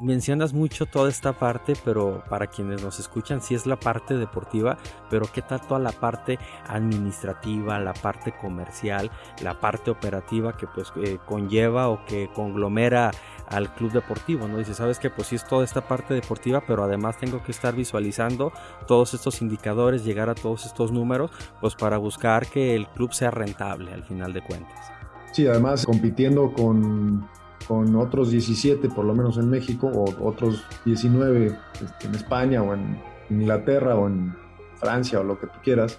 Mencionas 0.00 0.54
mucho 0.54 0.86
toda 0.86 1.10
esta 1.10 1.34
parte, 1.34 1.74
pero 1.84 2.24
para 2.30 2.46
quienes 2.46 2.82
nos 2.82 2.98
escuchan, 2.98 3.42
sí 3.42 3.54
es 3.54 3.66
la 3.66 3.78
parte 3.78 4.16
deportiva, 4.16 4.78
pero 5.10 5.26
¿qué 5.30 5.42
tal 5.42 5.60
toda 5.60 5.78
la 5.78 5.92
parte 5.92 6.38
administrativa, 6.66 7.78
la 7.78 7.92
parte 7.92 8.32
comercial, 8.32 9.10
la 9.42 9.60
parte 9.60 9.90
operativa 9.90 10.56
que 10.56 10.66
pues 10.66 10.90
eh, 11.04 11.18
conlleva 11.26 11.90
o 11.90 12.02
que 12.06 12.30
conglomera 12.32 13.10
al 13.50 13.74
club 13.74 13.92
deportivo, 13.92 14.48
¿no? 14.48 14.58
Dice, 14.58 14.74
sabes 14.74 14.98
que 14.98 15.10
pues 15.10 15.28
sí 15.28 15.36
es 15.36 15.44
toda 15.44 15.64
esta 15.64 15.82
parte 15.82 16.14
deportiva, 16.14 16.62
pero 16.66 16.84
además 16.84 17.18
tengo 17.18 17.42
que 17.42 17.50
estar 17.50 17.74
visualizando 17.74 18.52
todos 18.86 19.12
estos 19.12 19.42
indicadores, 19.42 20.04
llegar 20.04 20.30
a 20.30 20.34
todos 20.34 20.66
estos 20.66 20.92
números, 20.92 21.30
pues 21.60 21.74
para 21.74 21.98
buscar 21.98 22.46
que 22.46 22.76
el 22.76 22.86
club 22.88 23.12
sea 23.12 23.30
rentable 23.30 23.92
al 23.92 24.04
final 24.04 24.32
de 24.32 24.42
cuentas. 24.42 24.92
Sí, 25.32 25.46
además 25.46 25.84
compitiendo 25.84 26.52
con, 26.52 27.28
con 27.66 27.94
otros 27.96 28.30
17, 28.30 28.88
por 28.88 29.04
lo 29.04 29.14
menos 29.14 29.36
en 29.36 29.50
México, 29.50 29.88
o 29.88 30.26
otros 30.26 30.64
19 30.84 31.58
este, 31.74 32.06
en 32.06 32.14
España 32.14 32.62
o 32.62 32.74
en 32.74 33.00
Inglaterra 33.30 33.96
o 33.96 34.06
en 34.06 34.34
Francia 34.76 35.20
o 35.20 35.24
lo 35.24 35.38
que 35.38 35.48
tú 35.48 35.58
quieras, 35.62 35.98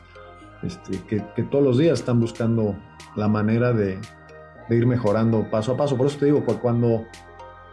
este, 0.64 1.00
que, 1.08 1.44
todos 1.44 1.64
los 1.64 1.78
días 1.78 2.00
están 2.00 2.20
buscando 2.20 2.76
la 3.16 3.28
manera 3.28 3.74
de, 3.74 4.00
de, 4.70 4.78
ir 4.78 4.86
mejorando 4.86 5.50
paso 5.50 5.74
a 5.74 5.78
paso. 5.78 5.98
Por 5.98 6.08
eso 6.08 6.20
te 6.20 6.26
digo, 6.26 6.44
cuando 6.62 7.06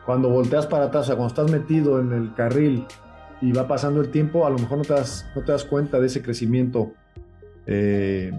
cuando 0.09 0.31
volteas 0.31 0.67
para 0.67 0.87
atrás, 0.87 1.03
o 1.03 1.07
sea, 1.09 1.17
cuando 1.17 1.35
estás 1.35 1.51
metido 1.51 2.01
en 2.01 2.15
el 2.15 2.33
carril 2.33 2.87
y 3.43 3.53
va 3.53 3.69
pasando 3.69 4.01
el 4.01 4.11
tiempo, 4.11 4.47
a 4.47 4.49
lo 4.49 4.57
mejor 4.57 4.79
no 4.79 4.85
te 4.85 4.95
das, 4.95 5.27
no 5.37 5.43
te 5.43 5.53
das 5.53 5.67
cuenta 5.67 6.01
de 6.01 6.07
ese 6.07 6.23
crecimiento 6.23 6.93
eh, 7.67 8.33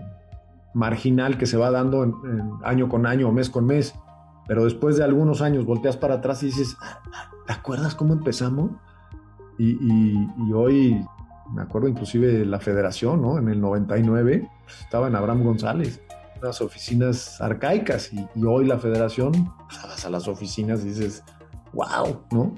marginal 0.74 1.38
que 1.38 1.46
se 1.46 1.58
va 1.58 1.70
dando 1.70 2.04
en, 2.04 2.16
año 2.64 2.90
con 2.90 3.06
año 3.06 3.30
o 3.30 3.32
mes 3.32 3.52
con 3.52 3.68
mes. 3.68 3.94
Pero 4.48 4.64
después 4.64 4.98
de 4.98 5.04
algunos 5.04 5.44
años 5.44 5.64
volteas 5.64 5.96
para 5.96 6.16
atrás 6.16 6.42
y 6.42 6.48
dices, 6.48 6.76
¿te 7.46 7.54
acuerdas 7.54 7.94
cómo 7.94 8.14
empezamos? 8.14 8.72
Y, 9.60 9.78
y, 9.80 10.52
hoy, 10.52 11.06
me 11.54 11.62
acuerdo 11.62 11.88
inclusive 11.88 12.34
de 12.34 12.46
la 12.48 12.60
federación, 12.60 13.22
¿no? 13.22 13.38
En 13.38 13.48
el 13.48 13.62
99, 13.62 14.50
pues, 14.64 14.80
estaba 14.82 15.08
en 15.08 15.16
Abraham 15.16 15.44
González. 15.44 16.02
unas 16.42 16.62
oficinas 16.62 17.40
arcaicas 17.40 18.12
y, 18.12 18.28
hoy 18.44 18.66
la 18.66 18.80
federación, 18.80 19.54
pues, 19.68 19.84
vas 19.84 20.04
a 20.04 20.10
las 20.10 20.28
oficinas 20.28 20.84
y 20.84 20.88
dices, 20.88 21.24
wow, 21.74 22.22
¿no? 22.32 22.56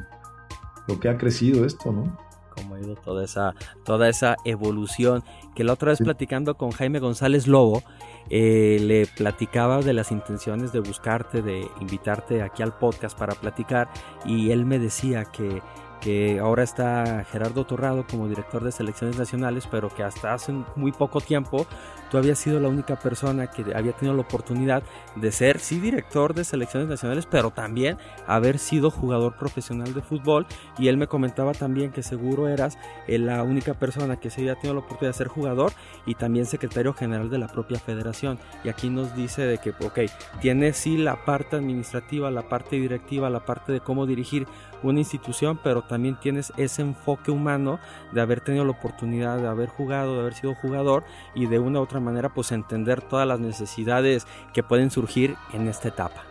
Lo 0.87 0.99
que 0.99 1.09
ha 1.09 1.17
crecido 1.17 1.65
esto, 1.65 1.91
¿no? 1.91 2.17
Cómo 2.55 2.75
ha 2.75 2.79
ido 2.79 2.95
toda 2.95 3.23
esa, 3.23 3.53
toda 3.85 4.09
esa 4.09 4.35
evolución. 4.45 5.23
Que 5.55 5.63
la 5.63 5.73
otra 5.73 5.89
vez 5.89 5.99
platicando 5.99 6.55
con 6.57 6.71
Jaime 6.71 6.99
González 6.99 7.47
Lobo, 7.47 7.83
eh, 8.29 8.77
le 8.81 9.05
platicaba 9.05 9.81
de 9.81 9.93
las 9.93 10.11
intenciones 10.11 10.71
de 10.71 10.79
buscarte, 10.79 11.41
de 11.41 11.67
invitarte 11.79 12.41
aquí 12.41 12.63
al 12.63 12.77
podcast 12.77 13.17
para 13.17 13.35
platicar 13.35 13.89
y 14.25 14.51
él 14.51 14.65
me 14.65 14.79
decía 14.79 15.25
que 15.25 15.61
que 16.01 16.39
ahora 16.39 16.63
está 16.63 17.23
Gerardo 17.31 17.63
Torrado 17.65 18.05
como 18.09 18.27
director 18.27 18.63
de 18.63 18.71
selecciones 18.71 19.17
nacionales, 19.17 19.67
pero 19.69 19.89
que 19.89 20.03
hasta 20.03 20.33
hace 20.33 20.51
muy 20.75 20.91
poco 20.91 21.21
tiempo 21.21 21.67
tú 22.09 22.17
habías 22.17 22.39
sido 22.39 22.59
la 22.59 22.67
única 22.67 22.97
persona 22.97 23.47
que 23.47 23.63
había 23.73 23.93
tenido 23.93 24.13
la 24.13 24.23
oportunidad 24.23 24.83
de 25.15 25.31
ser, 25.31 25.59
sí, 25.59 25.79
director 25.79 26.33
de 26.33 26.43
selecciones 26.43 26.89
nacionales, 26.89 27.25
pero 27.25 27.51
también 27.51 27.97
haber 28.27 28.59
sido 28.59 28.91
jugador 28.91 29.37
profesional 29.37 29.93
de 29.93 30.01
fútbol. 30.01 30.45
Y 30.77 30.89
él 30.89 30.97
me 30.97 31.07
comentaba 31.07 31.53
también 31.53 31.91
que 31.91 32.03
seguro 32.03 32.49
eras 32.49 32.77
eh, 33.07 33.17
la 33.17 33.43
única 33.43 33.75
persona 33.75 34.17
que 34.17 34.29
se 34.29 34.41
había 34.41 34.55
tenido 34.55 34.73
la 34.73 34.79
oportunidad 34.81 35.13
de 35.13 35.17
ser 35.17 35.27
jugador 35.29 35.71
y 36.05 36.15
también 36.15 36.45
secretario 36.45 36.93
general 36.93 37.29
de 37.29 37.37
la 37.37 37.47
propia 37.47 37.79
federación. 37.79 38.39
Y 38.65 38.69
aquí 38.69 38.89
nos 38.89 39.15
dice 39.15 39.43
de 39.43 39.59
que, 39.59 39.69
ok, 39.69 39.99
tiene 40.41 40.73
sí 40.73 40.97
la 40.97 41.23
parte 41.23 41.55
administrativa, 41.55 42.29
la 42.29 42.49
parte 42.49 42.75
directiva, 42.75 43.29
la 43.29 43.45
parte 43.45 43.71
de 43.71 43.79
cómo 43.79 44.05
dirigir 44.05 44.47
una 44.83 44.99
institución, 44.99 45.59
pero 45.63 45.81
también 45.83 46.19
tienes 46.19 46.51
ese 46.57 46.81
enfoque 46.81 47.31
humano 47.31 47.79
de 48.11 48.21
haber 48.21 48.41
tenido 48.41 48.65
la 48.65 48.71
oportunidad 48.71 49.37
de 49.37 49.47
haber 49.47 49.69
jugado, 49.69 50.15
de 50.15 50.21
haber 50.21 50.33
sido 50.33 50.55
jugador 50.55 51.03
y 51.35 51.45
de 51.45 51.59
una 51.59 51.79
u 51.79 51.83
otra 51.83 51.99
manera 51.99 52.29
pues 52.29 52.51
entender 52.51 53.01
todas 53.01 53.27
las 53.27 53.39
necesidades 53.39 54.27
que 54.53 54.63
pueden 54.63 54.91
surgir 54.91 55.35
en 55.53 55.67
esta 55.67 55.89
etapa. 55.89 56.23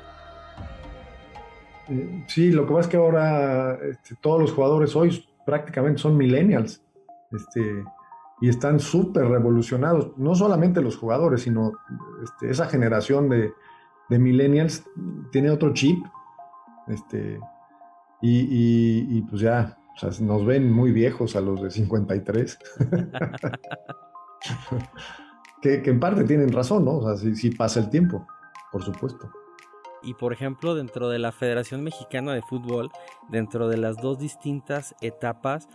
Eh, 1.89 2.25
sí, 2.29 2.53
lo 2.53 2.67
que 2.67 2.75
pasa 2.75 2.81
es 2.81 2.89
que 2.89 2.97
ahora 2.97 3.75
este, 3.75 4.15
todos 4.21 4.41
los 4.41 4.53
jugadores 4.53 4.95
hoy 4.95 5.25
prácticamente 5.45 6.01
son 6.01 6.17
millennials 6.17 6.83
este, 7.33 7.85
y 8.41 8.49
están 8.49 8.81
súper 8.81 9.27
revolucionados, 9.27 10.17
no 10.17 10.35
solamente 10.35 10.81
los 10.81 10.97
jugadores, 10.97 11.43
sino 11.43 11.73
este, 12.23 12.51
esa 12.51 12.67
generación 12.67 13.29
de, 13.29 13.53
de 14.09 14.19
millennials 14.19 14.85
tiene 15.31 15.51
otro 15.51 15.73
chip. 15.73 16.05
Este, 16.89 17.39
y, 18.23 19.23
pues 19.23 19.43
ya, 19.43 19.77
nos 20.21 20.45
ven 20.45 20.73
muy 20.73 20.93
viejos 20.93 21.37
a 21.37 21.41
los 21.41 21.63
de 21.63 21.71
53. 21.71 22.59
que, 25.63 25.83
que, 25.83 25.91
en 25.91 26.01
parte 26.01 26.25
tienen 26.25 26.53
razón, 26.53 26.85
¿no? 26.85 26.99
O 26.99 27.17
sea, 27.17 27.35
si 27.35 27.51
pasa 27.51 27.81
el 27.81 27.91
tiempo, 27.91 28.27
por 28.73 28.83
supuesto. 28.83 29.31
Y 30.03 30.15
por 30.15 30.33
ejemplo, 30.33 30.75
dentro 30.75 31.09
de 31.09 31.19
la 31.19 31.33
Federación 31.33 31.83
Mexicana 31.83 32.33
de 32.33 32.43
Fútbol, 32.43 32.91
dentro 33.29 33.69
de 33.69 33.77
las 33.77 34.01
dos 34.01 34.19
distintas 34.19 34.95
etapas, 35.01 35.69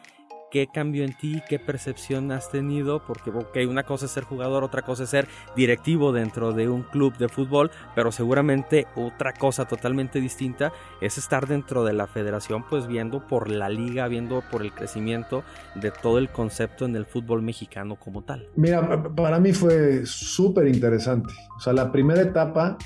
qué 0.56 0.68
cambió 0.68 1.04
en 1.04 1.12
ti, 1.12 1.42
qué 1.50 1.60
percepción 1.60 2.32
has 2.32 2.50
tenido, 2.50 3.06
porque 3.06 3.30
ok, 3.30 3.58
una 3.70 3.84
cosa 3.84 4.06
es 4.06 4.12
ser 4.12 4.24
jugador, 4.24 4.64
otra 4.64 4.84
cosa 4.84 5.04
es 5.04 5.10
ser 5.10 5.28
directivo 5.54 6.14
dentro 6.14 6.54
de 6.54 6.70
un 6.70 6.84
club 6.84 7.18
de 7.18 7.28
fútbol, 7.28 7.72
pero 7.94 8.10
seguramente 8.14 8.88
otra 8.96 9.34
cosa 9.34 9.66
totalmente 9.66 10.22
distinta 10.22 10.72
es 11.02 11.18
estar 11.18 11.46
dentro 11.46 11.84
de 11.84 11.92
la 11.92 12.08
federación, 12.08 12.64
pues 12.70 12.88
viendo 12.88 13.28
por 13.28 13.50
la 13.50 13.68
liga, 13.68 14.08
viendo 14.08 14.42
por 14.50 14.62
el 14.62 14.72
crecimiento 14.72 15.44
de 15.76 15.92
todo 15.92 16.20
el 16.20 16.30
concepto 16.30 16.86
en 16.86 16.96
el 16.96 17.06
fútbol 17.06 17.42
mexicano 17.42 17.98
como 17.98 18.22
tal. 18.22 18.48
Mira, 18.56 19.14
para 19.14 19.42
mí 19.42 19.52
fue 19.52 20.06
súper 20.06 20.70
interesante. 20.70 21.34
O 21.58 21.60
sea, 21.60 21.74
la 21.74 21.92
primera 21.92 22.22
etapa 22.22 22.78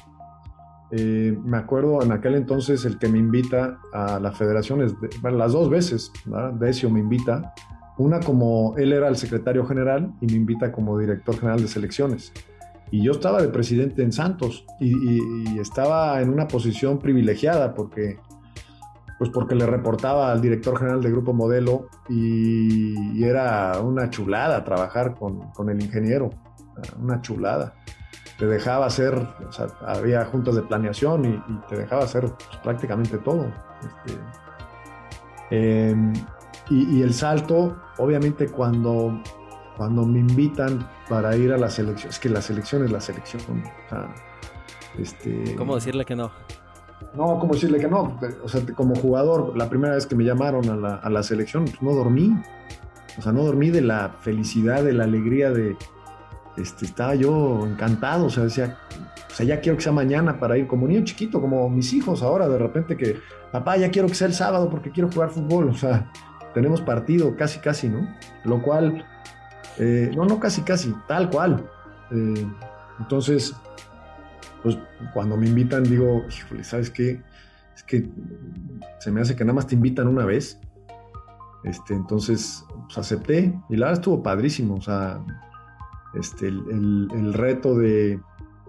eh, 0.92 1.38
me 1.44 1.58
acuerdo 1.58 2.02
en 2.02 2.12
aquel 2.12 2.36
entonces 2.36 2.84
el 2.86 2.98
que 2.98 3.08
me 3.08 3.20
invita 3.20 3.80
a 3.94 4.20
la 4.20 4.32
federación, 4.32 4.82
es 4.82 4.96
las 5.22 5.52
dos 5.52 5.70
veces, 5.70 6.12
Decio 6.60 6.90
me 6.90 7.00
invita, 7.00 7.54
una 7.98 8.20
como 8.20 8.76
él 8.78 8.94
era 8.94 9.08
el 9.08 9.16
secretario 9.16 9.66
general 9.66 10.14
y 10.20 10.26
me 10.26 10.34
invita 10.34 10.72
como 10.72 10.98
director 10.98 11.38
general 11.38 11.62
de 11.62 11.68
selecciones. 11.68 12.34
Y 12.92 13.04
yo 13.04 13.12
estaba 13.12 13.40
de 13.40 13.50
presidente 13.50 14.02
en 14.02 14.12
Santos 14.12 14.66
y, 14.80 15.60
estaba 15.60 16.22
en 16.22 16.30
una 16.30 16.48
posición 16.48 16.98
privilegiada 16.98 17.76
porque, 17.76 18.18
pues 19.20 19.30
porque 19.30 19.54
le 19.54 19.68
reportaba 19.68 20.32
al 20.32 20.42
director 20.42 20.78
general 20.80 21.04
de 21.04 21.12
Grupo 21.12 21.34
Modelo 21.34 21.88
y, 22.08 23.24
era 23.24 23.80
una 23.82 24.10
chulada 24.10 24.64
trabajar 24.64 25.14
con, 25.14 25.52
con 25.52 25.70
el 25.70 25.80
ingeniero, 25.82 26.32
una 27.00 27.22
chulada 27.22 27.76
te 28.40 28.48
dejaba 28.48 28.86
hacer, 28.86 29.14
o 29.48 29.52
sea, 29.52 29.68
había 29.86 30.24
juntas 30.26 30.56
de 30.56 30.62
planeación 30.62 31.26
y, 31.26 31.68
te 31.68 31.76
dejaba 31.76 32.06
hacer 32.06 32.22
pues, 32.22 32.58
prácticamente 32.64 33.18
todo. 33.18 33.52
Este, 33.82 34.18
em, 35.52 36.14
y, 36.70 37.02
el 37.02 37.14
salto, 37.14 37.76
obviamente 37.98 38.48
cuando, 38.48 39.22
cuando 39.76 40.06
me 40.06 40.20
invitan 40.20 40.88
para 41.10 41.36
ir 41.36 41.52
a 41.52 41.58
la 41.58 41.70
selección, 41.70 42.10
es 42.10 42.20
que 42.20 42.30
la 42.30 42.42
selección 42.42 42.86
es 42.86 42.92
la 42.92 43.02
selección. 43.02 43.42
este, 44.98 45.56
¿Cómo 45.58 45.76
decirle 45.76 46.06
que 46.06 46.16
no? 46.16 46.32
No, 47.16 47.40
¿cómo 47.40 47.54
decirle 47.54 47.80
que 47.80 47.90
no? 47.90 48.18
O 48.44 48.48
sea, 48.48 48.62
como 48.74 48.96
jugador, 48.96 49.58
la 49.58 49.70
primera 49.70 49.96
vez 49.96 50.06
que 50.06 50.16
me 50.16 50.24
llamaron 50.24 50.70
a 50.70 50.76
la, 50.78 50.96
a 50.96 51.10
la 51.10 51.24
selección, 51.24 51.66
pues 51.66 51.82
no 51.82 51.92
dormí. 51.94 52.34
O 53.18 53.22
sea, 53.22 53.34
no 53.34 53.44
dormí 53.44 53.70
de 53.70 53.82
la 53.82 54.16
felicidad, 54.22 54.84
de 54.84 54.94
la 54.94 55.04
alegría 55.06 55.52
de, 55.52 55.76
este, 56.58 56.86
estaba 56.86 57.16
yo 57.16 57.66
encantado, 57.66 58.26
o 58.26 58.30
sea, 58.30 58.44
decía, 58.44 58.78
o 59.30 59.34
sea, 59.34 59.46
ya 59.46 59.60
quiero 59.62 59.78
que 59.78 59.84
sea 59.84 59.92
mañana 59.92 60.40
para 60.40 60.58
ir 60.58 60.68
como 60.68 60.88
niño 60.88 61.04
chiquito, 61.04 61.40
como 61.42 61.70
mis 61.70 61.94
hijos 61.94 62.22
ahora, 62.22 62.48
de 62.48 62.58
repente 62.58 62.98
que, 62.98 63.18
papá, 63.52 63.78
ya 63.78 63.90
quiero 63.90 64.08
que 64.08 64.16
sea 64.16 64.28
el 64.28 64.34
sábado 64.34 64.70
porque 64.70 64.92
quiero 64.92 65.10
jugar 65.12 65.30
fútbol, 65.30 65.70
o 65.70 65.76
sea, 65.76 66.12
tenemos 66.54 66.82
partido, 66.82 67.36
casi, 67.36 67.60
casi, 67.60 67.90
¿no? 67.90 68.08
Lo 68.44 68.62
cual, 68.62 69.06
eh, 69.78 70.12
no, 70.16 70.26
no, 70.26 70.40
casi, 70.40 70.62
casi, 70.62 70.94
tal 71.08 71.30
cual. 71.30 71.64
Eh, 72.12 72.46
entonces, 73.00 73.56
pues 74.64 74.78
cuando 75.14 75.38
me 75.38 75.48
invitan 75.48 75.84
digo, 75.84 76.26
híjole, 76.28 76.64
¿sabes 76.64 76.90
qué? 76.90 77.22
Es 77.76 77.84
que 77.84 78.10
se 79.00 79.12
me 79.12 79.22
hace 79.22 79.36
que 79.36 79.46
nada 79.46 79.54
más 79.54 79.68
te 79.68 79.76
invitan 79.76 80.08
una 80.08 80.26
vez. 80.26 80.60
Este, 81.64 81.94
entonces, 81.94 82.66
pues 82.86 82.98
acepté 82.98 83.54
y 83.70 83.76
la 83.76 83.88
verdad 83.88 84.00
estuvo 84.00 84.24
padrísimo, 84.24 84.76
o 84.76 84.82
sea, 84.82 85.22
este, 86.14 86.48
el, 86.48 87.34
reto 87.34 87.76
de, 87.76 88.20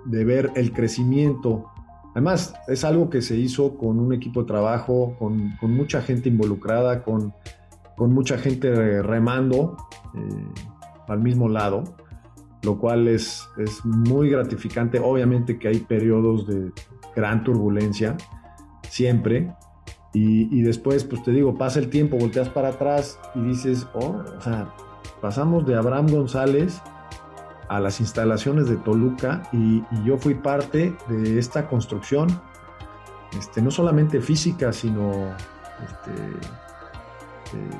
ver 0.07 0.51
el 0.57 0.73
crecimiento. 0.73 1.67
Además, 2.13 2.55
es 2.69 2.85
algo 2.85 3.09
que 3.09 3.23
se 3.23 3.37
hizo 3.37 3.77
con 3.77 3.99
un 3.99 4.13
equipo 4.13 4.43
de 4.43 4.47
trabajo, 4.47 5.17
con, 5.19 5.57
mucha 5.63 6.03
gente 6.03 6.29
involucrada, 6.29 7.03
con, 7.03 7.33
mucha 7.99 8.39
gente 8.39 9.03
remando 9.03 9.77
eh, 10.15 10.63
al 11.09 11.21
mismo 11.21 11.49
lado, 11.49 11.85
lo 12.63 12.79
cual 12.79 13.09
es, 13.09 13.47
es 13.59 13.85
muy 13.85 14.31
gratificante. 14.31 14.99
Obviamente 14.99 15.59
que 15.59 15.69
hay 15.69 15.81
periodos 15.81 16.47
de 16.47 16.73
gran 17.15 17.45
turbulencia, 17.45 18.17
siempre, 18.89 19.53
y, 20.13 20.59
y, 20.59 20.63
después, 20.63 21.05
pues 21.05 21.23
te 21.23 21.31
digo, 21.31 21.57
pasa 21.57 21.79
el 21.79 21.89
tiempo, 21.89 22.17
volteas 22.17 22.49
para 22.49 22.71
atrás 22.71 23.21
y 23.37 23.43
dices, 23.43 23.87
oh, 23.95 24.25
o 24.37 24.41
sea, 24.41 24.75
pasamos 25.21 25.65
de 25.67 25.77
Abraham 25.77 26.09
González 26.09 26.83
a 27.71 27.79
las 27.79 28.01
instalaciones 28.01 28.69
de 28.69 28.77
Toluca 28.77 29.45
y, 29.53 29.83
yo 30.05 30.19
fui 30.19 30.35
parte 30.35 30.93
de 31.09 31.39
esta 31.39 31.69
construcción, 31.69 32.29
este, 33.39 33.63
no 33.63 33.71
solamente 33.71 34.21
física, 34.21 34.73
sino, 34.73 35.13
este, 35.85 36.11
eh, 37.57 37.71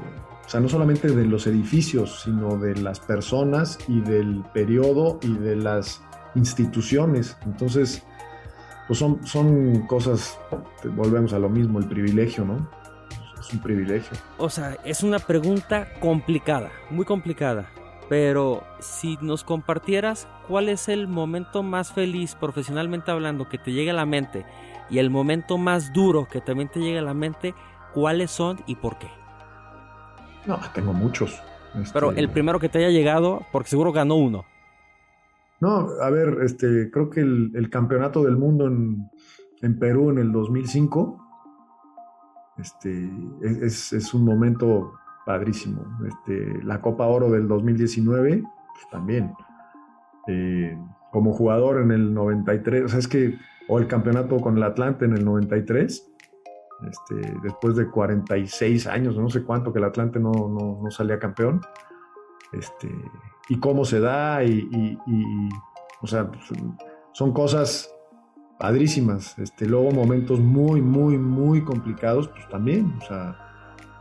o 0.47 0.49
sea, 0.49 0.61
no 0.61 0.69
solamente 0.69 1.09
de 1.09 1.25
los 1.25 1.49
edificios, 1.49 2.23
sino 2.23 2.57
de 2.57 2.77
las 2.77 3.01
personas 3.01 3.81
y 3.89 4.01
del 4.01 4.45
periodo 4.55 5.19
y 5.23 5.35
de 5.35 5.57
las 5.57 6.01
instituciones. 6.37 7.37
Entonces, 7.45 8.05
pues 8.87 9.01
son, 9.01 9.27
son 9.27 9.89
cosas, 9.89 10.39
volvemos 10.85 11.33
a 11.33 11.41
lo 11.41 11.49
mismo, 11.49 11.81
el 11.81 11.89
privilegio, 11.89 12.45
¿no? 12.45 12.71
Es 13.41 13.53
un 13.53 13.59
privilegio. 13.61 14.17
O 14.39 14.49
sea, 14.49 14.77
es 14.85 15.03
una 15.03 15.19
pregunta 15.19 15.89
complicada, 16.01 16.71
muy 16.91 17.05
complicada 17.05 17.71
pero 18.11 18.65
si 18.81 19.17
nos 19.23 19.45
compartieras 19.45 20.27
cuál 20.49 20.69
es 20.69 20.89
el 20.89 21.07
momento 21.07 21.63
más 21.63 21.93
feliz 21.93 22.35
profesionalmente 22.35 23.13
hablando 23.13 23.49
que 23.49 23.57
te 23.57 23.71
llegue 23.71 23.93
a 23.93 23.95
la 23.95 24.05
mente 24.05 24.45
y 24.91 24.99
el 24.99 25.11
momento 25.11 25.59
más 25.59 25.93
duro 25.93 26.27
que 26.29 26.41
también 26.41 26.69
te 26.69 26.81
llegue 26.81 26.99
a 26.99 27.03
la 27.03 27.15
mente, 27.15 27.55
¿cuáles 27.95 28.33
son 28.33 28.59
y 28.67 28.75
por 28.75 28.99
qué? 28.99 29.07
No, 30.45 30.59
tengo 30.75 30.93
muchos. 30.93 31.41
Pero 31.93 32.11
el 32.11 32.29
primero 32.31 32.59
que 32.59 32.69
te 32.69 32.79
haya 32.79 32.91
llegado, 32.91 33.47
porque 33.53 33.71
seguro 33.71 33.93
ganó 33.93 34.17
uno. 34.17 34.45
No, 35.61 35.87
a 36.03 36.11
ver, 36.11 36.39
este, 36.43 36.91
creo 36.91 37.11
que 37.11 37.21
el, 37.21 37.71
campeonato 37.71 38.25
del 38.25 38.37
mundo 38.37 38.67
en, 38.67 39.79
Perú 39.79 40.11
en 40.11 40.19
el 40.19 40.33
2005 40.33 41.17
este, 42.59 43.09
es, 43.41 43.93
es 43.93 44.15
un 44.15 44.25
momento 44.25 44.95
padrísimo. 45.25 45.85
Este, 46.07 46.63
la 46.65 46.81
Copa 46.81 47.07
Oro 47.07 47.31
del 47.31 47.49
2019, 47.49 48.43
pues 48.43 48.91
también. 48.91 49.33
Eh, 50.27 50.79
como 51.13 51.33
jugador 51.33 51.83
en 51.83 51.91
el 51.91 52.15
93, 52.15 52.85
o 52.85 52.89
sea, 52.89 52.99
es 52.99 53.09
que, 53.09 53.39
o 53.69 53.79
el 53.79 53.87
campeonato 53.87 54.37
con 54.39 54.57
el 54.57 54.63
Atlante 54.63 55.05
en 55.05 55.13
el 55.17 55.25
93, 55.25 56.13
este, 56.89 57.35
después 57.43 57.77
de 57.77 57.91
46 57.91 58.87
años, 58.87 59.17
no 59.17 59.29
sé 59.29 59.45
cuánto 59.45 59.73
que 59.73 59.81
el 59.81 59.85
Atlante 59.85 60.21
no, 60.21 60.31
no, 60.31 60.91
salía 60.91 61.19
campeón, 61.19 61.61
este, 62.53 62.89
y 63.49 63.59
cómo 63.59 63.85
se 63.85 64.01
da, 64.01 64.45
y, 64.45 64.97
o 66.01 66.07
sea, 66.07 66.31
son 67.13 67.33
cosas 67.33 67.93
padrísimas. 68.61 69.39
Este, 69.39 69.67
luego 69.67 69.91
momentos 69.91 70.39
muy, 70.39 70.81
muy, 70.81 71.19
muy 71.19 71.65
complicados, 71.65 72.29
pues 72.29 72.49
también, 72.49 72.95
o 72.99 73.05
sea, 73.07 73.50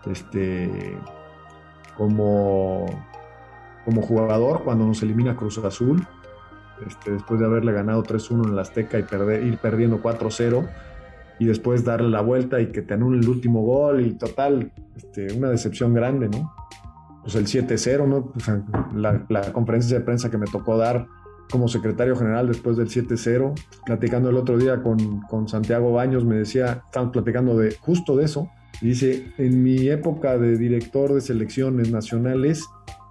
este, 0.05 0.97
como, 1.97 2.85
como 3.85 4.01
jugador, 4.01 4.63
cuando 4.63 4.85
nos 4.85 5.01
elimina 5.03 5.35
Cruz 5.35 5.57
Azul, 5.59 6.05
este, 6.87 7.11
después 7.11 7.39
de 7.39 7.45
haberle 7.45 7.73
ganado 7.73 8.03
3-1 8.03 8.47
en 8.47 8.55
la 8.55 8.61
Azteca 8.61 8.97
y 8.99 9.03
perder, 9.03 9.43
ir 9.43 9.57
perdiendo 9.57 10.01
4-0, 10.01 10.67
y 11.39 11.45
después 11.45 11.85
darle 11.85 12.09
la 12.09 12.21
vuelta 12.21 12.59
y 12.59 12.67
que 12.67 12.81
te 12.81 12.93
anule 12.93 13.19
el 13.19 13.29
último 13.29 13.61
gol, 13.61 14.05
y 14.05 14.13
total, 14.13 14.71
este, 14.95 15.33
una 15.33 15.49
decepción 15.49 15.93
grande, 15.93 16.29
¿no? 16.29 16.53
Pues 17.21 17.35
el 17.35 17.45
7-0, 17.45 18.07
¿no? 18.07 18.33
la, 18.95 19.25
la 19.29 19.53
conferencia 19.53 19.99
de 19.99 20.05
prensa 20.05 20.31
que 20.31 20.37
me 20.37 20.47
tocó 20.47 20.77
dar 20.77 21.07
como 21.51 21.67
secretario 21.67 22.15
general 22.15 22.47
después 22.47 22.77
del 22.77 22.89
7-0, 22.89 23.53
platicando 23.85 24.29
el 24.29 24.37
otro 24.37 24.57
día 24.57 24.81
con, 24.81 25.21
con, 25.21 25.47
Santiago 25.47 25.91
Baños, 25.91 26.23
me 26.23 26.35
decía, 26.35 26.83
estamos 26.85 27.11
platicando 27.11 27.57
de 27.57 27.75
justo 27.75 28.15
de 28.15 28.25
eso, 28.25 28.49
dice, 28.81 29.33
en 29.37 29.63
mi 29.63 29.89
época 29.89 30.37
de 30.37 30.57
director 30.57 31.13
de 31.13 31.21
selecciones 31.21 31.91
nacionales, 31.91 32.67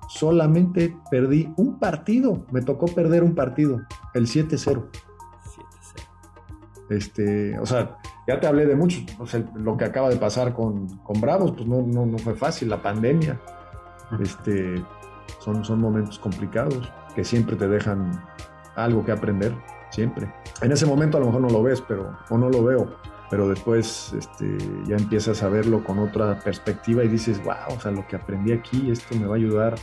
solamente 0.09 0.97
perdí 1.11 1.53
un 1.57 1.79
partido, 1.79 2.47
me 2.51 2.63
tocó 2.63 2.87
perder 2.87 3.23
un 3.23 3.35
partido, 3.35 3.81
el 4.15 4.27
7-0. 4.27 4.87
Este, 6.91 7.59
o 7.59 7.67
sea, 7.67 7.99
ya 8.27 8.41
te 8.41 8.47
hablé 8.47 8.65
de 8.65 8.75
mucho, 8.75 9.01
o 9.19 9.27
sea, 9.27 9.45
lo 9.55 9.77
que 9.77 9.85
acaba 9.85 10.09
de 10.09 10.17
pasar 10.17 10.55
con, 10.55 10.99
con 10.99 11.21
Bravos, 11.21 11.53
pues 11.53 11.67
no, 11.67 11.83
no, 11.83 12.07
no, 12.07 12.19
fue 12.19 12.35
fácil, 12.35 12.71
la 12.71 12.83
pandemia, 12.83 13.39
este, 14.21 14.83
son, 15.41 15.65
son 15.65 15.81
momentos 15.81 16.19
complicados 16.19 16.91
que 17.15 17.25
siempre 17.25 17.57
te 17.57 17.69
dejan 17.69 18.25
algo 18.75 19.05
que 19.05 19.13
aprender, 19.13 19.55
siempre. 19.91 20.33
En 20.63 20.73
ese 20.73 20.87
momento 20.87 21.19
a 21.19 21.21
lo 21.21 21.27
mejor 21.27 21.43
no 21.43 21.51
lo 21.51 21.63
ves, 21.63 21.83
pero, 21.87 22.17
o 22.31 22.39
no 22.39 22.49
lo 22.49 22.65
veo, 22.65 22.97
pero 23.31 23.49
después 23.49 24.15
este, 24.17 24.59
ya 24.87 24.97
empiezas 24.97 25.43
a 25.43 25.49
verlo 25.49 25.85
con 25.85 25.99
otra 25.99 26.39
perspectiva 26.41 27.05
y 27.05 27.09
dices, 27.09 27.43
wow, 27.45 27.77
o 27.77 27.81
sea, 27.81 27.91
lo 27.91 28.07
que 28.07 28.17
aprendí 28.17 28.53
aquí, 28.53 28.91
esto 28.91 29.15
me 29.17 29.27
va 29.27 29.35
a 29.35 29.39
ayudar 29.39 29.75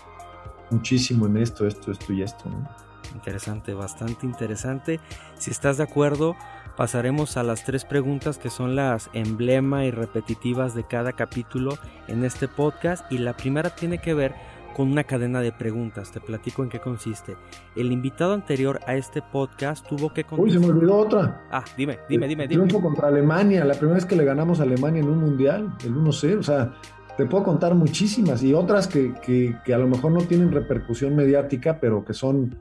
muchísimo 0.72 1.28
en 1.28 1.38
esto, 1.38 1.68
esto, 1.68 1.91
esto 1.91 2.14
y 2.14 2.24
esto, 2.24 2.50
¿no? 2.50 2.68
Interesante, 3.14 3.74
bastante 3.74 4.26
interesante. 4.26 5.00
Si 5.38 5.52
estás 5.52 5.78
de 5.78 5.84
acuerdo, 5.84 6.36
pasaremos 6.76 7.38
a 7.38 7.43
las 7.43 7.64
tres 7.64 7.86
preguntas 7.86 8.38
que 8.38 8.50
son 8.50 8.76
las 8.76 9.10
emblema 9.14 9.86
y 9.86 9.91
repetitivas 9.91 10.76
de 10.76 10.86
cada 10.86 11.14
capítulo 11.14 11.78
en 12.08 12.26
este 12.26 12.48
podcast. 12.48 13.10
Y 13.12 13.20
la 13.20 13.38
primera 13.38 13.70
tiene 13.70 14.00
que 14.00 14.14
ver 14.14 14.36
con 14.76 14.91
una 14.91 15.05
cadena 15.05 15.39
de 15.39 15.53
preguntas. 15.53 16.11
Te 16.11 16.19
platico 16.19 16.61
en 16.61 16.69
qué 16.69 16.80
consiste. 16.80 17.38
El 17.78 17.93
invitado 17.93 18.34
anterior 18.34 18.82
a 18.86 18.95
este 18.95 19.21
podcast 19.21 19.88
tuvo 19.88 20.13
que 20.13 20.26
Uy, 20.32 20.51
se 20.51 20.59
me 20.59 20.67
olvidó 20.67 20.97
otra. 20.97 21.47
Ah, 21.49 21.63
dime, 21.78 21.99
dime, 22.09 22.28
dime. 22.28 22.45
dime. 22.45 22.65
Triunfo 22.65 22.82
contra 22.82 23.07
Alemania, 23.07 23.63
la 23.63 23.76
primera 23.76 23.95
vez 23.95 24.05
que 24.05 24.17
le 24.17 24.26
ganamos 24.26 24.59
a 24.59 24.63
Alemania 24.63 25.01
en 25.01 25.07
un 25.07 25.19
mundial, 25.19 25.73
el 25.86 25.95
1-0. 25.95 26.39
O 26.39 26.43
sea, 26.43 26.73
te 27.15 27.26
puedo 27.26 27.45
contar 27.45 27.73
muchísimas 27.73 28.43
y 28.43 28.53
otras 28.53 28.89
que, 28.89 29.13
que, 29.21 29.55
que, 29.63 29.73
a 29.73 29.78
lo 29.78 29.88
mejor 29.88 30.11
no 30.11 30.21
tienen 30.21 30.51
repercusión 30.51 31.15
mediática, 31.15 31.80
pero 31.80 32.03
que 32.03 32.13
son 32.13 32.57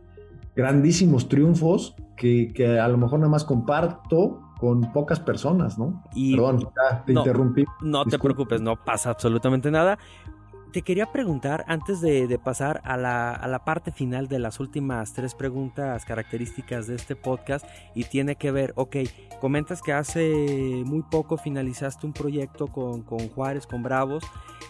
grandísimos 0.54 1.28
triunfos 1.28 1.96
que, 2.16 2.52
que 2.54 2.78
a 2.78 2.86
lo 2.86 2.96
mejor 2.96 3.18
nada 3.18 3.30
más 3.30 3.42
comparto 3.42 4.40
con 4.60 4.92
pocas 4.92 5.18
personas, 5.18 5.78
¿no? 5.78 6.04
Perdón, 6.14 6.60
ya 6.60 7.04
te 7.04 7.12
interrumpí. 7.12 7.64
No 7.82 8.04
te 8.04 8.20
preocupes, 8.20 8.60
no 8.60 8.76
pasa 8.76 9.10
absolutamente 9.10 9.72
nada 9.72 9.98
te 10.74 10.82
quería 10.82 11.06
preguntar, 11.06 11.64
antes 11.68 12.00
de, 12.00 12.36
pasar 12.42 12.80
a 12.82 12.96
la, 12.96 13.62
parte 13.64 13.92
final 13.92 14.26
de 14.26 14.40
las 14.40 14.58
últimas 14.58 15.12
tres 15.12 15.36
preguntas 15.36 16.04
características 16.04 16.88
de 16.88 16.96
este 16.96 17.14
podcast, 17.14 17.64
y 17.94 18.02
tiene 18.02 18.34
que 18.34 18.50
ver, 18.50 18.72
ok, 18.74 18.96
comentas 19.40 19.82
que 19.82 19.92
hace 19.92 20.82
muy 20.84 21.02
poco 21.02 21.36
finalizaste 21.36 22.08
un 22.08 22.12
proyecto 22.12 22.66
con, 22.66 23.04
Juárez, 23.04 23.68
con 23.68 23.84
Bravos. 23.84 24.24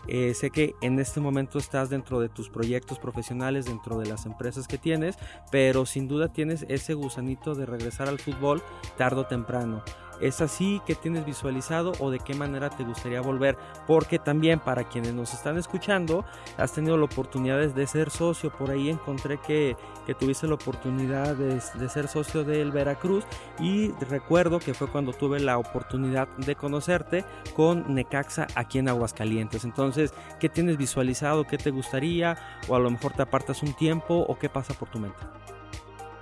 Eh, 0.07 0.35
sé 0.35 0.51
que 0.51 0.75
en 0.83 0.99
este 0.99 1.21
momento 1.21 1.59
estás 1.59 1.89
dentro 1.89 2.21
de 2.21 2.29
tus 2.29 2.51
proyectos 2.51 2.99
profesionales, 2.99 3.65
dentro 3.65 3.97
de 3.97 4.05
las 4.05 4.27
empresas 4.27 4.69
que 4.69 4.77
tienes, 4.77 5.17
pero 5.51 5.87
sin 5.87 6.07
duda 6.07 6.29
tienes 6.29 6.67
ese 6.69 6.93
gusanito 6.93 7.55
de 7.55 7.65
regresar 7.65 8.09
al 8.09 8.19
fútbol 8.19 8.63
tarde 8.99 9.23
o 9.23 9.27
temprano. 9.27 9.83
¿Es 10.21 10.41
así 10.41 10.81
que 10.87 10.95
tienes 10.95 11.25
visualizado 11.25 11.93
o 11.99 12.11
de 12.11 12.19
qué 12.19 12.35
manera 12.35 12.71
te 12.71 12.85
gustaría 12.85 13.21
volver? 13.21 13.57
Porque 13.87 14.19
también 14.19 14.61
para 14.61 14.85
quienes 14.85 15.15
nos 15.15 15.35
están 15.35 15.59
escuchando, 15.59 16.25
has 16.57 16.73
tenido 16.73 16.97
la 16.97 17.05
oportunidad 17.05 17.59
de 17.59 17.87
ser 17.87 18.11
socio. 18.11 18.51
Por 18.51 18.71
ahí 18.71 18.89
encontré 18.89 19.39
que, 19.39 19.77
que 20.07 20.15
tuviste 20.15 20.47
la 20.47 20.55
oportunidad 20.55 21.37
de, 21.37 21.61
ser 21.89 22.09
socio 22.09 22.45
del 22.45 22.73
Veracruz 22.73 23.25
y 23.59 23.91
recuerdo 24.09 24.59
que 24.59 24.75
fue 24.75 24.89
cuando 24.89 25.13
tuve 25.13 25.41
la 25.41 25.59
oportunidad 25.59 26.29
de 26.37 26.55
conocerte 26.55 27.25
con 27.55 27.95
Necaxa 27.95 28.47
aquí 28.55 28.79
en 28.79 28.89
Aguascalientes. 28.89 29.65
Entonces, 29.65 30.13
¿qué 30.41 30.49
tienes 30.49 30.77
visualizado? 30.77 31.45
¿Qué 31.45 31.59
te 31.59 31.71
gustaría? 31.71 32.37
O 32.69 32.75
a 32.75 32.79
lo 32.79 32.91
mejor 32.91 33.13
te 33.13 33.23
apartas 33.23 33.63
un 33.63 33.75
tiempo 33.75 34.15
o 34.15 34.39
qué 34.39 34.49
pasa 34.49 34.75
por 34.75 34.89
tu 34.89 34.99
mente? 34.99 35.19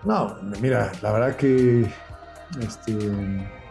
No, 0.05 0.37
mira, 0.61 0.91
la 1.01 1.13
verdad 1.13 1.37
que 1.37 1.87
este 2.61 3.62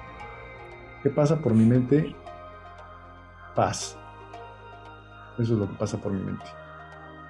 ¿Qué 1.03 1.09
pasa 1.09 1.41
por 1.41 1.53
mi 1.53 1.65
mente? 1.65 2.15
Paz. 3.55 3.97
Eso 5.39 5.53
es 5.53 5.59
lo 5.59 5.67
que 5.67 5.75
pasa 5.75 5.97
por 5.97 6.11
mi 6.11 6.21
mente. 6.21 6.45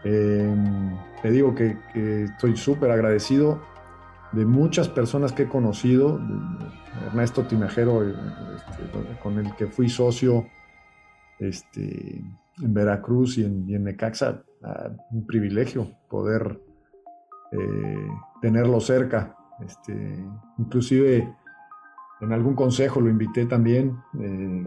Em, 0.03 0.97
te 1.22 1.32
digo 1.32 1.55
que, 1.55 1.78
estoy 2.24 2.57
súper 2.57 2.91
agradecido 2.91 3.61
de 4.34 4.45
muchas 4.45 4.89
personas 4.89 5.32
que 5.32 5.43
he 5.43 5.47
conocido. 5.47 6.19
Ernesto 7.05 7.43
Tinajero, 7.43 8.03
este, 8.03 9.19
con 9.24 9.39
el 9.39 9.55
que 9.55 9.67
fui 9.67 9.88
socio 9.88 10.47
este, 11.39 12.22
en 12.61 12.74
Veracruz 12.74 13.38
y 13.38 13.45
en, 13.45 13.84
Necaxa. 13.84 14.43
Ah, 14.63 14.89
un 15.11 15.26
privilegio 15.26 15.88
poder 16.09 16.59
eh, 17.51 18.07
tenerlo 18.41 18.80
cerca. 18.82 19.36
Este, 19.65 20.26
inclusive 20.57 21.36
en 22.22 22.32
algún 22.32 22.55
consejo 22.55 23.01
lo 23.01 23.09
invité 23.09 23.45
también, 23.45 24.01
eh, 24.19 24.65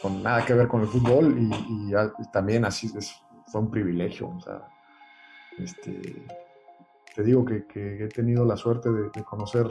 con 0.00 0.22
nada 0.22 0.44
que 0.44 0.54
ver 0.54 0.66
con 0.66 0.80
el 0.80 0.88
fútbol, 0.88 1.36
y, 1.38 1.92
también 2.32 2.64
así 2.64 2.90
fue 3.46 3.60
un 3.60 3.70
privilegio. 3.70 4.36
este, 5.58 6.26
te 7.14 7.22
digo 7.22 7.44
que, 7.44 7.66
he 7.74 8.08
tenido 8.08 8.44
la 8.44 8.56
suerte 8.56 8.90
de, 8.90 9.24
conocer 9.24 9.66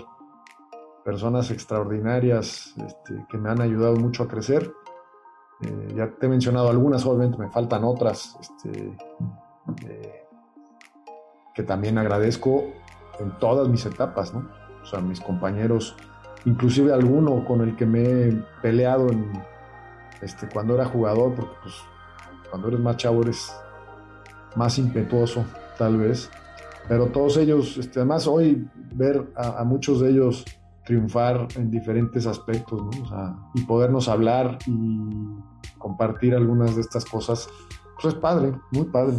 personas 1.04 1.52
extraordinarias 1.52 2.74
este, 2.78 3.26
que 3.30 3.38
me 3.38 3.50
han 3.50 3.62
ayudado 3.62 3.96
mucho 3.96 4.24
a 4.24 4.28
crecer. 4.28 4.72
Eh, 5.62 5.94
ya 5.96 6.10
te 6.10 6.26
he 6.26 6.30
mencionado 6.30 6.70
algunas, 6.70 7.06
obviamente 7.06 7.38
me 7.38 7.50
faltan 7.50 7.84
otras 7.84 8.36
este, 8.42 8.98
eh, 9.88 10.26
que 11.54 11.64
también 11.64 11.98
agradezco 11.98 12.66
en 13.20 13.38
todas 13.40 13.70
mis 13.70 13.86
etapas, 13.86 14.34
¿no? 14.34 14.50
O 14.82 14.86
sea, 14.86 15.00
mis 15.00 15.22
compañeros 15.22 15.96
inclusive 16.46 16.94
alguno 16.94 17.44
con 17.44 17.62
el 17.62 17.76
que 17.76 17.86
me 17.86 18.04
he 18.04 18.32
peleado 18.62 19.08
este, 20.22 20.48
cuando 20.48 20.76
era 20.76 20.86
jugador, 20.86 21.34
porque 21.36 21.56
pues, 21.64 21.76
cuando 22.50 22.68
eres 22.70 22.80
más 22.80 22.98
chavo 22.98 23.22
eres 23.24 23.54
más 24.56 24.78
impetuoso, 24.78 25.44
tal 25.78 25.98
vez. 25.98 26.30
Pero 26.88 27.08
todos 27.08 27.38
ellos, 27.38 27.78
este, 27.78 28.00
además 28.00 28.28
hoy 28.28 28.68
ver 28.94 29.32
a, 29.36 29.64
muchos 29.64 30.00
de 30.02 30.12
ellos 30.12 30.46
triunfar 30.86 31.48
en 31.56 31.72
diferentes 31.72 32.28
aspectos, 32.28 32.80
y 33.56 33.64
podernos 33.64 34.08
hablar 34.08 34.60
y 34.68 35.00
compartir 35.80 36.36
algunas 36.36 36.76
de 36.76 36.82
estas 36.82 37.04
cosas, 37.06 37.50
pues 37.96 38.14
es 38.14 38.20
padre, 38.20 38.54
muy 38.72 38.86
padre. 38.86 39.18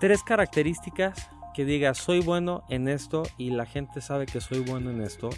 Tres 0.00 0.24
características 0.24 1.30
que 1.54 1.64
digas 1.64 1.98
soy 1.98 2.20
bueno 2.20 2.64
en 2.68 2.88
esto 2.88 3.22
y 3.36 3.50
la 3.50 3.64
gente 3.64 4.00
sabe 4.00 4.26
que 4.26 4.40
soy 4.40 4.60
bueno 4.60 4.90
en 4.90 5.02
esto 5.02 5.30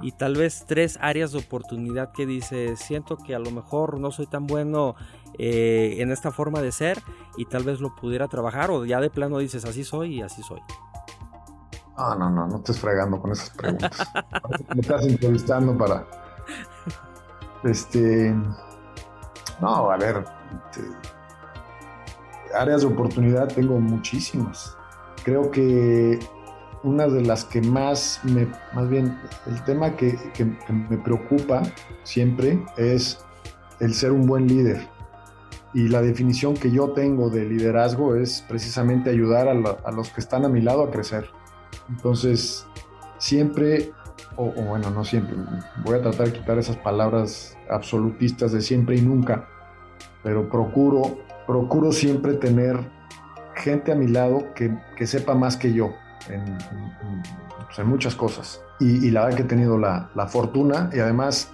y 0.00 0.12
tal 0.12 0.36
vez 0.36 0.64
tres 0.66 0.98
áreas 1.00 1.32
de 1.32 1.38
oportunidad 1.38 2.12
que 2.12 2.26
dice 2.26 2.76
siento 2.76 3.16
que 3.16 3.34
a 3.34 3.38
lo 3.38 3.50
mejor 3.50 3.98
no 3.98 4.10
soy 4.10 4.26
tan 4.26 4.46
bueno 4.46 4.94
eh, 5.38 5.96
en 5.98 6.10
esta 6.10 6.30
forma 6.30 6.60
de 6.60 6.72
ser 6.72 7.02
y 7.36 7.46
tal 7.46 7.64
vez 7.64 7.80
lo 7.80 7.94
pudiera 7.94 8.28
trabajar 8.28 8.70
o 8.70 8.84
ya 8.84 9.00
de 9.00 9.10
plano 9.10 9.38
dices 9.38 9.64
así 9.64 9.84
soy 9.84 10.16
y 10.16 10.22
así 10.22 10.42
soy. 10.42 10.60
No, 11.96 12.14
no, 12.14 12.30
no, 12.30 12.46
no 12.46 12.56
estés 12.58 12.78
fregando 12.78 13.20
con 13.20 13.32
esas 13.32 13.50
preguntas. 13.50 13.98
Me 14.74 14.80
estás 14.80 15.04
entrevistando 15.04 15.76
para... 15.76 16.06
Este... 17.64 18.34
No, 19.60 19.90
a 19.90 19.96
ver, 19.96 20.24
este, 20.70 20.82
áreas 22.54 22.82
de 22.82 22.86
oportunidad 22.86 23.48
tengo 23.48 23.80
muchísimas. 23.80 24.76
Creo 25.24 25.50
que 25.50 26.20
una 26.82 27.06
de 27.06 27.22
las 27.22 27.44
que 27.44 27.60
más 27.60 28.20
me, 28.24 28.46
más 28.74 28.88
bien, 28.88 29.18
el 29.46 29.62
tema 29.64 29.96
que, 29.96 30.16
que, 30.34 30.44
me 30.44 30.98
preocupa 30.98 31.62
siempre 32.04 32.64
es 32.76 33.18
el 33.80 33.94
ser 33.94 34.12
un 34.12 34.26
buen 34.26 34.46
líder. 34.46 34.86
Y 35.74 35.88
la 35.88 36.00
definición 36.00 36.54
que 36.54 36.70
yo 36.70 36.90
tengo 36.90 37.28
de 37.28 37.44
liderazgo 37.44 38.16
es 38.16 38.44
precisamente 38.48 39.10
ayudar 39.10 39.48
a, 39.48 39.90
los 39.92 40.10
que 40.10 40.20
están 40.20 40.44
a 40.44 40.48
mi 40.48 40.62
lado 40.62 40.82
a 40.82 40.90
crecer. 40.90 41.28
Entonces, 41.90 42.66
siempre, 43.18 43.92
o, 44.36 44.46
o, 44.46 44.62
bueno, 44.62 44.90
no 44.90 45.04
siempre, 45.04 45.36
voy 45.84 45.98
a 45.98 46.02
tratar 46.02 46.28
de 46.28 46.32
quitar 46.32 46.58
esas 46.58 46.76
palabras 46.76 47.56
absolutistas 47.68 48.52
de 48.52 48.62
siempre 48.62 48.96
y 48.96 49.02
nunca, 49.02 49.46
pero 50.22 50.48
procuro, 50.48 51.18
procuro 51.46 51.92
siempre 51.92 52.34
tener 52.34 52.78
gente 53.54 53.92
a 53.92 53.94
mi 53.94 54.08
lado 54.08 54.54
que, 54.54 54.78
que 54.96 55.06
sepa 55.06 55.34
más 55.34 55.56
que 55.56 55.72
yo 55.72 55.92
pues 56.28 57.78
en 57.78 57.88
muchas 57.88 58.14
cosas. 58.14 58.60
Y, 58.80 59.10
la 59.10 59.24
verdad 59.24 59.36
que 59.36 59.42
he 59.42 59.46
tenido 59.46 59.78
la, 59.78 60.10
la 60.14 60.26
fortuna 60.26 60.90
y 60.92 60.98
además 60.98 61.50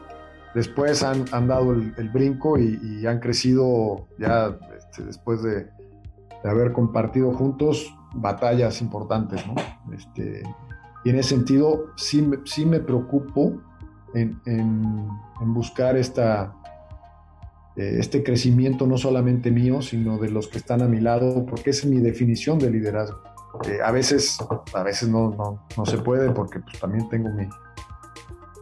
después 0.55 1.03
han, 1.03 1.25
han 1.33 1.49
dado 1.49 1.73
el, 1.73 2.11
brinco 2.13 2.59
y, 2.59 3.07
han 3.07 3.21
crecido 3.21 4.09
ya 4.19 4.57
este, 4.77 5.05
después 5.05 5.43
de, 5.43 5.65
de, 5.65 6.51
haber 6.51 6.73
compartido 6.73 7.33
juntos 7.33 7.95
batallas 8.15 8.81
importantes. 8.81 9.45
Este, 9.93 10.43
y 11.05 11.11
en 11.11 11.17
ese 11.17 11.31
sentido 11.31 11.87
sí, 11.97 12.29
sí 12.45 12.67
me 12.67 12.81
preocupo 12.81 13.61
en, 14.15 14.41
en, 14.47 15.09
en 15.41 15.55
buscar 15.55 15.97
esta, 15.97 16.55
eh, 17.77 17.97
este 17.99 18.23
crecimiento 18.23 18.87
no 18.87 18.97
solamente 18.97 19.51
mío, 19.51 19.83
sino 19.83 20.19
de 20.19 20.31
los 20.31 20.47
que 20.47 20.59
están 20.59 20.83
a 20.83 20.87
mi 20.87 21.01
lado, 21.01 21.45
porque 21.45 21.71
esa 21.71 21.87
es 21.87 21.93
mi 21.93 22.01
definición 22.01 22.59
de 22.59 22.71
liderazgo. 22.71 23.34
Eh, 23.65 23.79
a 23.83 23.91
veces, 23.93 24.39
a 24.75 24.83
veces 24.83 25.09
no, 25.09 25.31
no, 25.31 25.67
no, 25.77 25.87
se 25.87 25.99
puede 25.99 26.31
porque 26.31 26.61
pues, 26.61 26.79
también 26.81 27.09
tengo 27.09 27.31
mi, 27.31 27.49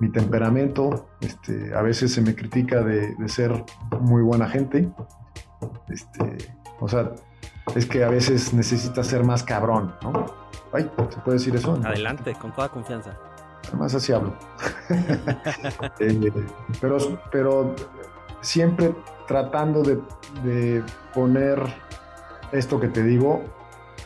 mi 0.01 0.11
temperamento, 0.11 1.09
este, 1.21 1.75
a 1.75 1.83
veces 1.83 2.13
se 2.13 2.21
me 2.21 2.35
critica 2.35 2.83
de, 2.83 3.15
de 3.15 3.29
ser 3.29 3.65
muy 4.01 4.23
buena 4.23 4.49
gente, 4.49 4.93
este, 5.89 6.55
o 6.81 6.89
sea, 6.89 7.13
es 7.75 7.87
que 7.87 8.05
a 8.05 8.09
veces 8.09 8.53
necesitas 8.53 9.07
ser 9.07 9.25
más 9.25 9.43
cabrón, 9.43 9.95
¿no? 10.03 10.27
Ay, 10.73 10.91
¿se 11.11 11.21
puede 11.21 11.39
decir 11.39 11.55
eso? 11.57 11.79
Adelante, 11.85 12.35
con 12.35 12.53
toda 12.53 12.69
confianza. 12.69 13.17
Además 13.69 13.95
así 13.95 14.13
hablo. 14.13 14.35
eh, 16.01 16.33
pero, 16.81 16.99
pero 17.31 17.75
siempre 18.41 18.95
tratando 19.27 19.83
de, 19.83 20.01
de, 20.43 20.83
poner 21.15 21.63
esto 22.51 22.81
que 22.81 22.89
te 22.89 23.03
digo 23.03 23.43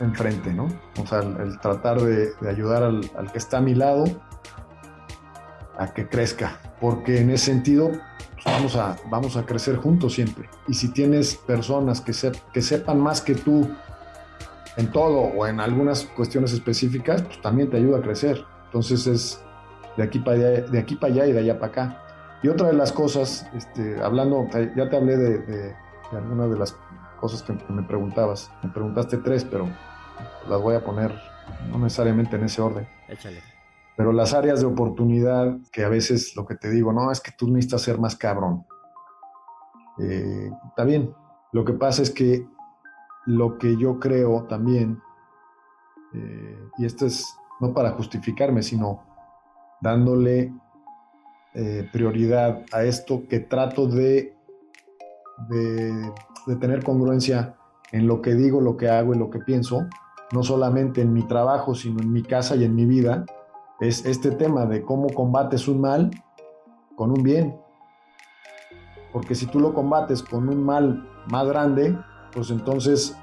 enfrente, 0.01 0.53
¿no? 0.53 0.69
O 1.03 1.07
sea, 1.07 1.21
el, 1.21 1.59
tratar 1.61 2.01
de, 2.01 2.33
ayudar 2.49 2.83
al, 2.83 3.11
al, 3.17 3.33
que 3.33 3.39
está 3.39 3.59
a 3.59 3.61
mi 3.61 3.75
lado 3.75 4.05
a 5.79 5.93
que 5.93 6.09
crezca, 6.09 6.59
porque 6.81 7.21
en 7.21 7.31
ese 7.31 7.47
sentido 7.47 7.91
pues 8.35 8.45
vamos, 8.45 8.77
a, 8.77 8.97
vamos 9.11 9.37
a 9.37 9.45
crecer 9.45 9.77
juntos 9.77 10.15
siempre. 10.15 10.49
Y 10.69 10.75
si 10.75 10.93
tienes 10.93 11.35
personas 11.35 12.01
que, 12.01 12.13
se, 12.13 12.33
que 12.53 12.63
sepan 12.63 13.01
más 13.01 13.21
que 13.21 13.35
tú 13.35 13.69
en 14.77 14.91
todo 14.91 15.19
o 15.21 15.47
en 15.47 15.61
algunas 15.61 16.05
cuestiones 16.05 16.53
específicas, 16.53 17.23
pues 17.23 17.41
también 17.41 17.71
te 17.71 17.79
ayuda 17.79 17.99
a 17.99 18.03
crecer. 18.03 18.45
Entonces 18.67 19.07
es 19.07 19.41
de 19.97 20.03
aquí 20.03 20.19
para 20.19 20.37
allá, 20.37 20.49
de 20.63 20.79
aquí 20.79 20.97
para 20.97 21.13
allá 21.13 21.27
y 21.27 21.33
de 21.33 21.39
allá 21.41 21.59
para 21.59 21.73
acá. 21.73 22.03
Y 22.43 22.49
otra 22.49 22.69
de 22.69 22.75
las 22.75 22.93
cosas, 22.93 23.47
este, 23.55 24.01
hablando, 24.03 24.47
ya 24.77 24.89
te 24.91 24.97
hablé 24.97 25.17
de, 25.17 25.39
de, 25.39 25.59
de 25.59 26.17
algunas 26.17 26.51
de 26.51 26.59
las 26.59 26.77
cosas 27.17 27.43
que 27.43 27.55
me 27.73 27.83
preguntabas. 27.83 28.51
Me 28.63 28.71
preguntaste 28.71 29.19
tres, 29.19 29.45
pero 29.45 29.69
las 30.49 30.61
voy 30.61 30.75
a 30.75 30.85
poner 30.85 31.13
no 31.71 31.79
necesariamente 31.79 32.37
en 32.37 32.45
ese 32.45 32.63
orden. 32.63 32.87
Échale. 33.09 33.41
Pero 33.97 34.13
las 34.13 34.35
áreas 34.35 34.61
de 34.61 34.67
oportunidad, 34.67 35.57
que 35.73 35.85
a 35.85 35.89
veces 35.89 36.37
lo 36.37 36.47
que 36.47 36.55
te 36.55 36.71
digo, 36.71 36.93
no, 36.93 37.11
es 37.11 37.21
que 37.21 37.33
tú 37.33 37.49
necesitas 37.49 37.83
ser 37.83 37.99
más 37.99 38.15
cabrón. 38.15 38.67
Eh, 39.99 40.51
está 40.69 40.85
bien. 40.85 41.15
Lo 41.53 41.65
que 41.65 41.73
pasa 41.73 42.03
es 42.03 42.11
que 42.11 42.47
lo 43.25 43.57
que 43.59 43.77
yo 43.77 43.99
creo 43.99 44.45
también, 44.45 45.01
eh, 46.13 46.69
y 46.79 46.85
esto 46.85 47.07
es 47.07 47.27
no 47.61 47.73
para 47.73 47.93
justificarme, 47.93 48.63
sino 48.63 49.03
dándole 49.81 50.53
eh, 51.55 51.89
prioridad 51.91 52.65
a 52.73 52.85
esto 52.85 53.27
que 53.29 53.41
trato 53.41 53.87
de, 53.87 54.36
de, 55.49 56.13
tener 56.59 56.83
congruencia 56.83 57.57
en 57.93 58.07
lo 58.07 58.23
que 58.23 58.35
digo, 58.35 58.61
lo 58.61 58.77
que 58.77 58.89
hago 58.89 59.15
y 59.15 59.19
lo 59.19 59.31
que 59.31 59.39
pienso, 59.41 59.87
no 60.33 60.43
solamente 60.43 61.03
en 61.03 61.13
mi 61.13 61.27
trabajo, 61.27 61.75
sino 61.75 62.03
en 62.03 62.13
mi 62.13 62.23
casa 62.23 62.57
y 62.57 62.65
en 62.65 62.75
mi 62.75 62.85
vida, 62.85 63.25
es 63.81 64.05
este 64.07 64.31
tema 64.31 64.67
de 64.67 64.83
cómo 64.83 65.09
combates 65.11 65.69
un 65.69 65.81
mal 65.81 66.11
con 66.97 67.11
un 67.11 67.23
bien. 67.23 67.57
Porque 69.13 69.35
si 69.35 69.47
tú 69.47 69.61
lo 69.61 69.75
combates 69.75 70.23
con 70.23 70.49
un 70.49 70.63
mal 70.65 71.09
más 71.31 71.47
grande, 71.47 71.97
pues 72.33 72.51
entonces 72.51 73.17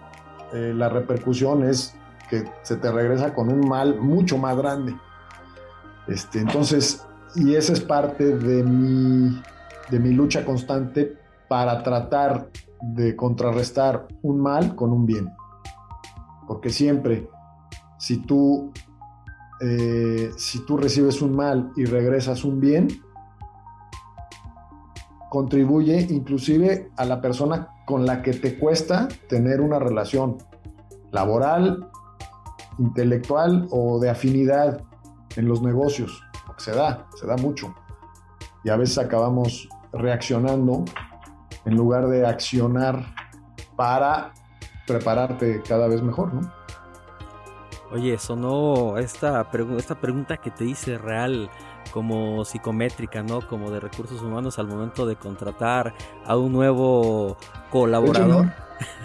eh, 0.53 0.73
la 0.75 0.89
repercusión 0.89 1.63
es 1.63 1.95
que 2.29 2.43
se 2.61 2.77
te 2.77 2.91
regresa 2.91 3.33
con 3.33 3.51
un 3.51 3.67
mal 3.67 3.99
mucho 3.99 4.37
más 4.37 4.55
grande. 4.55 4.95
Este, 6.07 6.39
entonces, 6.39 7.05
y 7.35 7.55
esa 7.55 7.73
es 7.73 7.81
parte 7.81 8.37
de 8.37 8.63
mi, 8.63 9.41
de 9.89 9.99
mi 9.99 10.11
lucha 10.11 10.45
constante 10.45 11.22
para 11.47 11.83
tratar 11.83 12.49
de 12.81 13.15
contrarrestar 13.15 14.07
un 14.21 14.39
mal 14.39 14.75
con 14.75 14.91
un 14.91 15.05
bien. 15.05 15.29
Porque 16.47 16.69
siempre, 16.69 17.29
si 17.97 18.17
tú, 18.17 18.71
eh, 19.61 20.31
si 20.37 20.65
tú 20.65 20.77
recibes 20.77 21.21
un 21.21 21.35
mal 21.35 21.71
y 21.75 21.85
regresas 21.85 22.43
un 22.43 22.59
bien, 22.59 22.87
contribuye 25.29 25.99
inclusive 26.11 26.91
a 26.97 27.05
la 27.05 27.21
persona 27.21 27.69
con 27.85 28.05
la 28.05 28.21
que 28.21 28.33
te 28.33 28.59
cuesta 28.59 29.07
tener 29.27 29.61
una 29.61 29.79
relación 29.79 30.37
laboral, 31.11 31.89
intelectual 32.77 33.67
o 33.71 33.99
de 33.99 34.09
afinidad 34.09 34.81
en 35.35 35.47
los 35.47 35.61
negocios. 35.61 36.21
Se 36.57 36.71
da, 36.71 37.07
se 37.15 37.25
da 37.25 37.35
mucho. 37.37 37.73
Y 38.63 38.69
a 38.69 38.75
veces 38.75 38.97
acabamos 38.97 39.67
reaccionando 39.91 40.85
en 41.65 41.75
lugar 41.75 42.07
de 42.07 42.25
accionar 42.25 43.05
para 43.75 44.33
prepararte 44.85 45.61
cada 45.67 45.87
vez 45.87 46.01
mejor, 46.01 46.33
¿no? 46.33 46.51
Oye, 47.91 48.17
sonó 48.17 48.97
esta, 48.97 49.51
pregu 49.51 49.77
esta 49.77 49.95
pregunta 49.95 50.37
que 50.37 50.49
te 50.49 50.65
hice 50.65 50.97
real 50.97 51.49
como 51.91 52.43
psicométrica, 52.43 53.21
¿no? 53.21 53.47
Como 53.47 53.69
de 53.69 53.79
recursos 53.79 54.21
humanos 54.21 54.57
al 54.57 54.67
momento 54.67 55.05
de 55.05 55.15
contratar 55.15 55.93
a 56.25 56.35
un 56.35 56.51
nuevo 56.51 57.37
colaborador. 57.69 58.51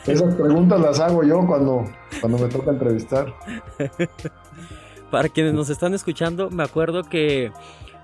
Esas 0.06 0.34
preguntas 0.34 0.80
las 0.80 1.00
hago 1.00 1.22
yo 1.22 1.46
cuando, 1.46 1.84
cuando 2.20 2.38
me 2.38 2.48
toca 2.48 2.70
entrevistar. 2.70 3.34
Para 5.10 5.28
quienes 5.28 5.52
nos 5.52 5.68
están 5.68 5.92
escuchando, 5.92 6.50
me 6.50 6.62
acuerdo 6.62 7.02
que 7.02 7.52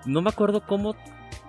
no 0.05 0.20
me 0.20 0.28
acuerdo 0.28 0.62
cómo 0.66 0.94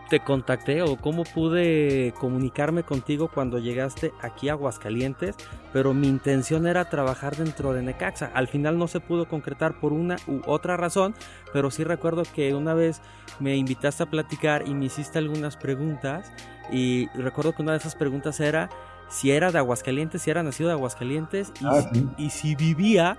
te 0.10 0.20
contacté 0.20 0.82
o 0.82 0.98
cómo 0.98 1.24
pude 1.24 2.14
comunicarme 2.20 2.84
contigo 2.84 3.30
cuando 3.34 3.60
llegaste 3.60 4.14
aquí 4.22 4.50
a 4.50 4.54
Aguascalientes, 4.54 5.36
pero 5.74 5.94
mi 5.94 6.08
intención 6.08 6.68
era 6.68 6.90
trabajar 6.90 7.36
dentro 7.36 7.74
de 7.74 7.82
Necaxa. 7.82 8.32
Al 8.34 8.48
final 8.48 8.78
no 8.78 8.88
se 8.88 9.00
pudo 9.00 9.28
concretar 9.28 9.80
por 9.80 9.94
una 9.94 10.18
u 10.28 10.42
otra 10.46 10.78
razón, 10.78 11.16
pero 11.54 11.72
sí 11.72 11.84
recuerdo 11.84 12.24
que 12.24 12.54
una 12.54 12.74
vez 12.74 13.02
me 13.40 13.56
invitaste 13.56 14.04
a 14.04 14.10
platicar 14.10 14.68
y 14.68 14.74
me 14.74 14.86
hiciste 14.86 15.18
algunas 15.18 15.58
preguntas 15.58 16.32
y 16.72 17.08
recuerdo 17.16 17.54
que 17.54 17.62
una 17.62 17.72
de 17.74 17.80
esas 17.80 17.96
preguntas 17.96 18.40
era 18.40 18.70
si 19.10 19.32
era 19.32 19.52
de 19.52 19.60
Aguascalientes, 19.60 20.22
si 20.22 20.32
era 20.32 20.44
nacido 20.44 20.70
de 20.70 20.74
Aguascalientes 20.74 21.52
y, 21.62 21.66
ah, 21.66 21.90
sí. 21.94 22.08
y 22.18 22.30
si 22.30 22.56
vivía 22.56 23.18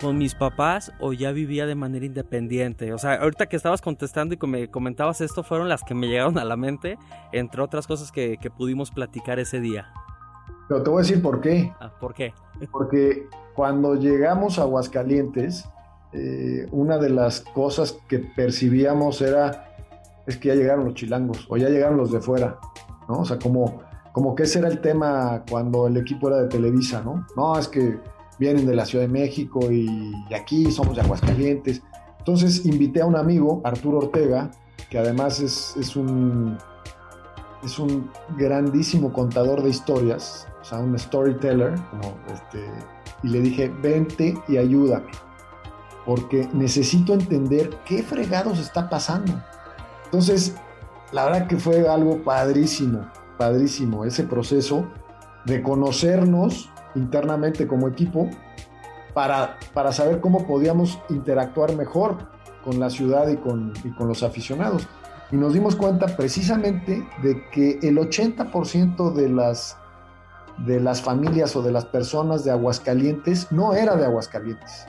con 0.00 0.18
mis 0.18 0.34
papás 0.34 0.92
o 1.00 1.12
ya 1.12 1.32
vivía 1.32 1.66
de 1.66 1.74
manera 1.74 2.04
independiente. 2.04 2.92
O 2.92 2.98
sea, 2.98 3.14
ahorita 3.14 3.46
que 3.46 3.56
estabas 3.56 3.80
contestando 3.80 4.34
y 4.34 4.46
me 4.46 4.70
comentabas 4.70 5.20
esto, 5.20 5.42
fueron 5.42 5.68
las 5.68 5.82
que 5.82 5.94
me 5.94 6.08
llegaron 6.08 6.38
a 6.38 6.44
la 6.44 6.56
mente, 6.56 6.98
entre 7.32 7.62
otras 7.62 7.86
cosas 7.86 8.12
que, 8.12 8.38
que 8.38 8.50
pudimos 8.50 8.90
platicar 8.90 9.38
ese 9.38 9.60
día. 9.60 9.92
Pero 10.68 10.82
te 10.82 10.90
voy 10.90 11.00
a 11.00 11.02
decir 11.02 11.22
por 11.22 11.40
qué. 11.40 11.72
Ah, 11.80 11.92
¿Por 12.00 12.14
qué? 12.14 12.32
Porque 12.70 13.28
cuando 13.54 13.94
llegamos 13.94 14.58
a 14.58 14.62
Aguascalientes, 14.62 15.68
eh, 16.12 16.66
una 16.70 16.98
de 16.98 17.10
las 17.10 17.40
cosas 17.40 17.98
que 18.08 18.20
percibíamos 18.20 19.20
era, 19.20 19.76
es 20.26 20.36
que 20.36 20.48
ya 20.48 20.54
llegaron 20.54 20.86
los 20.86 20.94
chilangos 20.94 21.46
o 21.48 21.56
ya 21.56 21.68
llegaron 21.68 21.96
los 21.96 22.12
de 22.12 22.20
fuera, 22.20 22.58
¿no? 23.08 23.20
O 23.20 23.24
sea, 23.24 23.38
como, 23.38 23.82
como 24.12 24.34
que 24.34 24.44
ese 24.44 24.60
era 24.60 24.68
el 24.68 24.80
tema 24.80 25.42
cuando 25.50 25.86
el 25.86 25.96
equipo 25.96 26.28
era 26.28 26.38
de 26.42 26.48
Televisa, 26.48 27.02
¿no? 27.02 27.26
No, 27.36 27.58
es 27.58 27.68
que 27.68 27.98
vienen 28.44 28.66
de 28.66 28.74
la 28.74 28.84
Ciudad 28.84 29.06
de 29.06 29.12
México 29.12 29.72
y, 29.72 30.12
aquí 30.34 30.70
somos 30.70 30.96
de 30.96 31.00
Aguascalientes. 31.00 31.82
Entonces 32.18 32.66
invité 32.66 33.00
a 33.00 33.06
un 33.06 33.16
amigo, 33.16 33.62
Arturo 33.64 33.98
Ortega, 33.98 34.50
que 34.90 34.98
además 34.98 35.40
es, 35.40 35.74
es, 35.78 35.96
un, 35.96 36.58
es 37.64 37.78
un 37.78 38.10
grandísimo 38.36 39.12
contador 39.12 39.62
de 39.62 39.70
historias, 39.70 40.46
o 40.60 40.64
sea, 40.64 40.78
un 40.78 40.98
storyteller, 40.98 41.74
este, 42.34 42.64
y 43.22 43.28
le 43.28 43.40
dije, 43.40 43.72
vente 43.82 44.34
y 44.46 44.58
ayúdame. 44.58 45.10
porque 46.04 46.46
necesito 46.52 47.14
entender 47.14 47.70
qué 47.86 48.02
fregados 48.02 48.58
está 48.58 48.90
pasando. 48.90 49.32
Entonces, 50.04 50.54
la 51.12 51.24
verdad 51.24 51.46
que 51.46 51.56
fue 51.56 51.88
algo 51.88 52.22
padrísimo, 52.22 53.10
padrísimo 53.38 54.04
ese 54.04 54.24
proceso 54.24 54.86
de 55.46 55.62
conocernos 55.62 56.70
internamente 56.94 57.66
como 57.66 57.88
equipo 57.88 58.28
para, 59.12 59.58
para 59.72 59.92
saber 59.92 60.20
cómo 60.20 60.46
podíamos 60.46 60.98
interactuar 61.08 61.74
mejor 61.76 62.16
con 62.64 62.80
la 62.80 62.90
ciudad 62.90 63.28
y 63.28 63.36
con, 63.36 63.72
y 63.84 63.90
con 63.90 64.08
los 64.08 64.22
aficionados. 64.22 64.88
Y 65.30 65.36
nos 65.36 65.54
dimos 65.54 65.76
cuenta 65.76 66.06
precisamente 66.16 67.06
de 67.22 67.48
que 67.50 67.78
el 67.82 67.98
80% 67.98 69.12
de 69.12 69.28
las, 69.28 69.76
de 70.58 70.80
las 70.80 71.02
familias 71.02 71.56
o 71.56 71.62
de 71.62 71.72
las 71.72 71.84
personas 71.84 72.44
de 72.44 72.50
Aguascalientes 72.50 73.50
no 73.50 73.74
era 73.74 73.96
de 73.96 74.04
Aguascalientes. 74.04 74.86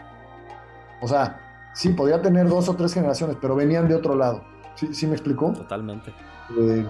O 1.01 1.07
sea, 1.07 1.69
sí, 1.73 1.89
podía 1.89 2.21
tener 2.21 2.47
dos 2.47 2.69
o 2.69 2.75
tres 2.75 2.93
generaciones, 2.93 3.37
pero 3.39 3.55
venían 3.55 3.87
de 3.87 3.95
otro 3.95 4.15
lado. 4.15 4.43
¿Sí, 4.75 4.93
sí 4.93 5.07
me 5.07 5.13
explicó? 5.13 5.51
Totalmente. 5.53 6.13
Eh, 6.57 6.85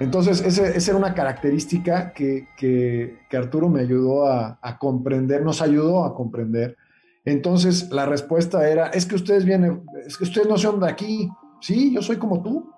entonces, 0.00 0.40
esa 0.40 0.90
era 0.90 0.98
una 0.98 1.14
característica 1.14 2.12
que, 2.12 2.48
que, 2.56 3.36
Arturo 3.36 3.68
me 3.68 3.80
ayudó 3.80 4.26
a, 4.26 4.58
comprender, 4.78 5.42
nos 5.42 5.62
ayudó 5.62 6.04
a 6.04 6.14
comprender. 6.14 6.76
Entonces, 7.24 7.90
la 7.90 8.04
respuesta 8.04 8.68
era, 8.68 8.88
es 8.88 9.06
que 9.06 9.14
ustedes 9.14 9.44
vienen, 9.44 9.84
es 10.06 10.18
que 10.18 10.24
ustedes 10.24 10.48
no 10.48 10.58
son 10.58 10.80
de 10.80 10.88
aquí. 10.88 11.30
Sí, 11.60 11.94
yo 11.94 12.02
soy 12.02 12.16
como 12.16 12.42
tú. 12.42 12.70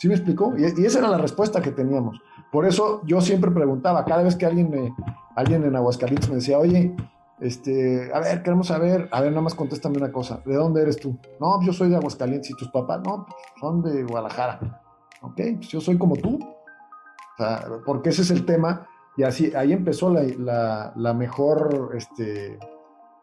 ¿Sí 0.00 0.08
me 0.08 0.14
explicó? 0.14 0.52
Y, 0.58 0.84
esa 0.84 0.98
era 0.98 1.08
la 1.08 1.18
respuesta 1.18 1.62
que 1.62 1.70
teníamos. 1.70 2.20
Por 2.50 2.66
eso 2.66 3.02
yo 3.04 3.20
siempre 3.20 3.50
preguntaba, 3.50 4.04
cada 4.04 4.22
vez 4.22 4.36
que 4.36 4.46
alguien, 4.46 4.70
me, 4.70 4.94
alguien 5.36 5.64
en 5.64 5.76
Aguascalientes 5.76 6.28
me 6.28 6.36
decía, 6.36 6.58
oye, 6.58 6.94
este, 7.40 8.10
a 8.12 8.20
ver, 8.20 8.42
queremos 8.42 8.66
saber, 8.66 9.08
a 9.12 9.20
ver, 9.20 9.30
nada 9.30 9.42
más 9.42 9.54
contéstame 9.54 9.98
una 9.98 10.10
cosa, 10.10 10.42
¿de 10.44 10.56
dónde 10.56 10.82
eres 10.82 10.98
tú? 10.98 11.16
No, 11.40 11.62
yo 11.62 11.72
soy 11.72 11.88
de 11.88 11.96
Aguascalientes 11.96 12.50
y 12.50 12.56
tus 12.56 12.70
papás, 12.70 13.00
no, 13.04 13.26
pues 13.26 13.36
son 13.60 13.82
de 13.82 14.02
Guadalajara. 14.04 14.82
Ok, 15.22 15.40
pues 15.56 15.68
yo 15.68 15.80
soy 15.80 15.98
como 15.98 16.16
tú. 16.16 16.38
O 16.38 17.36
sea, 17.36 17.68
porque 17.84 18.10
ese 18.10 18.22
es 18.22 18.30
el 18.30 18.44
tema. 18.44 18.86
Y 19.16 19.22
así, 19.24 19.52
ahí 19.54 19.72
empezó 19.72 20.12
la, 20.12 20.22
la, 20.22 20.92
la 20.94 21.14
mejor, 21.14 21.92
este, 21.94 22.58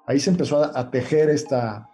ahí 0.06 0.20
se 0.20 0.30
empezó 0.30 0.64
a, 0.64 0.78
a 0.78 0.91
tejer 0.91 1.30
esta, 1.30 1.89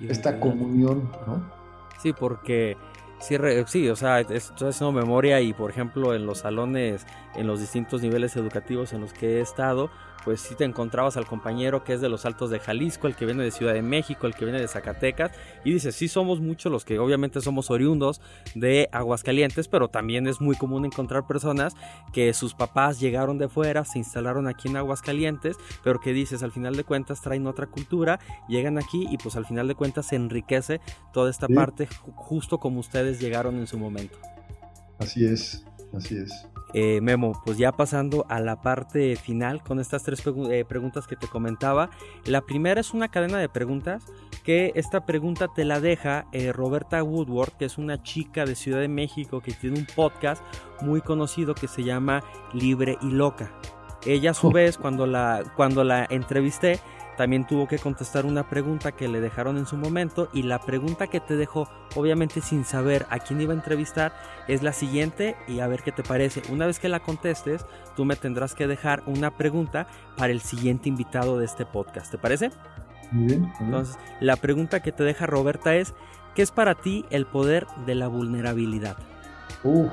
esta 0.00 0.38
comunión, 0.38 1.10
¿no? 1.26 1.50
Sí, 1.98 2.12
porque 2.12 2.76
Sí, 3.18 3.36
sí, 3.66 3.88
o 3.88 3.96
sea, 3.96 4.20
estoy 4.20 4.68
haciendo 4.68 4.92
memoria 4.92 5.40
y 5.40 5.52
por 5.54 5.70
ejemplo 5.70 6.14
en 6.14 6.26
los 6.26 6.38
salones, 6.40 7.06
en 7.34 7.46
los 7.46 7.60
distintos 7.60 8.02
niveles 8.02 8.36
educativos 8.36 8.92
en 8.92 9.00
los 9.00 9.12
que 9.12 9.38
he 9.38 9.40
estado, 9.40 9.90
pues 10.26 10.40
sí 10.40 10.56
te 10.56 10.64
encontrabas 10.64 11.16
al 11.16 11.24
compañero 11.24 11.84
que 11.84 11.92
es 11.92 12.00
de 12.00 12.08
los 12.08 12.26
Altos 12.26 12.50
de 12.50 12.58
Jalisco, 12.58 13.06
el 13.06 13.14
que 13.14 13.26
viene 13.26 13.44
de 13.44 13.52
Ciudad 13.52 13.74
de 13.74 13.80
México, 13.80 14.26
el 14.26 14.34
que 14.34 14.44
viene 14.44 14.60
de 14.60 14.66
Zacatecas, 14.66 15.30
y 15.64 15.72
dices, 15.72 15.94
sí 15.94 16.08
somos 16.08 16.40
muchos 16.40 16.72
los 16.72 16.84
que 16.84 16.98
obviamente 16.98 17.40
somos 17.40 17.70
oriundos 17.70 18.20
de 18.56 18.88
Aguascalientes, 18.90 19.68
pero 19.68 19.86
también 19.86 20.26
es 20.26 20.40
muy 20.40 20.56
común 20.56 20.84
encontrar 20.84 21.28
personas 21.28 21.74
que 22.12 22.34
sus 22.34 22.54
papás 22.54 22.98
llegaron 22.98 23.38
de 23.38 23.48
fuera, 23.48 23.84
se 23.84 24.00
instalaron 24.00 24.48
aquí 24.48 24.66
en 24.66 24.78
Aguascalientes, 24.78 25.58
pero 25.84 26.00
que 26.00 26.12
dices, 26.12 26.42
al 26.42 26.50
final 26.50 26.74
de 26.74 26.82
cuentas 26.82 27.20
traen 27.20 27.46
otra 27.46 27.68
cultura, 27.68 28.18
llegan 28.48 28.78
aquí 28.78 29.06
y 29.08 29.18
pues 29.18 29.36
al 29.36 29.46
final 29.46 29.68
de 29.68 29.76
cuentas 29.76 30.06
se 30.08 30.16
enriquece 30.16 30.80
toda 31.12 31.30
esta 31.30 31.46
sí. 31.46 31.54
parte 31.54 31.86
justo 32.16 32.58
como 32.58 32.80
ustedes 32.80 33.20
llegaron 33.20 33.58
en 33.58 33.68
su 33.68 33.78
momento. 33.78 34.18
Así 34.98 35.24
es, 35.24 35.64
así 35.92 36.16
es. 36.16 36.48
Eh, 36.74 37.00
Memo, 37.00 37.40
pues 37.44 37.58
ya 37.58 37.72
pasando 37.72 38.26
a 38.28 38.40
la 38.40 38.60
parte 38.60 39.16
final 39.16 39.62
con 39.62 39.78
estas 39.78 40.02
tres 40.02 40.22
eh, 40.50 40.64
preguntas 40.68 41.06
que 41.06 41.16
te 41.16 41.28
comentaba. 41.28 41.90
La 42.24 42.42
primera 42.42 42.80
es 42.80 42.92
una 42.92 43.08
cadena 43.08 43.38
de 43.38 43.48
preguntas 43.48 44.04
que 44.44 44.72
esta 44.74 45.06
pregunta 45.06 45.48
te 45.48 45.64
la 45.64 45.80
deja 45.80 46.26
eh, 46.32 46.52
Roberta 46.52 47.02
Woodward, 47.02 47.52
que 47.52 47.64
es 47.64 47.78
una 47.78 48.02
chica 48.02 48.44
de 48.44 48.56
Ciudad 48.56 48.80
de 48.80 48.88
México 48.88 49.40
que 49.40 49.52
tiene 49.52 49.78
un 49.78 49.86
podcast 49.86 50.42
muy 50.82 51.00
conocido 51.00 51.54
que 51.54 51.68
se 51.68 51.84
llama 51.84 52.22
Libre 52.52 52.98
y 53.00 53.10
Loca. 53.10 53.52
Ella 54.04 54.32
a 54.32 54.34
su 54.34 54.50
vez, 54.50 54.78
cuando 54.78 55.06
la, 55.06 55.42
cuando 55.56 55.82
la 55.82 56.06
entrevisté, 56.08 56.78
también 57.16 57.46
tuvo 57.46 57.66
que 57.66 57.78
contestar 57.78 58.26
una 58.26 58.48
pregunta 58.48 58.92
que 58.92 59.08
le 59.08 59.20
dejaron 59.20 59.56
en 59.56 59.66
su 59.66 59.76
momento 59.76 60.28
y 60.32 60.42
la 60.42 60.60
pregunta 60.60 61.06
que 61.06 61.20
te 61.20 61.36
dejó, 61.36 61.68
obviamente 61.94 62.40
sin 62.40 62.64
saber 62.64 63.06
a 63.10 63.18
quién 63.18 63.40
iba 63.40 63.52
a 63.52 63.56
entrevistar, 63.56 64.12
es 64.48 64.62
la 64.62 64.72
siguiente 64.72 65.36
y 65.48 65.60
a 65.60 65.66
ver 65.66 65.82
qué 65.82 65.92
te 65.92 66.02
parece. 66.02 66.42
Una 66.52 66.66
vez 66.66 66.78
que 66.78 66.88
la 66.88 67.00
contestes, 67.00 67.64
tú 67.96 68.04
me 68.04 68.16
tendrás 68.16 68.54
que 68.54 68.66
dejar 68.66 69.02
una 69.06 69.36
pregunta 69.36 69.86
para 70.16 70.32
el 70.32 70.40
siguiente 70.40 70.88
invitado 70.88 71.38
de 71.38 71.46
este 71.46 71.64
podcast. 71.64 72.10
¿Te 72.10 72.18
parece? 72.18 72.50
Muy 73.12 73.26
bien, 73.26 73.40
muy 73.40 73.50
bien. 73.50 73.64
Entonces, 73.66 73.98
la 74.20 74.36
pregunta 74.36 74.80
que 74.80 74.92
te 74.92 75.04
deja 75.04 75.26
Roberta 75.26 75.74
es, 75.74 75.94
¿qué 76.34 76.42
es 76.42 76.50
para 76.50 76.74
ti 76.74 77.06
el 77.10 77.26
poder 77.26 77.66
de 77.86 77.94
la 77.94 78.08
vulnerabilidad? 78.08 78.96
Uh, 79.64 79.88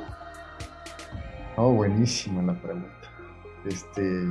oh, 1.55 1.71
buenísima 1.73 2.41
la 2.41 2.53
pregunta. 2.61 2.89
Este, 3.65 4.27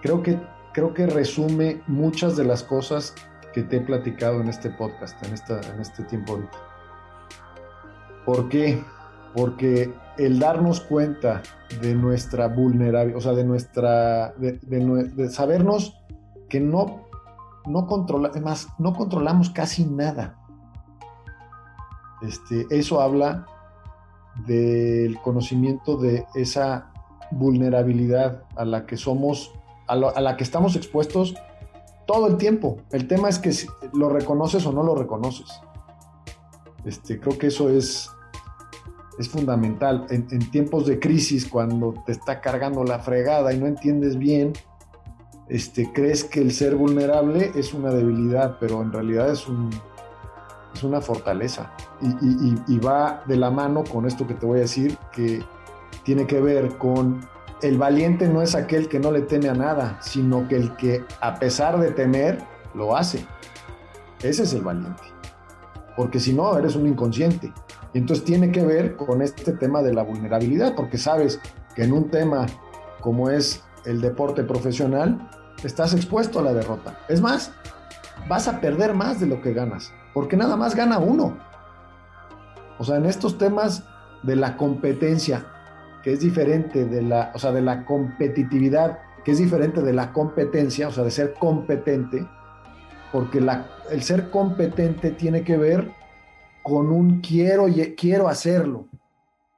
creo 0.00 0.22
que 0.22 0.38
creo 0.72 0.94
que 0.94 1.06
resume 1.06 1.82
muchas 1.86 2.36
de 2.36 2.44
las 2.44 2.62
cosas 2.62 3.14
que 3.52 3.62
te 3.62 3.76
he 3.76 3.80
platicado 3.80 4.40
en 4.40 4.48
este 4.48 4.70
podcast, 4.70 5.22
en, 5.24 5.34
esta, 5.34 5.60
en 5.72 5.80
este 5.80 6.02
tiempo 6.04 6.32
ahorita. 6.32 6.58
¿Por 8.24 8.48
qué? 8.48 8.82
Porque 9.34 9.92
el 10.18 10.38
darnos 10.38 10.80
cuenta 10.80 11.42
de 11.80 11.94
nuestra 11.94 12.48
vulnerabilidad, 12.48 13.16
o 13.16 13.20
sea, 13.20 13.32
de 13.32 13.44
nuestra, 13.44 14.32
de, 14.38 15.28
sabernos 15.30 16.02
que 16.48 16.60
no, 16.60 17.08
no 17.66 17.86
controlamos, 17.86 18.36
además, 18.36 18.68
no 18.78 18.94
controlamos 18.94 19.50
casi 19.50 19.84
nada. 19.84 20.38
Este, 22.22 22.66
eso 22.70 23.00
habla 23.00 23.46
del 24.46 25.18
conocimiento 25.20 25.96
de 25.96 26.24
esa 26.34 26.92
vulnerabilidad 27.30 28.44
a 28.56 28.64
la 28.64 28.86
que 28.86 28.96
somos 28.96 29.52
a, 29.92 30.20
la 30.20 30.36
que 30.36 30.44
estamos 30.44 30.76
expuestos 30.76 31.34
todo 32.06 32.26
el 32.26 32.36
tiempo. 32.36 32.78
El 32.90 33.06
tema 33.06 33.28
es 33.28 33.38
que 33.38 33.52
lo 33.92 34.08
reconoces 34.08 34.66
o 34.66 34.72
no 34.72 34.82
lo 34.82 34.94
reconoces. 34.94 35.48
Este, 36.84 37.20
creo 37.20 37.38
que 37.38 37.48
eso 37.48 37.70
es, 37.70 38.10
es 39.18 39.28
fundamental. 39.28 40.06
En, 40.10 40.26
tiempos 40.50 40.86
de 40.86 40.98
crisis, 40.98 41.46
cuando 41.46 41.94
te 42.06 42.12
está 42.12 42.40
cargando 42.40 42.84
la 42.84 42.98
fregada 42.98 43.52
y 43.52 43.58
no 43.58 43.66
entiendes 43.66 44.18
bien, 44.18 44.52
este, 45.48 45.92
crees 45.92 46.24
que 46.24 46.40
el 46.40 46.52
ser 46.52 46.74
vulnerable 46.74 47.52
es 47.54 47.74
una 47.74 47.90
debilidad, 47.90 48.56
pero 48.58 48.82
en 48.82 48.92
realidad 48.92 49.30
es, 49.30 49.46
un, 49.46 49.70
es 50.74 50.82
una 50.82 51.00
fortaleza. 51.00 51.72
Y, 52.00 52.54
y 52.66 52.78
va 52.78 53.22
de 53.26 53.36
la 53.36 53.50
mano 53.50 53.84
con 53.84 54.06
esto 54.06 54.26
que 54.26 54.34
te 54.34 54.46
voy 54.46 54.58
a 54.58 54.62
decir, 54.62 54.96
que 55.12 55.42
tiene 56.04 56.26
que 56.26 56.40
ver 56.40 56.78
con 56.78 57.20
el 57.62 57.78
valiente 57.78 58.28
no 58.28 58.42
es 58.42 58.54
aquel 58.54 58.88
que 58.88 58.98
no 58.98 59.10
le 59.12 59.22
teme 59.22 59.48
a 59.48 59.54
nada, 59.54 59.98
sino 60.00 60.48
que 60.48 60.56
el 60.56 60.76
que 60.76 61.04
a 61.20 61.38
pesar 61.38 61.78
de 61.78 61.92
temer, 61.92 62.38
lo 62.74 62.96
hace. 62.96 63.24
Ese 64.22 64.42
es 64.44 64.54
el 64.54 64.62
valiente. 64.62 65.02
Porque 65.96 66.18
si 66.18 66.32
no, 66.32 66.56
eres 66.58 66.74
un 66.74 66.86
inconsciente. 66.86 67.52
Y 67.92 67.98
entonces 67.98 68.24
tiene 68.24 68.50
que 68.50 68.64
ver 68.64 68.96
con 68.96 69.20
este 69.22 69.52
tema 69.52 69.82
de 69.82 69.92
la 69.92 70.02
vulnerabilidad, 70.02 70.74
porque 70.74 70.98
sabes 70.98 71.40
que 71.74 71.84
en 71.84 71.92
un 71.92 72.10
tema 72.10 72.46
como 73.02 73.28
es 73.28 73.62
el 73.84 74.00
deporte 74.00 74.44
profesional, 74.44 75.28
estás 75.62 75.92
expuesto 75.92 76.38
a 76.38 76.42
la 76.42 76.54
derrota. 76.54 76.98
Es 77.08 77.20
más, 77.20 77.52
vas 78.28 78.48
a 78.48 78.60
perder 78.60 78.94
más 78.94 79.20
de 79.20 79.26
lo 79.26 79.42
que 79.42 79.52
ganas, 79.52 79.92
porque 80.14 80.36
nada 80.36 80.56
más 80.56 80.74
gana 80.74 80.98
uno. 80.98 81.36
O 82.78 82.84
sea, 82.84 82.96
en 82.96 83.06
estos 83.06 83.36
temas 83.36 83.84
de 84.22 84.36
la 84.36 84.56
competencia, 84.56 85.46
que 86.02 86.12
es 86.12 86.20
diferente 86.20 86.84
de 86.84 87.02
la, 87.02 87.32
o 87.34 87.38
sea, 87.38 87.52
de 87.52 87.62
la 87.62 87.84
competitividad, 87.84 88.98
que 89.24 89.32
es 89.32 89.38
diferente 89.38 89.82
de 89.82 89.92
la 89.92 90.12
competencia, 90.12 90.88
o 90.88 90.90
sea, 90.90 91.04
de 91.04 91.10
ser 91.10 91.34
competente, 91.34 92.26
porque 93.12 93.40
la, 93.40 93.68
el 93.90 94.02
ser 94.02 94.30
competente 94.30 95.10
tiene 95.10 95.44
que 95.44 95.56
ver 95.56 95.90
con 96.62 96.90
un 96.90 97.20
quiero, 97.20 97.66
quiero 97.96 98.28
hacerlo. 98.28 98.88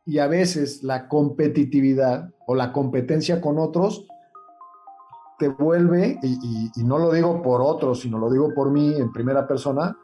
Y 0.07 0.19
a 0.19 0.27
veces 0.27 0.83
la 0.83 1.09
competitividad 1.09 2.31
o 2.47 2.55
la 2.55 2.73
competencia 2.73 3.41
con 3.41 3.59
otros 3.59 4.07
te 5.39 5.49
vuelve, 5.49 6.19
y, 6.23 6.71
no 6.85 6.99
lo 6.99 7.13
digo 7.13 7.43
por 7.43 7.61
otros, 7.61 8.01
sino 8.01 8.19
lo 8.19 8.31
digo 8.31 8.55
por 8.55 8.71
mí 8.71 8.95
en 8.97 9.13
primera 9.13 9.47
persona, 9.49 9.97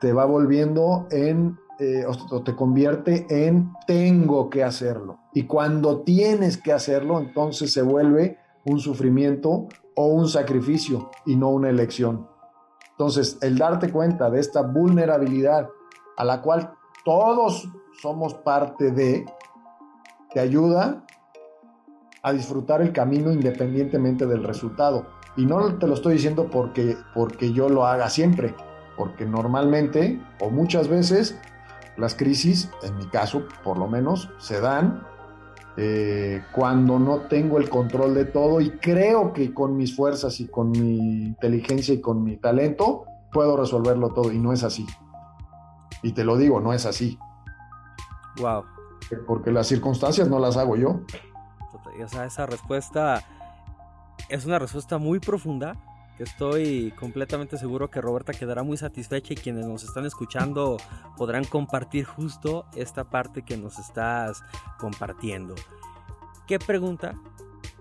te 0.00 0.12
va 0.12 0.24
volviendo 0.24 1.06
en 1.10 1.56
eh, 1.78 2.04
o, 2.06 2.42
te 2.42 2.56
convierte 2.56 3.26
en 3.28 3.72
tengo 3.86 4.48
que 4.48 4.64
hacerlo. 4.64 5.18
Y 5.34 5.42
cuando 5.42 6.00
tienes 6.00 6.56
que 6.56 6.72
hacerlo, 6.72 7.20
entonces 7.20 7.72
se 7.72 7.82
vuelve 7.82 8.38
un 8.64 8.80
sufrimiento 8.80 9.68
o 9.94 10.06
un 10.06 10.26
sacrificio 10.28 11.10
y 11.26 11.36
no 11.36 11.50
una 11.50 11.68
elección. 11.68 12.28
Entonces, 12.92 13.38
el 13.42 13.58
darte 13.58 13.90
cuenta 13.90 14.30
de 14.30 14.40
esta 14.40 14.62
vulnerabilidad 14.62 15.68
a 16.16 16.24
la 16.24 16.40
cual 16.40 16.72
todos 17.04 17.68
somos 18.00 18.32
parte 18.32 18.90
de, 18.90 19.26
te 20.32 20.40
ayuda 20.40 21.04
a 22.22 22.32
disfrutar 22.32 22.80
el 22.80 22.92
camino 22.92 23.32
independientemente 23.32 24.26
del 24.26 24.44
resultado. 24.44 25.06
Y 25.36 25.44
no 25.44 25.76
te 25.78 25.86
lo 25.86 25.92
estoy 25.92 26.14
diciendo 26.14 26.48
porque, 26.50 26.96
porque 27.14 27.52
yo 27.52 27.68
lo 27.68 27.86
haga 27.86 28.08
siempre, 28.08 28.54
porque 28.96 29.26
normalmente 29.26 30.18
o 30.40 30.48
muchas 30.48 30.88
veces 30.88 31.38
las 31.96 32.14
crisis, 32.14 32.70
en 32.82 32.96
mi 32.96 33.06
caso 33.06 33.44
por 33.64 33.78
lo 33.78 33.88
menos, 33.88 34.30
se 34.38 34.60
dan 34.60 35.02
eh, 35.76 36.42
cuando 36.52 36.98
no 36.98 37.20
tengo 37.22 37.58
el 37.58 37.68
control 37.68 38.14
de 38.14 38.24
todo 38.24 38.60
y 38.60 38.70
creo 38.78 39.32
que 39.32 39.52
con 39.52 39.76
mis 39.76 39.94
fuerzas 39.94 40.40
y 40.40 40.48
con 40.48 40.70
mi 40.70 41.26
inteligencia 41.26 41.92
y 41.92 42.00
con 42.00 42.24
mi 42.24 42.38
talento 42.38 43.04
puedo 43.30 43.56
resolverlo 43.56 44.14
todo 44.14 44.32
y 44.32 44.38
no 44.38 44.52
es 44.52 44.62
así. 44.62 44.86
Y 46.02 46.12
te 46.12 46.24
lo 46.24 46.36
digo, 46.36 46.60
no 46.60 46.72
es 46.72 46.86
así. 46.86 47.18
Wow. 48.40 48.64
Porque 49.26 49.50
las 49.50 49.66
circunstancias 49.66 50.28
no 50.28 50.38
las 50.38 50.56
hago 50.56 50.76
yo. 50.76 51.00
O 52.02 52.08
sea, 52.08 52.26
esa 52.26 52.46
respuesta 52.46 53.22
es 54.28 54.46
una 54.46 54.58
respuesta 54.58 54.98
muy 54.98 55.18
profunda 55.18 55.74
estoy 56.18 56.92
completamente 56.98 57.58
seguro 57.58 57.90
que 57.90 58.00
Roberta 58.00 58.32
quedará 58.32 58.62
muy 58.62 58.76
satisfecha 58.76 59.34
y 59.34 59.36
quienes 59.36 59.66
nos 59.66 59.84
están 59.84 60.06
escuchando 60.06 60.76
podrán 61.16 61.44
compartir 61.44 62.04
justo 62.04 62.66
esta 62.74 63.04
parte 63.04 63.42
que 63.42 63.56
nos 63.56 63.78
estás 63.78 64.42
compartiendo. 64.78 65.54
¿Qué 66.46 66.58
pregunta 66.58 67.14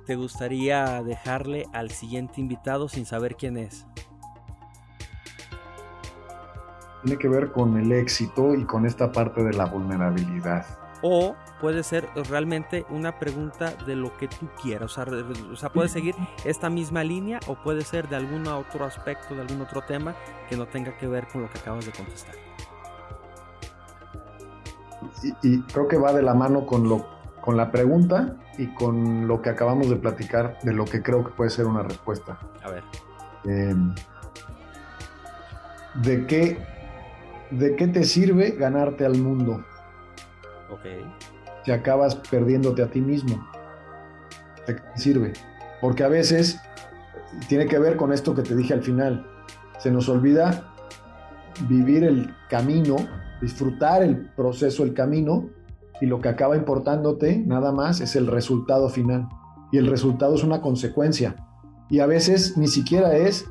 te 0.06 0.16
gustaría 0.16 1.02
dejarle 1.04 1.66
al 1.74 1.92
siguiente 1.92 2.42
invitado 2.42 2.90
sin 2.90 3.06
saber 3.06 3.36
quién 3.36 3.58
es? 3.58 3.86
Tiene 7.04 7.20
que 7.20 7.28
ver 7.28 7.52
con 7.52 7.78
el 7.78 7.92
éxito 7.92 8.56
y 8.56 8.66
con 8.66 8.86
esta 8.86 9.12
parte 9.12 9.44
de 9.44 9.54
la 9.54 9.66
vulnerabilidad. 9.66 10.66
O 11.08 11.36
puede 11.62 11.84
ser 11.84 12.10
realmente 12.32 12.84
una 12.89 13.20
pregunta 13.20 13.76
de 13.86 13.95
lo 13.95 14.18
que 14.18 14.28
tú 14.28 14.49
quieras. 14.60 14.97
O 14.97 15.56
sea, 15.56 15.70
puede 15.70 15.88
seguir 15.88 16.16
esta 16.43 16.68
misma 16.68 17.03
línea 17.03 17.39
o 17.45 17.53
puede 17.53 17.82
ser 17.82 18.10
de 18.10 18.16
algún 18.16 18.47
otro 18.47 18.86
aspecto, 18.86 19.36
de 19.36 19.41
algún 19.41 19.62
otro 19.62 19.84
tema 19.84 20.16
que 20.49 20.58
no 20.58 20.66
tenga 20.66 20.97
que 20.97 21.06
ver 21.06 21.28
con 21.28 21.43
lo 21.43 21.49
que 21.51 21.60
acabas 21.60 21.86
de 21.86 21.91
contestar. 21.91 22.34
Y, 25.43 25.62
creo 25.62 25.88
que 25.88 25.97
va 25.97 26.12
de 26.12 26.24
la 26.24 26.34
mano 26.34 26.66
con, 26.66 26.89
lo, 26.89 27.06
con 27.39 27.56
la 27.56 27.72
pregunta 27.72 28.38
y 28.58 28.66
con 28.74 29.28
lo 29.28 29.43
que 29.43 29.51
acabamos 29.51 29.91
de 29.91 29.97
platicar 29.97 30.58
de 30.64 30.74
lo 30.74 30.86
que 30.86 31.03
creo 31.03 31.24
que 31.24 31.30
puede 31.34 31.51
ser 31.51 31.68
una 31.68 31.84
respuesta. 31.84 32.39
A 32.64 32.72
ver. 32.72 32.84
Em, 33.43 33.93
¿de, 36.01 36.26
qué, 36.26 36.58
¿De 37.51 37.76
qué 37.76 37.88
te 37.89 38.06
sirve 38.06 38.56
ganarte 38.58 39.06
al 39.06 39.20
mundo? 39.20 39.64
Ok 40.72 40.86
te 41.66 41.74
acabas 41.74 42.16
perdiéndote 42.16 42.84
a 42.84 42.88
ti 42.88 43.01
mismo. 43.01 43.43
¿De 44.68 44.76
qué 44.76 44.82
sirve? 44.95 45.34
Porque 45.82 46.03
a 46.03 46.07
veces 46.07 46.59
tiene 47.49 47.66
que 47.66 47.80
ver 47.80 47.97
con 47.97 48.13
esto 48.13 48.36
que 48.36 48.43
te 48.43 48.55
dije 48.55 48.74
al 48.74 48.84
final. 48.84 49.28
Se 49.80 49.91
nos 49.91 50.07
olvida 50.07 50.72
vivir 51.68 52.03
el 52.03 52.34
camino, 52.49 52.95
disfrutar 53.41 54.03
el 54.03 54.30
proceso, 54.36 54.84
el 54.84 54.93
camino, 54.93 55.49
y 56.01 56.05
lo 56.05 56.22
que 56.22 56.30
acaba 56.30 56.55
importándote 56.55 57.38
nada 57.38 57.72
más 57.72 57.99
es 57.99 58.16
el 58.16 58.28
resultado 58.28 58.89
final. 58.89 59.28
Y 59.72 59.78
el 59.78 59.88
resultado 59.88 60.36
es 60.36 60.43
una 60.43 60.61
consecuencia. 60.61 61.36
Y 61.89 61.99
a 61.99 62.05
veces 62.05 62.57
ni 62.57 62.68
siquiera 62.68 63.16
es 63.16 63.45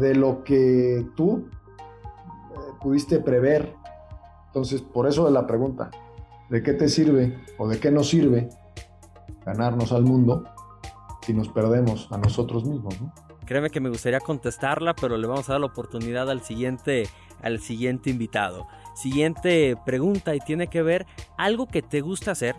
de 0.00 0.14
lo 0.14 0.42
que 0.42 1.06
tú 1.14 1.48
eh, 1.48 2.58
pudiste 2.82 3.20
prever. 3.20 3.74
Entonces, 4.46 4.82
por 4.82 5.06
eso 5.06 5.26
de 5.26 5.32
la 5.32 5.46
pregunta, 5.46 5.90
¿De 6.48 6.62
qué 6.62 6.74
te 6.74 6.88
sirve 6.88 7.38
o 7.58 7.68
de 7.68 7.80
qué 7.80 7.90
nos 7.90 8.08
sirve 8.08 8.48
ganarnos 9.44 9.92
al 9.92 10.04
mundo 10.04 10.44
si 11.22 11.32
nos 11.32 11.48
perdemos 11.48 12.08
a 12.12 12.18
nosotros 12.18 12.64
mismos? 12.64 12.94
Créeme 13.46 13.70
que 13.70 13.80
me 13.80 13.90
gustaría 13.90 14.20
contestarla, 14.20 14.94
pero 14.94 15.16
le 15.16 15.26
vamos 15.26 15.48
a 15.48 15.52
dar 15.52 15.60
la 15.60 15.66
oportunidad 15.66 16.30
al 16.30 16.42
siguiente, 16.42 17.08
al 17.42 17.60
siguiente 17.60 18.10
invitado. 18.10 18.66
Siguiente 18.94 19.76
pregunta 19.84 20.34
y 20.34 20.40
tiene 20.40 20.68
que 20.68 20.82
ver 20.82 21.06
algo 21.36 21.66
que 21.66 21.82
te 21.82 22.00
gusta 22.00 22.30
hacer 22.30 22.56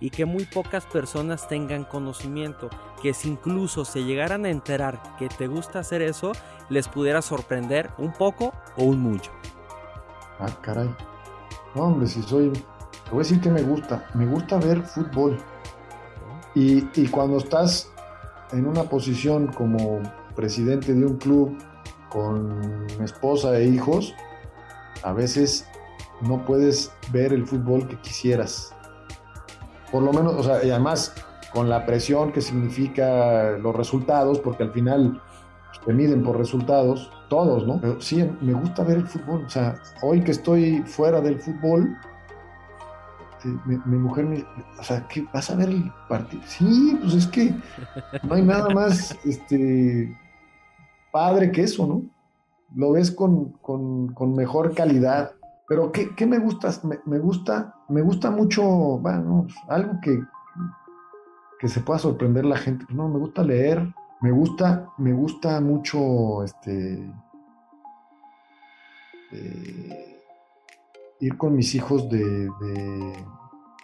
y 0.00 0.10
que 0.10 0.24
muy 0.24 0.44
pocas 0.44 0.84
personas 0.86 1.46
tengan 1.48 1.84
conocimiento, 1.84 2.70
que 3.00 3.14
si 3.14 3.28
incluso 3.28 3.84
se 3.84 4.04
llegaran 4.04 4.44
a 4.44 4.50
enterar 4.50 5.00
que 5.16 5.28
te 5.28 5.46
gusta 5.46 5.78
hacer 5.78 6.02
eso, 6.02 6.32
les 6.70 6.88
pudiera 6.88 7.22
sorprender 7.22 7.90
un 7.98 8.12
poco 8.12 8.52
o 8.76 8.84
un 8.84 9.00
mucho. 9.00 9.30
Ah, 10.40 10.58
caray. 10.60 10.90
No, 11.74 11.82
hombre, 11.84 12.08
si 12.08 12.22
soy 12.22 12.52
te 13.12 13.16
voy 13.16 13.24
a 13.24 13.28
decir 13.28 13.40
que 13.42 13.50
me 13.50 13.60
gusta. 13.60 14.06
Me 14.14 14.24
gusta 14.24 14.56
ver 14.56 14.80
fútbol. 14.80 15.36
Y, 16.54 16.80
cuando 17.08 17.36
estás 17.36 17.92
en 18.52 18.66
una 18.66 18.84
posición 18.84 19.48
como 19.48 20.00
presidente 20.34 20.94
de 20.94 21.04
un 21.04 21.18
club 21.18 21.58
con 22.08 22.86
esposa 23.04 23.58
e 23.58 23.66
hijos, 23.66 24.14
a 25.02 25.12
veces 25.12 25.66
no 26.22 26.42
puedes 26.46 26.90
ver 27.12 27.34
el 27.34 27.46
fútbol 27.46 27.86
que 27.86 28.00
quisieras. 28.00 28.74
Por 29.90 30.02
lo 30.04 30.14
menos, 30.14 30.32
o 30.32 30.42
sea, 30.42 30.64
y 30.64 30.70
además 30.70 31.14
con 31.52 31.68
la 31.68 31.84
presión 31.84 32.32
que 32.32 32.40
significa 32.40 33.58
los 33.58 33.76
resultados, 33.76 34.38
porque 34.38 34.62
al 34.62 34.72
final 34.72 35.20
pues, 35.68 35.84
te 35.84 35.92
miden 35.92 36.22
por 36.22 36.38
resultados, 36.38 37.10
todos, 37.28 37.66
¿no? 37.66 37.78
Pero 37.78 38.00
sí, 38.00 38.26
me 38.40 38.54
gusta 38.54 38.82
ver 38.84 38.96
el 38.96 39.06
fútbol. 39.06 39.44
O 39.44 39.50
sea, 39.50 39.74
hoy 40.00 40.24
que 40.24 40.30
estoy 40.30 40.82
fuera 40.86 41.20
del 41.20 41.38
fútbol, 41.38 41.94
este, 43.44 43.48
mi, 43.66 43.98
mujer 43.98 44.26
me 44.26 44.44
o 44.78 44.82
sea, 44.82 45.06
¿qué, 45.08 45.26
¿vas 45.32 45.50
a 45.50 45.56
ver 45.56 45.70
el 45.70 45.92
partido? 46.08 46.42
Sí, 46.46 46.98
pues 47.00 47.14
es 47.14 47.26
que 47.26 47.54
no 48.22 48.34
hay 48.34 48.42
nada 48.42 48.68
más 48.70 49.16
este, 49.24 50.16
padre 51.10 51.50
que 51.50 51.62
eso, 51.62 51.86
¿no? 51.86 52.02
Lo 52.74 52.92
ves 52.92 53.10
con, 53.10 53.54
mejor 54.34 54.74
calidad. 54.74 55.32
Pero 55.68 55.92
¿qué, 55.92 56.26
me 56.26 56.38
gusta? 56.38 56.70
Me, 57.04 57.18
gusta? 57.18 57.74
Me 57.88 58.02
gusta 58.02 58.30
mucho, 58.30 58.62
bueno, 58.62 59.46
algo 59.68 59.98
que, 60.02 60.22
que 61.58 61.68
se 61.68 61.80
pueda 61.80 61.98
sorprender 61.98 62.44
la 62.44 62.56
gente. 62.56 62.86
No, 62.88 63.08
me 63.08 63.18
gusta 63.18 63.42
leer, 63.42 63.94
me 64.20 64.30
gusta, 64.30 64.88
me 64.98 65.12
gusta 65.12 65.60
mucho 65.60 66.42
este 66.44 67.10
eh, 69.32 70.11
ir 71.22 71.36
con 71.36 71.54
mis 71.54 71.74
hijos 71.76 72.10
de, 72.10 72.50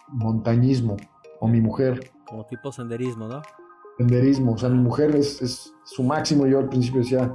montañismo, 0.09 0.97
o 1.41 1.47
mi 1.47 1.61
mujer. 1.61 2.11
Como 2.27 2.45
tipo 2.45 2.73
senderismo, 2.73 3.29
¿no? 3.29 3.43
Senderismo, 3.97 4.53
o 4.53 4.59
sea, 4.59 4.69
mi 4.69 4.79
mujer 4.79 5.15
es, 5.15 5.73
su 5.85 6.03
máximo. 6.03 6.47
Yo 6.47 6.59
al 6.59 6.69
principio 6.69 7.01
decía, 7.01 7.33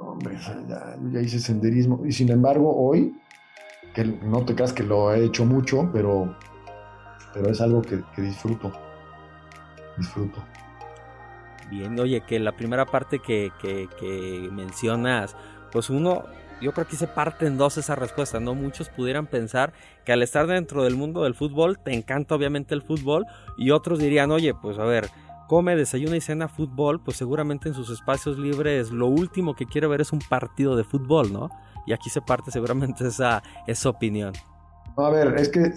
hombre, 0.00 0.38
ya, 0.38 0.96
ya, 1.12 1.20
hice 1.20 1.38
senderismo. 1.38 2.00
Y 2.06 2.12
sin 2.12 2.30
embargo, 2.30 2.74
hoy, 2.74 3.14
que 3.94 4.04
no 4.04 4.44
te 4.44 4.54
creas 4.54 4.72
que 4.72 4.82
lo 4.82 5.12
he 5.12 5.26
hecho 5.26 5.44
mucho, 5.44 5.90
pero, 5.92 6.34
pero 7.34 7.50
es 7.50 7.60
algo 7.60 7.82
que, 7.82 8.02
que 8.14 8.22
disfruto. 8.22 8.72
Disfruto. 9.98 10.42
Bien, 11.70 11.98
oye, 12.00 12.22
que 12.22 12.38
la 12.38 12.52
primera 12.52 12.86
parte 12.86 13.18
que, 13.18 13.50
que, 13.60 13.86
que 13.98 14.48
mencionas, 14.50 15.36
pues 15.72 15.90
uno 15.90 16.24
yo 16.60 16.72
creo 16.72 16.86
que 16.86 16.96
se 16.96 17.06
parte 17.06 17.46
en 17.46 17.58
dos 17.58 17.76
esa 17.76 17.94
respuesta, 17.94 18.40
¿no? 18.40 18.54
Muchos 18.54 18.88
pudieran 18.88 19.26
pensar 19.26 19.72
que 20.04 20.12
al 20.12 20.22
estar 20.22 20.46
dentro 20.46 20.84
del 20.84 20.96
mundo 20.96 21.24
del 21.24 21.34
fútbol 21.34 21.78
te 21.78 21.92
encanta 21.92 22.34
obviamente 22.34 22.74
el 22.74 22.82
fútbol 22.82 23.26
y 23.58 23.70
otros 23.70 23.98
dirían, 23.98 24.30
oye, 24.30 24.54
pues 24.54 24.78
a 24.78 24.84
ver, 24.84 25.08
come, 25.46 25.76
desayuna 25.76 26.16
y 26.16 26.20
cena 26.20 26.48
fútbol, 26.48 27.00
pues 27.02 27.16
seguramente 27.16 27.68
en 27.68 27.74
sus 27.74 27.90
espacios 27.90 28.38
libres 28.38 28.90
lo 28.90 29.06
último 29.06 29.54
que 29.54 29.66
quiere 29.66 29.86
ver 29.86 30.00
es 30.00 30.12
un 30.12 30.20
partido 30.20 30.76
de 30.76 30.84
fútbol, 30.84 31.32
¿no? 31.32 31.50
Y 31.86 31.92
aquí 31.92 32.10
se 32.10 32.20
parte 32.20 32.50
seguramente 32.50 33.06
esa, 33.08 33.42
esa 33.66 33.88
opinión. 33.88 34.32
a 34.96 35.10
ver, 35.10 35.34
es 35.38 35.48
que 35.48 35.72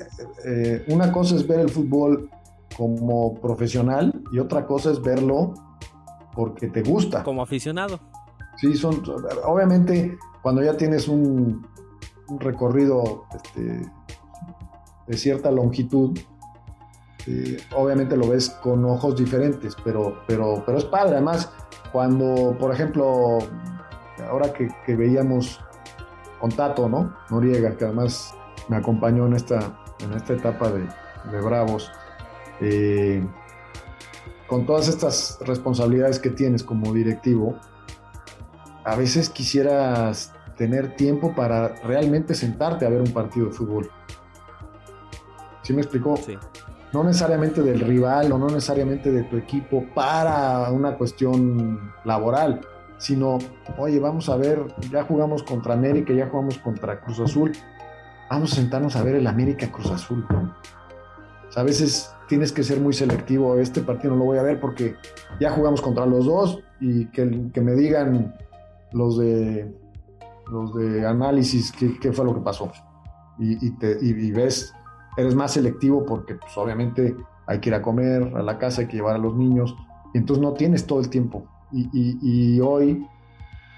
eh, 0.46 0.86
una 0.88 1.12
cosa 1.12 1.36
es 1.36 1.48
ver 1.48 1.60
el 1.60 1.70
fútbol 1.70 2.30
como 2.78 3.36
profesional 3.42 4.14
y 4.32 4.40
otra 4.40 4.66
cosa 4.66 4.92
es 4.92 5.02
verlo 5.02 5.54
porque 6.34 6.68
te 6.68 6.84
gusta. 6.84 7.24
Como 7.24 7.42
aficionado. 7.42 8.00
Sí, 8.58 8.76
son, 8.76 9.02
obviamente 9.46 10.18
cuando 10.42 10.64
ya 10.64 10.78
tienes 10.78 11.08
un, 11.08 11.68
recorrido 12.40 13.26
este, 13.36 13.92
de 15.08 15.18
cierta 15.18 15.52
longitud, 15.52 16.18
eh, 17.28 17.58
obviamente 17.76 18.16
lo 18.16 18.28
ves 18.28 18.50
con 18.50 18.86
ojos 18.86 19.16
diferentes, 19.16 19.76
pero, 19.84 20.22
pero, 20.28 20.64
pero 20.66 20.78
es 20.78 20.86
padre. 20.86 21.14
Además, 21.14 21.52
cuando, 21.92 22.56
por 22.60 22.72
ejemplo, 22.74 23.40
ahora 24.30 24.54
que, 24.54 24.96
veíamos 24.96 25.60
con 26.40 26.52
Tato, 26.52 26.88
¿no? 26.88 27.16
Noriega, 27.30 27.76
que 27.76 27.86
además 27.86 28.34
me 28.68 28.78
acompañó 28.78 29.26
en 29.28 29.34
esta, 29.34 29.80
en 30.00 30.14
esta 30.14 30.34
etapa 30.34 30.72
de, 30.72 30.88
Bravos, 31.42 31.92
eh, 32.62 33.26
con 34.48 34.66
todas 34.66 34.88
estas 34.88 35.38
responsabilidades 35.42 36.20
que 36.20 36.30
tienes 36.30 36.64
como 36.64 36.94
directivo, 36.94 37.56
a 38.90 38.96
veces 38.96 39.30
quisieras 39.30 40.34
tener 40.58 40.96
tiempo 40.96 41.34
para 41.36 41.70
realmente 41.84 42.34
sentarte 42.34 42.86
a 42.86 42.90
ver 42.90 43.02
un 43.02 43.14
partido 43.14 43.48
de 43.48 43.52
fútbol. 43.52 43.90
¿Sí 45.62 45.74
me 45.74 45.82
explicó? 45.82 46.18
Sí. 46.18 46.38
no 46.92 47.04
necesariamente 47.04 47.62
del 47.62 47.82
rival 47.82 48.32
o 48.32 48.40
no 48.40 48.48
necesariamente 48.48 49.12
de 49.12 49.24
tu 49.24 49.38
equipo 49.38 49.86
para 49.94 50.72
una 50.72 50.98
cuestión 50.98 51.94
laboral, 52.04 52.62
sino, 52.98 53.38
oye, 53.78 54.00
vamos 54.00 54.28
a 54.28 54.38
ver, 54.38 54.66
ya 54.92 55.04
jugamos 55.04 55.44
contra 55.44 55.76
América, 55.76 56.12
ya 56.12 56.28
jugamos 56.28 56.58
contra 56.58 57.00
Cruz 57.00 57.20
Azul, 57.20 57.52
vamos 58.28 58.54
a 58.54 58.56
sentarnos 58.56 58.96
a 58.96 59.04
ver 59.04 59.16
el 59.16 59.28
América 59.28 59.72
Cruz 59.72 59.92
Azul. 59.92 60.26
a 61.56 61.64
veces 61.64 62.12
tienes 62.28 62.52
que 62.52 62.64
ser 62.64 62.80
muy 62.80 62.94
selectivo, 62.94 63.60
este 63.60 63.82
partido 63.82 64.14
no 64.14 64.20
lo 64.20 64.26
voy 64.26 64.40
a 64.40 64.44
ver 64.44 64.60
porque 64.60 64.96
ya 65.40 65.52
jugamos 65.52 65.80
contra 65.80 66.08
los 66.08 66.26
dos 66.26 66.60
y 66.80 67.06
que, 67.12 67.52
que 67.54 67.62
me 67.62 67.74
digan 67.74 68.34
los 68.92 69.18
de, 69.18 69.72
los 70.52 70.74
de 70.76 71.06
análisis 71.06 71.72
qué, 71.72 72.12
fue 72.12 72.26
lo 72.26 72.34
que 72.34 72.42
pasó. 72.42 72.72
Y, 73.38 73.72
te, 73.78 73.98
y, 74.02 74.32
ves, 74.32 74.74
eres 75.16 75.34
más 75.34 75.54
selectivo 75.54 76.06
porque 76.06 76.36
pues, 76.36 76.58
obviamente 76.58 77.16
hay 77.48 77.60
que 77.60 77.70
ir 77.70 77.76
a 77.76 77.82
comer 77.82 78.36
a 78.36 78.44
la 78.44 78.58
casa, 78.58 78.82
hay 78.82 78.88
que 78.88 78.98
llevar 78.98 79.16
a 79.16 79.20
los 79.20 79.34
niños, 79.36 79.76
y 80.14 80.18
entonces 80.18 80.44
no 80.44 80.54
tienes 80.54 80.86
todo 80.86 81.00
el 81.00 81.10
tiempo. 81.10 81.46
Y, 81.72 82.60
hoy, 82.60 83.08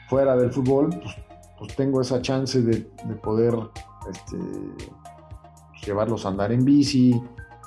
fuera 0.09 0.35
del 0.35 0.51
fútbol, 0.51 0.89
pues, 0.89 1.15
pues 1.59 1.75
tengo 1.75 2.01
esa 2.01 2.21
chance 2.21 2.61
de, 2.61 2.89
de 3.05 3.15
poder 3.21 3.55
este, 4.09 4.37
pues, 4.37 5.85
llevarlos 5.85 6.25
a 6.25 6.29
andar 6.29 6.51
en 6.51 6.65
bici 6.65 7.21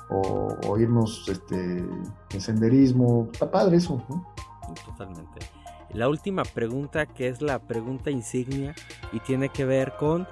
o, 0.09 0.77
irnos 0.77 1.27
este, 1.27 1.83
en 2.31 2.41
senderismo. 2.41 3.29
Está 3.31 3.49
padre 3.49 3.77
eso, 3.77 4.01
¿no? 4.09 4.25
Totalmente. 4.85 5.39
La 5.95 6.09
última 6.09 6.43
pregunta, 6.43 7.05
que 7.05 7.29
es 7.29 7.41
la 7.41 7.57
pregunta 7.57 8.11
insignia 8.11 8.75
y 9.13 9.21
tiene 9.21 9.47
que 9.47 9.63
ver 9.63 9.93
con 9.97 10.27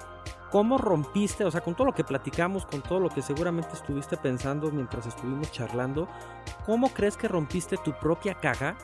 cómo 0.51 0.77
rompiste, 0.77 1.45
o 1.45 1.51
sea, 1.51 1.61
con 1.61 1.73
todo 1.73 1.87
lo 1.87 1.93
que 1.93 2.03
platicamos, 2.03 2.65
con 2.65 2.81
todo 2.81 2.99
lo 2.99 3.07
que 3.07 3.21
seguramente 3.21 3.69
estuviste 3.71 4.17
pensando 4.17 4.69
mientras 4.71 5.05
estuvimos 5.05 5.53
charlando, 5.53 6.09
¿cómo 6.65 6.89
crees 6.89 7.15
que 7.15 7.29
rompiste 7.29 7.77
tu 7.77 7.93
propia 7.93 8.33
caja? 8.33 8.75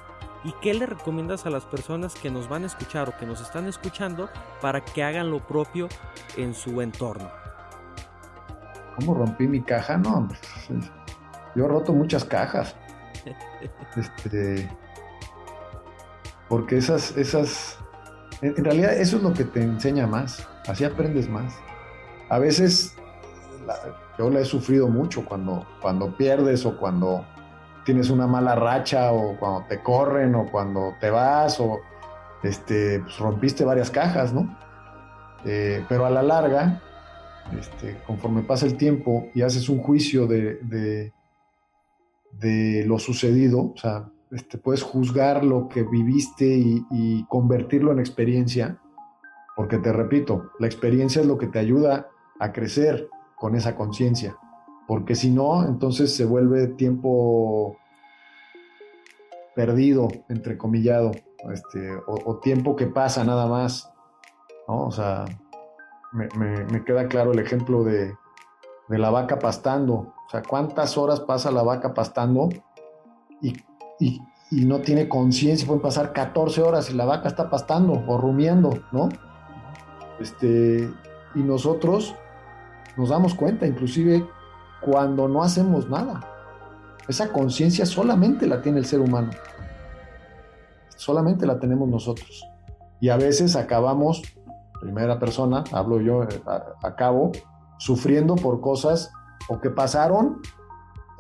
¿Y 0.45 0.53
qué 0.61 0.73
le 0.73 0.85
recomiendas 0.85 1.45
a 1.45 1.49
las 1.49 1.65
personas 1.65 2.15
que 2.15 2.31
nos 2.31 2.47
van 2.47 2.63
a 2.63 2.67
escuchar 2.67 3.09
o 3.09 3.17
que 3.17 3.25
nos 3.25 3.41
están 3.41 3.67
escuchando 3.67 4.29
para 4.61 4.79
que 4.79 5.03
hagan 5.03 5.31
lo 5.31 5.45
propio 5.45 5.89
en 6.37 6.53
su 6.53 6.81
entorno? 6.81 7.29
¿Cómo 8.95 9.15
rompí 9.15 9.49
mi 9.49 9.61
caja? 9.61 9.97
No, 9.97 10.29
yo 11.55 11.65
he 11.65 11.67
roto 11.67 11.91
muchas 11.91 12.23
cajas. 12.23 12.73
este, 13.97 14.69
porque 16.49 16.77
esas, 16.77 17.15
esas, 17.15 17.77
en, 18.41 18.55
realidad 18.65 18.93
eso 18.93 19.17
es 19.17 19.23
lo 19.23 19.33
que 19.33 19.45
te 19.45 19.61
enseña 19.61 20.07
más, 20.07 20.45
así 20.67 20.83
aprendes 20.83 21.29
más. 21.29 21.53
A 22.27 22.39
veces 22.39 22.95
yo 24.17 24.29
la 24.29 24.39
he 24.41 24.45
sufrido 24.45 24.87
mucho 24.87 25.23
cuando, 25.23 25.65
cuando 25.79 26.17
pierdes 26.17 26.65
o 26.65 26.77
cuando 26.77 27.23
tienes 27.85 28.09
una 28.09 28.27
mala 28.27 28.55
racha 28.55 29.11
o 29.11 29.37
cuando 29.37 29.65
te 29.67 29.81
corren 29.81 30.35
o 30.35 30.51
cuando 30.51 30.95
te 30.99 31.09
vas 31.09 31.59
o 31.59 31.79
este, 32.43 32.99
pues, 32.99 33.17
rompiste 33.19 33.63
varias 33.63 33.91
cajas, 33.91 34.33
¿no? 34.33 34.57
Eh, 35.45 35.85
pero 35.87 36.05
a 36.05 36.09
la 36.09 36.23
larga, 36.23 36.81
este, 37.57 38.01
conforme 38.05 38.41
pasa 38.41 38.65
el 38.65 38.75
tiempo 38.75 39.29
y 39.33 39.43
haces 39.43 39.69
un 39.69 39.81
juicio 39.81 40.27
de, 40.27 40.55
de, 40.63 41.13
de 42.31 42.83
lo 42.85 42.99
sucedido, 42.99 43.71
o 43.73 43.77
sea, 43.77 44.09
este, 44.31 44.59
puedes 44.59 44.83
juzgar 44.83 45.43
lo 45.43 45.67
que 45.69 45.83
viviste 45.83 46.45
y, 46.45 47.25
convertirlo 47.27 47.91
en 47.91 47.99
experiencia, 47.99 48.79
porque 49.55 49.77
te 49.77 49.91
repito, 49.91 50.51
la 50.59 50.67
experiencia 50.67 51.21
es 51.21 51.27
lo 51.27 51.37
que 51.37 51.47
te 51.47 51.59
ayuda 51.59 52.09
a 52.39 52.51
crecer 52.51 53.09
con 53.35 53.55
esa 53.55 53.75
conciencia, 53.75 54.37
porque 54.87 55.15
si 55.15 55.31
no, 55.31 55.65
entonces 55.65 56.15
se 56.15 56.25
vuelve 56.25 56.67
tiempo 56.67 57.77
perdido, 59.55 60.07
entrecomillado, 60.29 61.11
este, 61.51 61.91
o, 62.07 62.37
tiempo 62.37 62.75
que 62.75 62.87
pasa 62.87 63.23
nada 63.23 63.47
más. 63.47 63.91
O 64.67 64.91
sea, 64.91 65.25
me, 66.13 66.83
queda 66.85 67.07
claro 67.07 67.31
el 67.31 67.39
ejemplo 67.39 67.83
de, 67.83 68.13
de 68.87 68.97
la 68.97 69.09
vaca 69.09 69.39
pastando, 69.39 69.93
o 69.93 70.29
sea, 70.29 70.43
cuántas 70.43 70.97
horas 70.97 71.19
pasa 71.21 71.51
la 71.51 71.63
vaca 71.63 71.93
pastando 71.93 72.49
y, 73.99 74.21
no 74.51 74.79
tiene 74.79 75.07
conciencia, 75.07 75.67
pueden 75.67 75.81
pasar 75.81 76.11
14 76.11 76.63
horas 76.63 76.89
y 76.89 76.95
la 76.95 77.05
vaca 77.05 77.27
está 77.27 77.51
pastando 77.51 78.03
o 78.07 78.17
rumiando, 78.17 78.79
¿no? 78.91 79.09
Este, 80.19 80.89
y 81.35 81.39
nosotros 81.39 82.15
nos 82.97 83.09
damos 83.09 83.35
cuenta, 83.35 83.67
inclusive 83.67 84.27
cuando 84.81 85.27
no 85.27 85.43
hacemos 85.43 85.87
nada. 85.87 86.21
Esa 87.07 87.31
conciencia 87.31 87.85
solamente 87.85 88.47
la 88.47 88.61
tiene 88.61 88.79
el 88.79 88.85
ser 88.85 89.01
humano. 89.01 89.29
Solamente 90.95 91.45
la 91.45 91.59
tenemos 91.59 91.87
nosotros. 91.87 92.43
Y 92.99 93.09
a 93.09 93.17
veces 93.17 93.55
acabamos, 93.55 94.21
primera 94.81 95.19
persona, 95.19 95.63
hablo 95.71 96.01
yo, 96.01 96.23
eh, 96.23 96.27
acabo 96.83 97.31
sufriendo 97.77 98.35
por 98.35 98.61
cosas 98.61 99.11
o 99.47 99.61
que 99.61 99.69
pasaron 99.69 100.41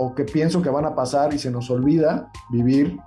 o 0.01 0.15
que 0.15 0.23
pienso 0.23 0.61
que 0.61 0.69
van 0.69 0.85
a 0.85 0.95
pasar 0.95 1.33
y 1.33 1.39
se 1.39 1.51
nos 1.51 1.69
olvida 1.69 2.31
vivir 2.49 2.97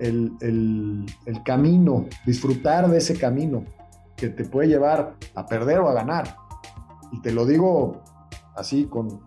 el, 0.00 1.06
camino, 1.44 2.06
disfrutar 2.26 2.90
de 2.90 2.98
ese 2.98 3.16
camino 3.16 3.64
que 4.16 4.28
te 4.28 4.44
puede 4.44 4.66
llevar 4.66 5.14
a 5.36 5.46
perder 5.46 5.78
o 5.78 5.88
a 5.88 5.94
ganar. 5.94 6.34
Y 7.12 7.20
te 7.20 7.30
lo 7.30 7.46
digo 7.46 8.02
así 8.56 8.86
con, 8.86 9.20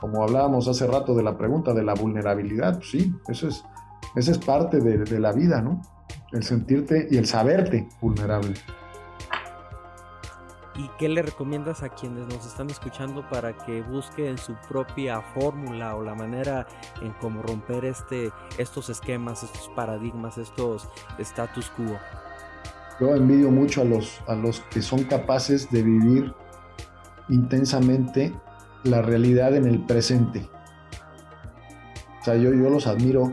como 0.00 0.22
hablábamos 0.22 0.66
hace 0.66 0.86
rato 0.86 1.14
de 1.14 1.22
la 1.22 1.36
pregunta 1.36 1.74
de 1.74 1.82
la 1.82 1.92
vulnerabilidad, 1.92 2.76
pues 2.76 2.90
sí, 2.90 3.14
eso 3.28 3.48
es, 3.48 3.62
es 4.16 4.38
parte 4.38 4.80
de, 4.80 5.04
de 5.04 5.20
la 5.20 5.32
vida, 5.32 5.60
¿no? 5.60 5.82
El 6.32 6.42
sentirte 6.42 7.06
y 7.10 7.18
el 7.18 7.26
saberte 7.26 7.86
vulnerable. 8.00 8.54
¿Y 10.74 10.88
qué 10.98 11.08
le 11.08 11.20
recomiendas 11.20 11.82
a 11.82 11.90
quienes 11.90 12.26
nos 12.28 12.46
están 12.46 12.70
escuchando 12.70 13.28
para 13.28 13.54
que 13.54 13.82
busquen 13.82 14.38
su 14.38 14.54
propia 14.68 15.20
fórmula 15.20 15.96
o 15.96 16.02
la 16.02 16.14
manera 16.14 16.66
en 17.02 17.12
cómo 17.20 17.42
romper 17.42 17.84
este, 17.84 18.32
estos 18.56 18.88
esquemas, 18.88 19.42
estos 19.42 19.68
paradigmas, 19.76 20.38
estos 20.38 20.88
status 21.18 21.70
quo? 21.76 21.98
Yo 23.00 23.14
envidio 23.14 23.50
mucho 23.50 23.82
a 23.82 23.84
los, 23.84 24.22
a 24.26 24.34
los 24.34 24.60
que 24.60 24.80
son 24.80 25.04
capaces 25.04 25.70
de 25.70 25.82
vivir 25.82 26.32
intensamente 27.28 28.32
la 28.84 29.02
realidad 29.02 29.54
en 29.54 29.66
el 29.66 29.84
presente. 29.84 30.48
O 32.20 32.24
sea, 32.24 32.36
yo, 32.36 32.50
yo 32.54 32.70
los 32.70 32.86
admiro 32.86 33.32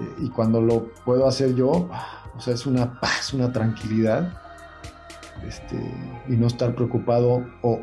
eh, 0.00 0.14
y 0.18 0.28
cuando 0.28 0.60
lo 0.60 0.92
puedo 1.06 1.26
hacer 1.26 1.54
yo, 1.54 1.88
ah, 1.92 2.24
o 2.36 2.40
sea, 2.40 2.52
es 2.52 2.66
una 2.66 3.00
paz, 3.00 3.32
una 3.32 3.52
tranquilidad 3.52 4.45
este, 5.46 5.76
y 6.28 6.36
no 6.36 6.46
estar 6.46 6.74
preocupado 6.74 7.44
o, 7.62 7.80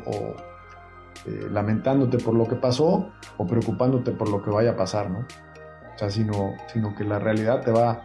eh, 1.26 1.48
lamentándote 1.50 2.18
por 2.18 2.34
lo 2.34 2.46
que 2.46 2.56
pasó 2.56 3.10
o 3.36 3.46
preocupándote 3.46 4.12
por 4.12 4.28
lo 4.28 4.42
que 4.42 4.50
vaya 4.50 4.72
a 4.72 4.76
pasar, 4.76 5.10
¿no? 5.10 5.20
O 5.20 5.98
sea, 5.98 6.10
sino, 6.10 6.52
sino 6.72 6.94
que 6.94 7.04
la 7.04 7.18
realidad 7.18 7.62
te 7.62 7.70
va, 7.70 8.02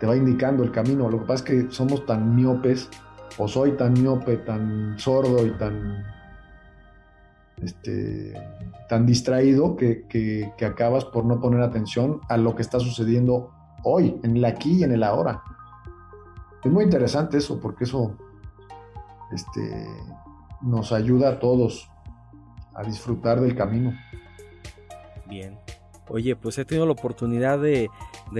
te 0.00 0.06
va 0.06 0.16
indicando 0.16 0.64
el 0.64 0.72
camino. 0.72 1.08
Lo 1.08 1.20
que 1.20 1.26
pasa 1.26 1.34
es 1.34 1.42
que 1.42 1.70
somos 1.70 2.06
tan 2.06 2.34
miopes, 2.34 2.88
o 3.38 3.46
soy 3.46 3.72
tan 3.72 3.92
miope, 3.92 4.38
tan 4.38 4.98
sordo 4.98 5.46
y 5.46 5.50
tan, 5.58 6.04
este, 7.62 8.32
tan 8.88 9.04
distraído 9.04 9.76
que, 9.76 10.06
que, 10.06 10.52
que 10.56 10.64
acabas 10.64 11.04
por 11.04 11.26
no 11.26 11.40
poner 11.40 11.60
atención 11.60 12.20
a 12.28 12.38
lo 12.38 12.56
que 12.56 12.62
está 12.62 12.80
sucediendo 12.80 13.52
hoy, 13.84 14.18
en 14.22 14.38
el 14.38 14.44
aquí 14.44 14.78
y 14.78 14.84
en 14.84 14.92
el 14.92 15.02
ahora. 15.02 15.42
Es 16.64 16.72
muy 16.72 16.84
interesante 16.84 17.36
eso, 17.36 17.60
porque 17.60 17.84
eso 17.84 18.16
este, 19.32 19.86
nos 20.62 20.92
ayuda 20.92 21.30
a 21.30 21.38
todos 21.38 21.90
a 22.74 22.82
disfrutar 22.82 23.40
del 23.40 23.54
camino. 23.54 23.94
Bien. 25.26 25.58
Oye, 26.08 26.36
pues 26.36 26.56
he 26.58 26.64
tenido 26.64 26.86
la 26.86 26.92
oportunidad 26.92 27.58
de, 27.58 27.90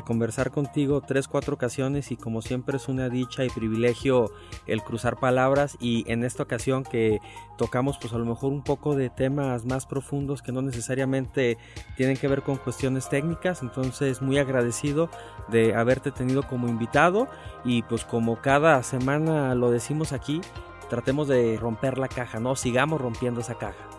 conversar 0.04 0.52
contigo 0.52 1.00
tres, 1.00 1.26
cuatro 1.26 1.54
ocasiones 1.54 2.12
y 2.12 2.16
como 2.16 2.42
siempre 2.42 2.76
es 2.76 2.86
una 2.86 3.08
dicha 3.08 3.44
y 3.44 3.50
privilegio 3.50 4.30
el 4.66 4.82
cruzar 4.82 5.18
palabras 5.18 5.76
y 5.80 6.04
en 6.10 6.22
esta 6.22 6.44
ocasión 6.44 6.84
que 6.84 7.18
tocamos 7.56 7.98
pues 7.98 8.12
a 8.12 8.18
lo 8.18 8.24
mejor 8.24 8.52
un 8.52 8.62
poco 8.62 8.94
de 8.94 9.10
temas 9.10 9.64
más 9.64 9.86
profundos 9.86 10.42
que 10.42 10.52
no 10.52 10.62
necesariamente 10.62 11.56
tienen 11.96 12.16
que 12.16 12.28
ver 12.28 12.42
con 12.42 12.56
cuestiones 12.56 13.08
técnicas, 13.08 13.62
entonces 13.62 14.22
muy 14.22 14.38
agradecido 14.38 15.08
de 15.48 15.74
haberte 15.74 16.12
tenido 16.12 16.42
como 16.44 16.68
invitado 16.68 17.26
y 17.64 17.82
pues 17.82 18.04
como 18.04 18.40
cada 18.42 18.82
semana 18.82 19.54
lo 19.54 19.70
decimos 19.70 20.12
aquí, 20.12 20.40
tratemos 20.88 21.28
de 21.28 21.56
romper 21.56 21.98
la 21.98 22.08
caja, 22.08 22.40
¿no? 22.40 22.56
Sigamos 22.56 23.00
rompiendo 23.00 23.40
esa 23.40 23.58
caja. 23.58 23.95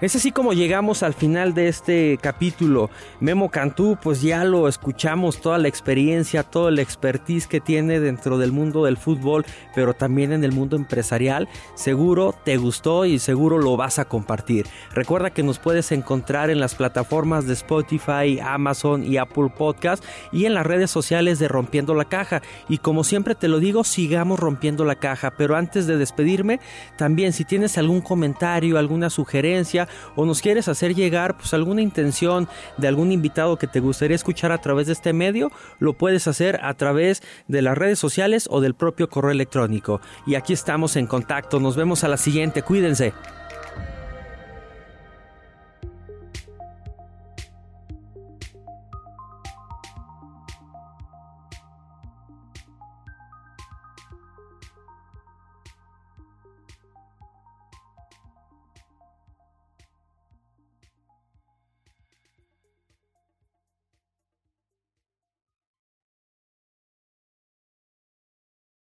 Es 0.00 0.14
así 0.14 0.30
como 0.30 0.52
llegamos 0.52 1.02
al 1.02 1.12
final 1.12 1.54
de 1.54 1.66
este 1.66 2.20
capítulo. 2.22 2.88
Memo 3.18 3.50
Cantú, 3.50 3.98
pues 4.00 4.22
ya 4.22 4.44
lo 4.44 4.68
escuchamos, 4.68 5.40
toda 5.40 5.58
la 5.58 5.66
experiencia, 5.66 6.44
todo 6.44 6.68
el 6.68 6.78
expertise 6.78 7.48
que 7.48 7.60
tiene 7.60 7.98
dentro 7.98 8.38
del 8.38 8.52
mundo 8.52 8.84
del 8.84 8.96
fútbol, 8.96 9.44
pero 9.74 9.94
también 9.94 10.30
en 10.32 10.44
el 10.44 10.52
mundo 10.52 10.76
empresarial. 10.76 11.48
Seguro 11.74 12.32
te 12.44 12.58
gustó 12.58 13.06
y 13.06 13.18
seguro 13.18 13.58
lo 13.58 13.76
vas 13.76 13.98
a 13.98 14.04
compartir. 14.04 14.66
Recuerda 14.94 15.30
que 15.30 15.42
nos 15.42 15.58
puedes 15.58 15.90
encontrar 15.90 16.48
en 16.50 16.60
las 16.60 16.76
plataformas 16.76 17.48
de 17.48 17.54
Spotify, 17.54 18.38
Amazon 18.40 19.02
y 19.02 19.16
Apple 19.16 19.50
Podcast 19.58 20.04
y 20.30 20.44
en 20.44 20.54
las 20.54 20.64
redes 20.64 20.92
sociales 20.92 21.40
de 21.40 21.48
Rompiendo 21.48 21.96
la 21.96 22.04
Caja. 22.04 22.40
Y 22.68 22.78
como 22.78 23.02
siempre 23.02 23.34
te 23.34 23.48
lo 23.48 23.58
digo, 23.58 23.82
sigamos 23.82 24.38
rompiendo 24.38 24.84
la 24.84 24.94
caja. 24.94 25.32
Pero 25.32 25.56
antes 25.56 25.88
de 25.88 25.96
despedirme, 25.96 26.60
también 26.96 27.32
si 27.32 27.44
tienes 27.44 27.76
algún 27.78 28.00
comentario, 28.00 28.78
alguna 28.78 29.10
sugerencia, 29.10 29.87
o 30.16 30.24
nos 30.24 30.40
quieres 30.40 30.68
hacer 30.68 30.94
llegar 30.94 31.36
pues 31.36 31.54
alguna 31.54 31.82
intención 31.82 32.48
de 32.76 32.88
algún 32.88 33.12
invitado 33.12 33.56
que 33.56 33.66
te 33.66 33.80
gustaría 33.80 34.14
escuchar 34.14 34.52
a 34.52 34.58
través 34.58 34.86
de 34.86 34.92
este 34.92 35.12
medio, 35.12 35.50
lo 35.78 35.94
puedes 35.94 36.26
hacer 36.28 36.60
a 36.62 36.74
través 36.74 37.22
de 37.46 37.62
las 37.62 37.76
redes 37.76 37.98
sociales 37.98 38.48
o 38.50 38.60
del 38.60 38.74
propio 38.74 39.08
correo 39.08 39.30
electrónico. 39.30 40.00
Y 40.26 40.34
aquí 40.34 40.52
estamos 40.52 40.96
en 40.96 41.06
contacto. 41.06 41.60
Nos 41.60 41.76
vemos 41.76 42.04
a 42.04 42.08
la 42.08 42.16
siguiente. 42.16 42.62
Cuídense. 42.62 43.12